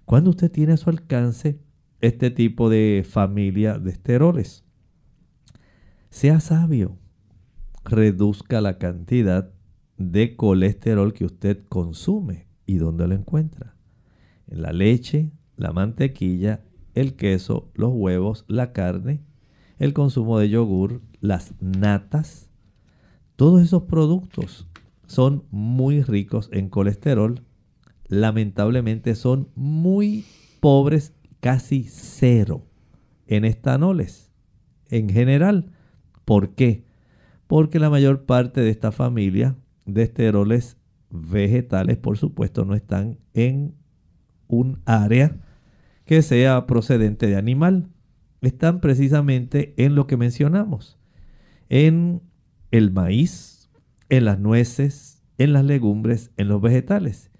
Cuando 0.05 0.31
usted 0.31 0.51
tiene 0.51 0.73
a 0.73 0.77
su 0.77 0.91
alcance 0.91 1.61
este 2.01 2.31
tipo 2.31 2.71
de 2.71 3.07
familia 3.09 3.79
de 3.79 3.93
esteroles, 3.93 4.65
sea 6.11 6.41
sabio, 6.41 6.99
reduzca 7.85 8.61
la 8.61 8.79
cantidad 8.79 9.53
de 9.97 10.35
colesterol 10.35 11.13
que 11.13 11.25
usted 11.25 11.65
consume 11.69 12.50
¿Y 12.71 12.79
dónde 12.79 13.09
lo 13.09 13.17
encuentra? 13.17 13.75
En 14.47 14.63
la 14.63 14.73
leche, 14.73 15.33
la 15.57 15.73
mantequilla, 15.73 16.63
el 16.95 17.15
queso, 17.17 17.69
los 17.75 17.91
huevos, 17.93 18.45
la 18.47 18.73
carne, 18.73 19.25
el 19.81 19.93
consumo 19.93 20.39
de 20.39 20.51
yogur, 20.51 21.03
las 21.21 21.53
natas. 21.59 22.49
Todos 23.35 23.61
esos 23.61 23.83
productos 23.83 24.69
son 25.09 25.43
muy 25.51 26.05
ricos 26.05 26.49
en 26.53 26.69
colesterol. 26.69 27.43
Lamentablemente 28.07 29.17
son 29.17 29.49
muy 29.57 30.25
pobres, 30.61 31.13
casi 31.41 31.83
cero, 31.89 32.69
en 33.27 33.45
estanoles 33.45 34.31
en 34.91 35.09
general. 35.09 35.73
¿Por 36.25 36.55
qué? 36.55 36.85
Porque 37.49 37.81
la 37.81 37.91
mayor 37.91 38.27
parte 38.27 38.61
de 38.61 38.71
esta 38.71 38.93
familia 38.93 39.57
de 39.87 40.05
esteroles 40.05 40.80
vegetales, 41.11 41.97
por 41.97 42.17
supuesto, 42.19 42.65
no 42.65 42.75
están 42.75 43.19
en 43.35 43.75
un 44.49 44.81
área 44.85 45.37
que 46.05 46.23
sea 46.23 46.67
procedente 46.67 47.27
de 47.27 47.37
animal. 47.37 47.89
Están 48.41 48.81
precisamente 48.81 49.75
en 49.77 49.95
lo 49.95 50.07
que 50.07 50.17
mencionamos, 50.17 50.99
en 51.69 52.23
el 52.71 52.91
maíz, 52.91 53.71
en 54.09 54.25
las 54.25 54.39
nueces, 54.39 55.23
en 55.39 55.53
las 55.53 55.65
legumbres, 55.65 56.31
en 56.37 56.49
los 56.49 56.61
vegetales, 56.61 57.31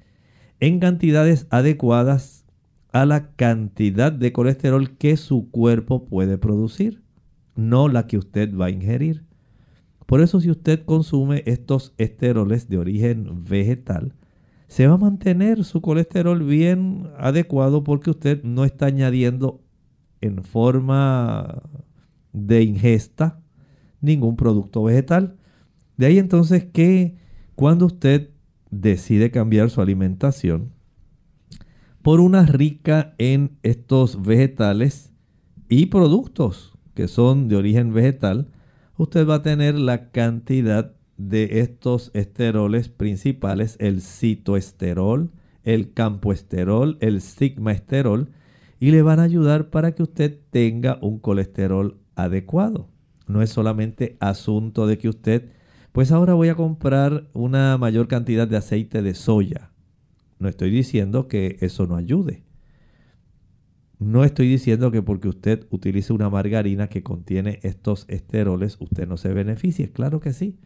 en 0.61 0.79
cantidades 0.79 1.47
adecuadas 1.51 2.45
a 2.93 3.07
la 3.07 3.33
cantidad 3.33 4.13
de 4.13 4.33
colesterol 4.33 4.97
que 4.97 5.17
su 5.17 5.51
cuerpo 5.51 6.07
puede 6.07 6.39
producir, 6.39 7.03
no 7.55 7.89
la 7.89 8.07
que 8.07 8.19
usted 8.19 8.55
va 8.55 8.67
a 8.67 8.71
ingerir. 8.71 9.25
Por 10.11 10.21
eso 10.23 10.41
si 10.41 10.51
usted 10.51 10.85
consume 10.85 11.45
estos 11.47 11.95
esteroles 11.97 12.69
de 12.69 12.79
origen 12.79 13.45
vegetal, 13.45 14.13
se 14.67 14.89
va 14.89 14.95
a 14.95 14.99
mantener 14.99 15.63
su 15.63 15.81
colesterol 15.81 16.43
bien 16.43 17.13
adecuado 17.17 17.85
porque 17.85 18.11
usted 18.11 18.43
no 18.43 18.65
está 18.65 18.87
añadiendo 18.87 19.63
en 20.21 20.43
forma 20.43 21.63
de 22.33 22.65
ingesta 22.65 23.41
ningún 24.01 24.35
producto 24.35 24.83
vegetal. 24.83 25.37
De 25.97 26.07
ahí 26.07 26.19
entonces 26.19 26.65
que 26.65 27.17
cuando 27.55 27.87
usted 27.87 28.31
decide 28.73 29.31
cambiar 29.31 29.71
su 29.71 29.81
alimentación 29.81 30.73
por 32.03 32.19
una 32.19 32.47
rica 32.47 33.15
en 33.19 33.59
estos 33.63 34.21
vegetales 34.21 35.13
y 35.69 35.87
productos 35.87 36.77
que 36.95 37.07
son 37.07 37.47
de 37.47 37.55
origen 37.55 37.93
vegetal, 37.95 38.49
usted 39.03 39.27
va 39.27 39.37
a 39.37 39.43
tener 39.43 39.79
la 39.79 40.11
cantidad 40.11 40.93
de 41.17 41.61
estos 41.61 42.11
esteroles 42.13 42.91
principales, 42.91 43.77
el 43.81 44.03
citoesterol, 44.03 45.31
el 45.65 45.95
campoesterol, 45.95 46.99
el 47.01 47.23
sigmaesterol, 47.23 48.29
y 48.79 48.91
le 48.91 49.01
van 49.01 49.19
a 49.19 49.23
ayudar 49.23 49.71
para 49.71 49.95
que 49.95 50.03
usted 50.03 50.39
tenga 50.51 50.99
un 51.01 51.19
colesterol 51.19 51.97
adecuado. 52.15 52.89
No 53.27 53.41
es 53.41 53.49
solamente 53.49 54.19
asunto 54.21 54.87
de 54.87 54.99
que 54.99 55.09
usted, 55.09 55.49
pues 55.93 56.13
ahora 56.13 56.35
voy 56.35 56.51
a 56.51 56.55
comprar 56.55 57.27
una 57.33 57.79
mayor 57.79 58.07
cantidad 58.07 58.47
de 58.47 58.59
aceite 58.59 59.01
de 59.01 59.15
soya. 59.15 59.71
No 60.39 60.47
estoy 60.47 60.71
diciendo 60.71 61.27
que 61.27 61.57
eso 61.61 61.87
no 61.87 61.97
ayude. 61.97 62.43
No 64.01 64.25
estoy 64.25 64.49
diciendo 64.49 64.91
que 64.91 65.03
porque 65.03 65.29
usted 65.29 65.67
utilice 65.71 66.15
una 66.15 66.31
margarina 66.31 66.89
que 66.89 67.03
contiene 67.03 67.61
estos 67.63 68.07
esteroles, 68.09 68.79
usted 68.81 69.07
no 69.07 69.19
se 69.19 69.35
beneficie. 69.35 69.93
Claro 69.93 70.21
que 70.21 70.33
sí. 70.33 70.59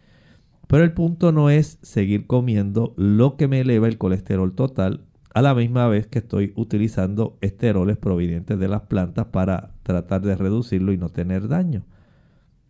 Pero 0.68 0.84
el 0.84 0.92
punto 0.92 1.32
no 1.32 1.50
es 1.50 1.78
seguir 1.82 2.28
comiendo 2.28 2.94
lo 2.96 3.36
que 3.36 3.48
me 3.48 3.60
eleva 3.60 3.88
el 3.88 3.98
colesterol 3.98 4.54
total 4.54 5.04
a 5.34 5.42
la 5.42 5.52
misma 5.52 5.88
vez 5.88 6.06
que 6.06 6.20
estoy 6.20 6.52
utilizando 6.54 7.36
esteroles 7.40 7.96
provenientes 7.96 8.56
de 8.56 8.68
las 8.68 8.82
plantas 8.82 9.26
para 9.26 9.74
tratar 9.82 10.22
de 10.22 10.36
reducirlo 10.36 10.92
y 10.92 10.96
no 10.96 11.08
tener 11.08 11.48
daño. 11.48 11.84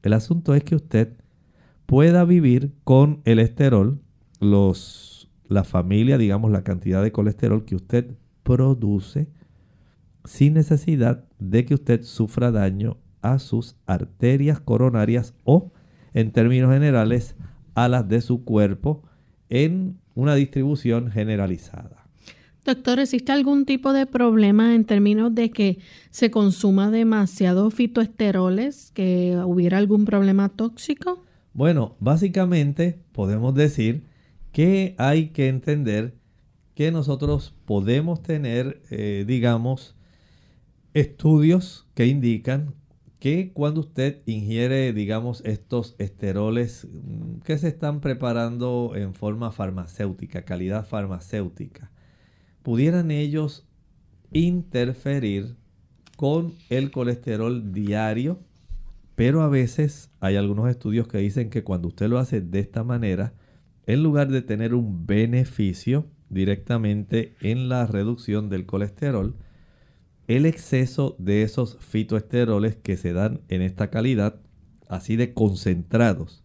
El 0.03 0.15
asunto 0.15 0.55
es 0.55 0.65
que 0.65 0.77
usted 0.77 1.12
pueda 1.85 2.25
vivir 2.25 2.73
con 2.85 3.21
el 3.27 3.39
esterol, 3.39 4.01
los, 4.41 5.31
la 5.47 5.62
familia, 5.65 6.17
digamos, 6.17 6.51
la 6.51 6.65
cantidad 6.65 7.03
de 7.03 7.12
colesterol 7.12 7.67
que 7.67 7.77
usted 7.77 8.15
produce 8.43 9.29
sin 10.25 10.55
necesidad 10.55 11.25
de 11.39 11.64
que 11.64 11.75
usted 11.75 12.03
sufra 12.03 12.51
daño 12.51 12.97
a 13.22 13.39
sus 13.39 13.77
arterias 13.87 14.61
coronarias 14.61 15.35
o, 15.45 15.72
en 16.12 16.33
términos 16.33 16.72
generales, 16.72 17.37
a 17.75 17.89
las 17.89 18.09
de 18.09 18.20
su 18.20 18.45
cuerpo 18.45 19.03
en 19.49 19.99
una 20.14 20.35
distribución 20.35 21.11
generalizada. 21.11 22.05
Doctor, 22.64 22.99
¿existe 22.99 23.31
algún 23.31 23.66
tipo 23.66 23.93
de 23.93 24.07
problema 24.07 24.75
en 24.75 24.85
términos 24.85 25.35
de 25.35 25.51
que 25.51 25.79
se 26.11 26.31
consuma 26.31 26.91
demasiado 26.91 27.70
fitoesteroles, 27.70 28.91
que 28.93 29.39
hubiera 29.45 29.77
algún 29.77 30.07
problema 30.07 30.49
tóxico? 30.49 31.22
Bueno, 31.53 31.95
básicamente 32.01 32.99
podemos 33.12 33.55
decir 33.55 34.05
que 34.53 34.95
hay 34.97 35.29
que 35.29 35.49
entender 35.49 36.14
que 36.75 36.91
nosotros 36.91 37.55
podemos 37.66 38.22
tener, 38.22 38.81
eh, 38.91 39.25
digamos, 39.27 39.95
estudios 40.95 41.86
que 41.95 42.07
indican 42.07 42.74
que 43.18 43.53
cuando 43.53 43.80
usted 43.80 44.22
ingiere, 44.26 44.92
digamos, 44.92 45.42
estos 45.45 45.97
esteroles 45.99 46.86
mm, 46.90 47.40
que 47.40 47.59
se 47.59 47.68
están 47.68 48.01
preparando 48.01 48.92
en 48.95 49.14
forma 49.14 49.51
farmacéutica, 49.51 50.45
calidad 50.45 50.86
farmacéutica, 50.86 51.90
pudieran 52.62 53.11
ellos 53.11 53.66
interferir 54.30 55.57
con 56.16 56.55
el 56.70 56.90
colesterol 56.90 57.72
diario, 57.72 58.38
pero 59.16 59.42
a 59.42 59.49
veces 59.49 60.11
hay 60.20 60.36
algunos 60.36 60.68
estudios 60.68 61.09
que 61.09 61.18
dicen 61.18 61.51
que 61.51 61.64
cuando 61.64 61.88
usted 61.88 62.09
lo 62.09 62.18
hace 62.18 62.40
de 62.40 62.61
esta 62.61 62.84
manera, 62.84 63.34
en 63.86 64.03
lugar 64.03 64.28
de 64.28 64.42
tener 64.42 64.74
un 64.74 65.07
beneficio 65.07 66.07
directamente 66.28 67.34
en 67.40 67.68
la 67.68 67.86
reducción 67.86 68.49
del 68.49 68.66
colesterol, 68.66 69.36
el 70.27 70.47
exceso 70.47 71.16
de 71.18 71.43
esos 71.43 71.77
fitoesteroles 71.81 72.77
que 72.77 72.97
se 72.97 73.12
dan 73.12 73.41
en 73.49 73.62
esta 73.62 73.91
calidad, 73.91 74.37
así 74.89 75.16
de 75.16 75.35
concentrados, 75.35 76.43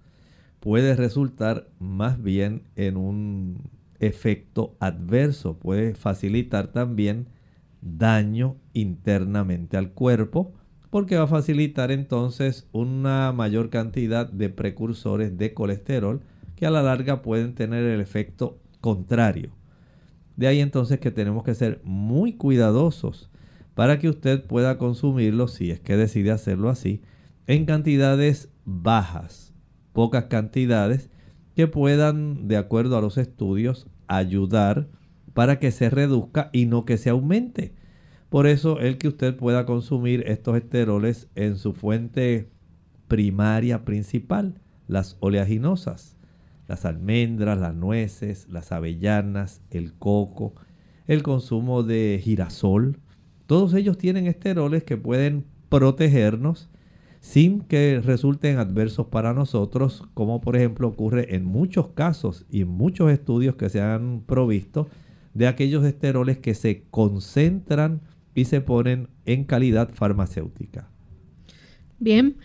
puede 0.60 0.96
resultar 0.96 1.70
más 1.80 2.22
bien 2.22 2.64
en 2.76 2.98
un 2.98 3.70
efecto 4.00 4.76
adverso, 4.80 5.58
puede 5.58 5.94
facilitar 5.94 6.68
también 6.68 7.28
daño 7.82 8.58
internamente 8.74 9.78
al 9.78 9.92
cuerpo, 9.92 10.54
porque 10.90 11.18
va 11.18 11.24
a 11.24 11.28
facilitar 11.28 11.92
entonces 11.92 12.68
una 12.72 13.32
mayor 13.32 13.70
cantidad 13.70 14.30
de 14.30 14.50
precursores 14.50 15.38
de 15.38 15.54
colesterol 15.54 16.22
que 16.56 16.66
a 16.66 16.72
la 16.72 16.82
larga 16.82 17.22
pueden 17.22 17.54
tener 17.56 17.84
el 17.84 18.02
efecto 18.02 18.60
contrario. 18.82 19.52
De 20.36 20.48
ahí 20.48 20.60
entonces 20.60 21.00
que 21.00 21.12
tenemos 21.12 21.44
que 21.44 21.54
ser 21.54 21.80
muy 21.84 22.34
cuidadosos 22.34 23.29
para 23.80 23.98
que 23.98 24.10
usted 24.10 24.44
pueda 24.44 24.78
consumirlo, 24.78 25.48
si 25.48 25.72
es 25.72 25.80
que 25.80 25.96
decide 25.96 26.32
hacerlo 26.32 26.68
así, 26.68 27.02
en 27.48 27.64
cantidades 27.64 28.50
bajas, 28.66 29.54
pocas 29.94 30.26
cantidades 30.26 31.10
que 31.56 31.66
puedan, 31.68 32.50
de 32.50 32.58
acuerdo 32.58 32.98
a 32.98 33.02
los 33.02 33.18
estudios, 33.18 33.88
ayudar 34.10 34.90
para 35.34 35.60
que 35.60 35.72
se 35.72 35.90
reduzca 35.90 36.50
y 36.52 36.66
no 36.66 36.84
que 36.84 36.98
se 36.98 37.10
aumente. 37.10 37.74
Por 38.28 38.48
eso 38.48 38.82
el 38.82 38.98
que 38.98 39.08
usted 39.08 39.38
pueda 39.38 39.66
consumir 39.66 40.26
estos 40.28 40.58
esteroles 40.58 41.30
en 41.36 41.56
su 41.56 41.72
fuente 41.72 42.50
primaria 43.08 43.86
principal, 43.86 44.60
las 44.90 45.16
oleaginosas, 45.22 46.18
las 46.68 46.84
almendras, 46.84 47.58
las 47.58 47.76
nueces, 47.76 48.50
las 48.50 48.74
avellanas, 48.74 49.62
el 49.72 49.94
coco, 49.94 50.56
el 51.08 51.24
consumo 51.24 51.84
de 51.84 52.20
girasol, 52.22 53.00
todos 53.50 53.74
ellos 53.74 53.98
tienen 53.98 54.28
esteroles 54.28 54.84
que 54.84 54.96
pueden 54.96 55.44
protegernos 55.70 56.70
sin 57.20 57.62
que 57.62 58.00
resulten 58.00 58.60
adversos 58.60 59.08
para 59.08 59.34
nosotros, 59.34 60.04
como 60.14 60.40
por 60.40 60.56
ejemplo 60.56 60.88
ocurre 60.88 61.34
en 61.34 61.46
muchos 61.46 61.88
casos 61.96 62.46
y 62.52 62.66
muchos 62.66 63.12
estudios 63.12 63.56
que 63.56 63.70
se 63.70 63.82
han 63.82 64.22
provisto 64.22 64.88
de 65.34 65.48
aquellos 65.48 65.84
esteroles 65.84 66.38
que 66.38 66.54
se 66.54 66.84
concentran 66.92 68.02
y 68.36 68.46
se 68.46 68.62
ponen 68.62 69.08
en 69.26 69.46
calidad 69.46 69.90
farmacéutica. 69.96 70.88
Bien, 71.98 72.38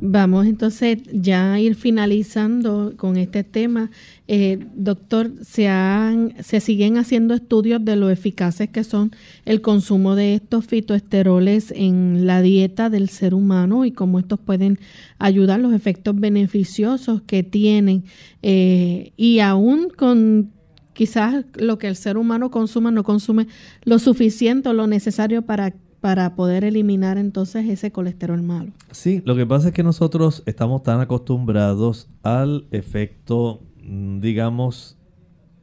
Vamos 0.00 0.46
entonces 0.46 0.98
ya 1.12 1.54
a 1.54 1.60
ir 1.60 1.74
finalizando 1.74 2.94
con 2.96 3.16
este 3.16 3.42
tema. 3.42 3.90
Eh, 4.28 4.64
doctor, 4.74 5.32
se, 5.42 5.66
han, 5.66 6.34
se 6.40 6.60
siguen 6.60 6.98
haciendo 6.98 7.34
estudios 7.34 7.84
de 7.84 7.96
lo 7.96 8.08
eficaces 8.08 8.68
que 8.68 8.84
son 8.84 9.10
el 9.44 9.60
consumo 9.60 10.14
de 10.14 10.34
estos 10.34 10.66
fitoesteroles 10.66 11.72
en 11.74 12.26
la 12.26 12.42
dieta 12.42 12.90
del 12.90 13.08
ser 13.08 13.34
humano 13.34 13.84
y 13.84 13.90
cómo 13.90 14.20
estos 14.20 14.38
pueden 14.38 14.78
ayudar, 15.18 15.58
los 15.58 15.72
efectos 15.72 16.14
beneficiosos 16.14 17.22
que 17.22 17.42
tienen. 17.42 18.04
Eh, 18.42 19.12
y 19.16 19.40
aún 19.40 19.88
con 19.88 20.52
quizás 20.92 21.44
lo 21.54 21.78
que 21.78 21.88
el 21.88 21.96
ser 21.96 22.18
humano 22.18 22.50
consuma 22.50 22.90
no 22.90 23.02
consume 23.02 23.48
lo 23.84 23.98
suficiente 23.98 24.68
o 24.68 24.72
lo 24.72 24.86
necesario 24.86 25.42
para 25.42 25.74
para 26.08 26.34
poder 26.36 26.64
eliminar 26.64 27.18
entonces 27.18 27.68
ese 27.68 27.92
colesterol 27.92 28.42
malo. 28.42 28.72
Sí, 28.92 29.20
lo 29.26 29.36
que 29.36 29.44
pasa 29.44 29.68
es 29.68 29.74
que 29.74 29.82
nosotros 29.82 30.42
estamos 30.46 30.82
tan 30.82 31.02
acostumbrados 31.02 32.08
al 32.22 32.66
efecto, 32.70 33.60
mm, 33.82 34.20
digamos, 34.20 34.96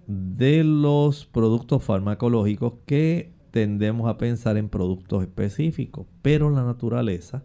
de 0.06 0.64
los 0.64 1.26
productos 1.26 1.84
farmacológicos 1.84 2.74
que 2.86 3.34
tendemos 3.50 4.08
a 4.08 4.20
pensar 4.20 4.56
en 4.58 4.70
productos 4.70 5.24
específicos, 5.24 6.06
pero 6.22 6.52
la 6.52 6.64
naturaleza 6.64 7.44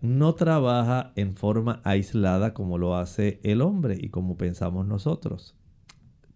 no 0.00 0.36
trabaja 0.36 1.12
en 1.16 1.34
forma 1.34 1.80
aislada 1.82 2.54
como 2.54 2.78
lo 2.78 2.94
hace 2.94 3.40
el 3.42 3.62
hombre 3.62 3.98
y 4.00 4.10
como 4.10 4.36
pensamos 4.36 4.86
nosotros. 4.86 5.56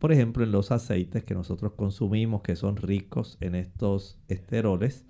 Por 0.00 0.10
ejemplo, 0.10 0.42
en 0.42 0.50
los 0.50 0.72
aceites 0.72 1.22
que 1.22 1.34
nosotros 1.34 1.74
consumimos 1.76 2.42
que 2.42 2.56
son 2.56 2.74
ricos 2.76 3.38
en 3.40 3.54
estos 3.54 4.18
esteroles, 4.26 5.06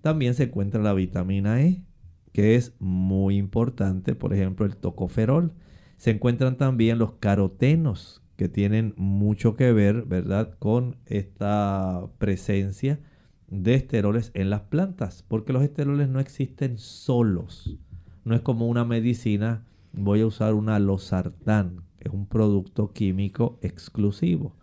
también 0.00 0.34
se 0.34 0.44
encuentra 0.44 0.82
la 0.82 0.92
vitamina 0.92 1.62
E, 1.62 1.84
que 2.32 2.54
es 2.54 2.74
muy 2.78 3.36
importante, 3.36 4.14
por 4.14 4.32
ejemplo, 4.32 4.66
el 4.66 4.76
tocoferol. 4.76 5.52
Se 5.96 6.10
encuentran 6.10 6.56
también 6.56 6.98
los 6.98 7.12
carotenos, 7.14 8.22
que 8.36 8.48
tienen 8.48 8.94
mucho 8.96 9.54
que 9.54 9.72
ver, 9.72 10.04
¿verdad?, 10.04 10.56
con 10.58 10.96
esta 11.06 12.06
presencia 12.18 13.00
de 13.48 13.74
esteroles 13.74 14.30
en 14.34 14.48
las 14.48 14.62
plantas, 14.62 15.24
porque 15.28 15.52
los 15.52 15.62
esteroles 15.62 16.08
no 16.08 16.20
existen 16.20 16.78
solos. 16.78 17.76
No 18.24 18.34
es 18.34 18.40
como 18.40 18.68
una 18.68 18.84
medicina, 18.84 19.66
voy 19.92 20.22
a 20.22 20.26
usar 20.26 20.54
una 20.54 20.78
losartán, 20.78 21.82
que 21.98 22.08
es 22.08 22.14
un 22.14 22.26
producto 22.26 22.92
químico 22.92 23.58
exclusivo. 23.60 24.56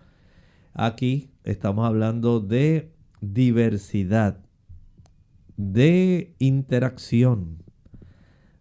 Aquí 0.74 1.30
estamos 1.44 1.86
hablando 1.86 2.40
de 2.40 2.92
diversidad 3.22 4.47
de 5.58 6.36
interacción 6.40 7.64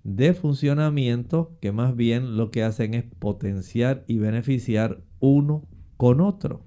de 0.06 0.34
funcionamiento 0.34 1.56
que 1.60 1.72
más 1.72 1.96
bien 1.96 2.36
lo 2.36 2.52
que 2.52 2.62
hacen 2.62 2.94
es 2.94 3.04
potenciar 3.18 4.04
y 4.06 4.18
beneficiar 4.18 5.02
uno 5.18 5.64
con 5.96 6.20
otro. 6.20 6.62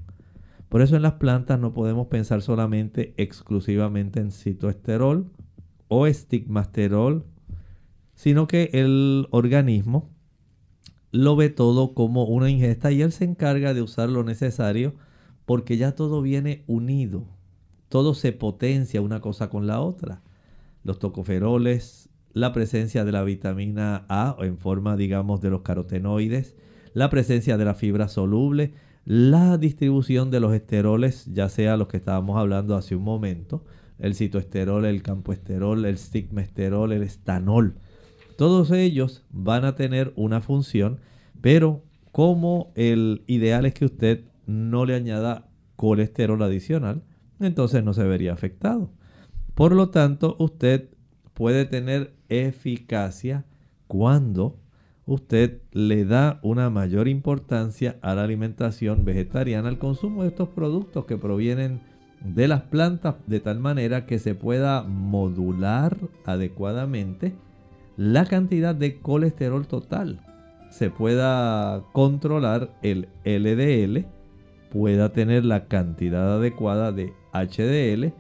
Por 0.68 0.82
eso 0.82 0.98
en 0.98 1.04
las 1.04 1.14
plantas 1.14 1.58
no 1.58 1.74
podemos 1.74 2.08
pensar 2.08 2.42
solamente 2.42 3.14
exclusivamente 3.16 4.20
en 4.20 4.32
citoesterol 4.32 5.32
o 5.88 6.06
estigmasterol, 6.06 7.26
sino 8.14 8.46
que 8.46 8.72
el 8.74 9.28
organismo 9.32 10.10
lo 11.12 11.38
ve 11.38 11.50
todo 11.50 11.94
como 11.94 12.26
una 12.26 12.50
ingesta 12.50 12.92
y 12.92 13.02
él 13.02 13.14
se 13.14 13.24
encarga 13.24 13.74
de 13.74 13.82
usar 13.82 14.10
lo 14.10 14.26
necesario 14.26 14.96
porque 15.46 15.78
ya 15.78 15.94
todo 15.94 16.22
viene 16.22 16.66
unido, 16.68 17.26
todo 17.90 18.14
se 18.14 18.32
potencia 18.32 19.02
una 19.02 19.20
cosa 19.20 19.50
con 19.50 19.68
la 19.68 19.82
otra. 19.82 20.22
Los 20.84 21.00
tocoferoles, 21.00 22.10
la 22.34 22.54
presencia 22.54 23.04
de 23.04 23.12
la 23.12 23.24
vitamina 23.24 24.06
A 24.08 24.38
en 24.40 24.58
forma, 24.58 24.96
digamos, 24.96 25.42
de 25.42 25.50
los 25.50 25.62
carotenoides, 25.62 26.56
la 26.94 27.10
presencia 27.10 27.58
de 27.58 27.66
la 27.66 27.74
fibra 27.74 28.08
soluble, 28.08 28.74
la 29.06 29.58
distribución 29.58 30.30
de 30.30 30.40
los 30.40 30.54
esteroles, 30.54 31.26
ya 31.34 31.50
sea 31.50 31.78
los 31.78 31.88
que 31.88 31.98
estábamos 31.98 32.38
hablando 32.38 32.76
hace 32.76 32.96
un 32.96 33.04
momento, 33.04 33.64
el 33.98 34.16
citoesterol, 34.16 34.86
el 34.86 35.02
campoesterol, 35.02 35.84
el 35.86 35.98
stigmesterol, 35.98 36.92
el 36.94 37.04
estanol. 37.04 37.76
Todos 38.38 38.72
ellos 38.72 39.26
van 39.32 39.66
a 39.66 39.76
tener 39.76 40.14
una 40.16 40.42
función, 40.42 41.00
pero 41.42 41.84
como 42.12 42.72
el 42.76 43.24
ideal 43.28 43.66
es 43.66 43.74
que 43.74 43.86
usted 43.86 44.24
no 44.46 44.86
le 44.86 44.96
añada 44.96 45.50
colesterol 45.76 46.42
adicional, 46.42 47.04
entonces 47.40 47.84
no 47.84 47.94
se 47.94 48.04
vería 48.04 48.34
afectado. 48.34 48.92
Por 49.56 49.74
lo 49.74 49.90
tanto, 49.90 50.36
usted 50.40 50.90
puede 51.34 51.66
tener 51.66 52.14
eficacia 52.30 53.46
cuando 53.88 54.60
usted 55.06 55.62
le 55.72 56.06
da 56.06 56.40
una 56.44 56.70
mayor 56.70 57.08
importancia 57.08 57.98
a 58.02 58.14
la 58.14 58.24
alimentación 58.24 59.06
vegetariana, 59.06 59.70
al 59.70 59.80
consumo 59.80 60.22
de 60.22 60.30
estos 60.30 60.50
productos 60.50 61.06
que 61.06 61.18
provienen 61.18 61.82
de 62.24 62.48
las 62.48 62.62
plantas, 62.64 63.16
de 63.26 63.40
tal 63.40 63.60
manera 63.60 64.06
que 64.06 64.20
se 64.20 64.36
pueda 64.36 64.84
modular 64.84 65.98
adecuadamente 66.26 67.34
la 67.98 68.26
cantidad 68.26 68.76
de 68.76 69.00
colesterol 69.00 69.68
total, 69.68 70.22
se 70.70 70.90
pueda 70.90 71.84
controlar 71.92 72.72
el 72.82 73.10
LDL, 73.26 74.06
pueda 74.72 75.12
tener 75.12 75.44
la 75.44 75.66
cantidad 75.66 76.36
adecuada 76.36 76.92
de 76.92 77.14
HDL, 77.34 78.14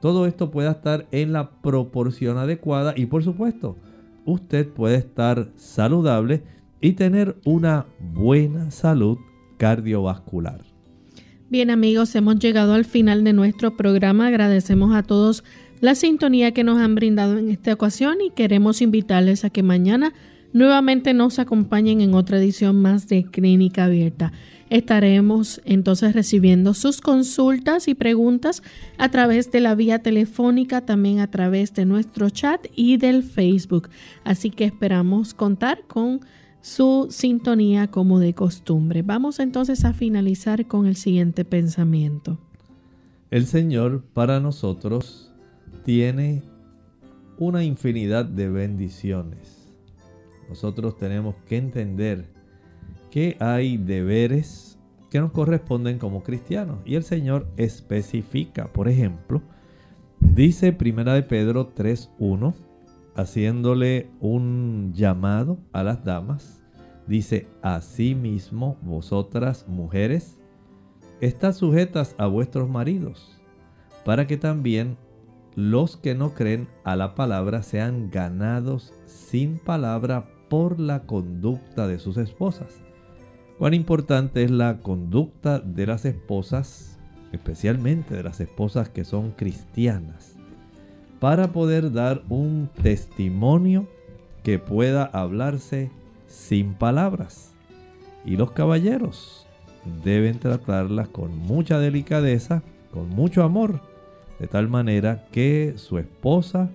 todo 0.00 0.26
esto 0.26 0.50
pueda 0.50 0.72
estar 0.72 1.06
en 1.12 1.32
la 1.32 1.50
proporción 1.50 2.38
adecuada 2.38 2.94
y 2.96 3.06
por 3.06 3.22
supuesto, 3.22 3.76
usted 4.24 4.68
puede 4.68 4.96
estar 4.96 5.48
saludable 5.56 6.42
y 6.80 6.92
tener 6.92 7.36
una 7.44 7.86
buena 8.00 8.70
salud 8.70 9.18
cardiovascular. 9.58 10.64
Bien 11.48 11.70
amigos, 11.70 12.14
hemos 12.16 12.38
llegado 12.38 12.74
al 12.74 12.84
final 12.84 13.24
de 13.24 13.32
nuestro 13.32 13.76
programa. 13.76 14.26
Agradecemos 14.28 14.94
a 14.94 15.02
todos 15.02 15.44
la 15.80 15.94
sintonía 15.94 16.52
que 16.52 16.64
nos 16.64 16.78
han 16.78 16.94
brindado 16.94 17.38
en 17.38 17.50
esta 17.50 17.72
ocasión 17.74 18.18
y 18.20 18.30
queremos 18.30 18.80
invitarles 18.80 19.44
a 19.44 19.50
que 19.50 19.62
mañana 19.62 20.12
nuevamente 20.52 21.14
nos 21.14 21.38
acompañen 21.38 22.00
en 22.00 22.14
otra 22.14 22.38
edición 22.38 22.80
más 22.80 23.06
de 23.08 23.24
Clínica 23.24 23.84
Abierta. 23.84 24.32
Estaremos 24.72 25.60
entonces 25.66 26.14
recibiendo 26.14 26.72
sus 26.72 27.02
consultas 27.02 27.88
y 27.88 27.94
preguntas 27.94 28.62
a 28.96 29.10
través 29.10 29.52
de 29.52 29.60
la 29.60 29.74
vía 29.74 29.98
telefónica, 29.98 30.80
también 30.80 31.20
a 31.20 31.30
través 31.30 31.74
de 31.74 31.84
nuestro 31.84 32.30
chat 32.30 32.64
y 32.74 32.96
del 32.96 33.22
Facebook. 33.22 33.90
Así 34.24 34.48
que 34.48 34.64
esperamos 34.64 35.34
contar 35.34 35.82
con 35.86 36.20
su 36.62 37.08
sintonía 37.10 37.88
como 37.88 38.18
de 38.18 38.32
costumbre. 38.32 39.02
Vamos 39.02 39.40
entonces 39.40 39.84
a 39.84 39.92
finalizar 39.92 40.66
con 40.66 40.86
el 40.86 40.96
siguiente 40.96 41.44
pensamiento. 41.44 42.38
El 43.30 43.44
Señor 43.44 44.02
para 44.14 44.40
nosotros 44.40 45.30
tiene 45.84 46.44
una 47.36 47.62
infinidad 47.62 48.24
de 48.24 48.48
bendiciones. 48.48 49.68
Nosotros 50.48 50.96
tenemos 50.96 51.34
que 51.46 51.58
entender 51.58 52.41
que 53.12 53.36
hay 53.40 53.76
deberes 53.76 54.78
que 55.10 55.20
nos 55.20 55.32
corresponden 55.32 55.98
como 55.98 56.22
cristianos. 56.22 56.78
Y 56.86 56.94
el 56.94 57.02
Señor 57.02 57.46
especifica, 57.58 58.72
por 58.72 58.88
ejemplo, 58.88 59.42
dice 60.18 60.72
Primera 60.72 61.12
de 61.12 61.22
Pedro 61.22 61.74
3.1, 61.74 62.54
haciéndole 63.14 64.08
un 64.18 64.94
llamado 64.94 65.58
a 65.74 65.82
las 65.82 66.02
damas, 66.04 66.64
dice, 67.06 67.48
asimismo 67.60 68.78
vosotras 68.80 69.68
mujeres, 69.68 70.38
estad 71.20 71.52
sujetas 71.52 72.14
a 72.16 72.26
vuestros 72.26 72.70
maridos, 72.70 73.38
para 74.06 74.26
que 74.26 74.38
también 74.38 74.96
los 75.54 75.98
que 75.98 76.14
no 76.14 76.32
creen 76.32 76.66
a 76.82 76.96
la 76.96 77.14
palabra 77.14 77.62
sean 77.62 78.10
ganados 78.10 78.94
sin 79.04 79.58
palabra 79.58 80.30
por 80.48 80.80
la 80.80 81.02
conducta 81.02 81.86
de 81.86 81.98
sus 81.98 82.16
esposas 82.16 82.82
cuán 83.62 83.74
importante 83.74 84.42
es 84.42 84.50
la 84.50 84.78
conducta 84.78 85.60
de 85.60 85.86
las 85.86 86.04
esposas, 86.04 86.98
especialmente 87.30 88.16
de 88.16 88.24
las 88.24 88.40
esposas 88.40 88.88
que 88.88 89.04
son 89.04 89.30
cristianas, 89.30 90.34
para 91.20 91.52
poder 91.52 91.92
dar 91.92 92.24
un 92.28 92.68
testimonio 92.82 93.86
que 94.42 94.58
pueda 94.58 95.04
hablarse 95.04 95.92
sin 96.26 96.74
palabras. 96.74 97.54
Y 98.24 98.36
los 98.36 98.50
caballeros 98.50 99.46
deben 100.02 100.40
tratarlas 100.40 101.06
con 101.06 101.38
mucha 101.38 101.78
delicadeza, 101.78 102.64
con 102.92 103.10
mucho 103.10 103.44
amor, 103.44 103.80
de 104.40 104.48
tal 104.48 104.68
manera 104.68 105.28
que 105.30 105.74
su 105.76 105.98
esposa 105.98 106.68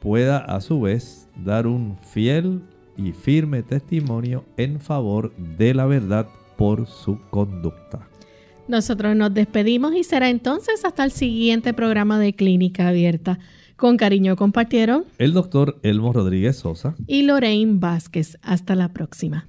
pueda 0.00 0.38
a 0.38 0.62
su 0.62 0.80
vez 0.80 1.28
dar 1.44 1.66
un 1.66 1.98
fiel 1.98 2.62
y 2.96 3.12
firme 3.12 3.62
testimonio 3.62 4.44
en 4.56 4.80
favor 4.80 5.34
de 5.36 5.74
la 5.74 5.86
verdad 5.86 6.28
por 6.56 6.86
su 6.86 7.18
conducta. 7.30 8.08
Nosotros 8.68 9.16
nos 9.16 9.34
despedimos 9.34 9.94
y 9.94 10.04
será 10.04 10.30
entonces 10.30 10.84
hasta 10.84 11.04
el 11.04 11.10
siguiente 11.10 11.74
programa 11.74 12.18
de 12.18 12.34
Clínica 12.34 12.88
Abierta. 12.88 13.38
Con 13.76 13.96
cariño 13.96 14.36
compartieron 14.36 15.04
el 15.18 15.32
doctor 15.32 15.80
Elmo 15.82 16.12
Rodríguez 16.12 16.56
Sosa 16.56 16.94
y 17.06 17.22
Lorraine 17.22 17.78
Vázquez. 17.80 18.38
Hasta 18.42 18.76
la 18.76 18.92
próxima. 18.92 19.48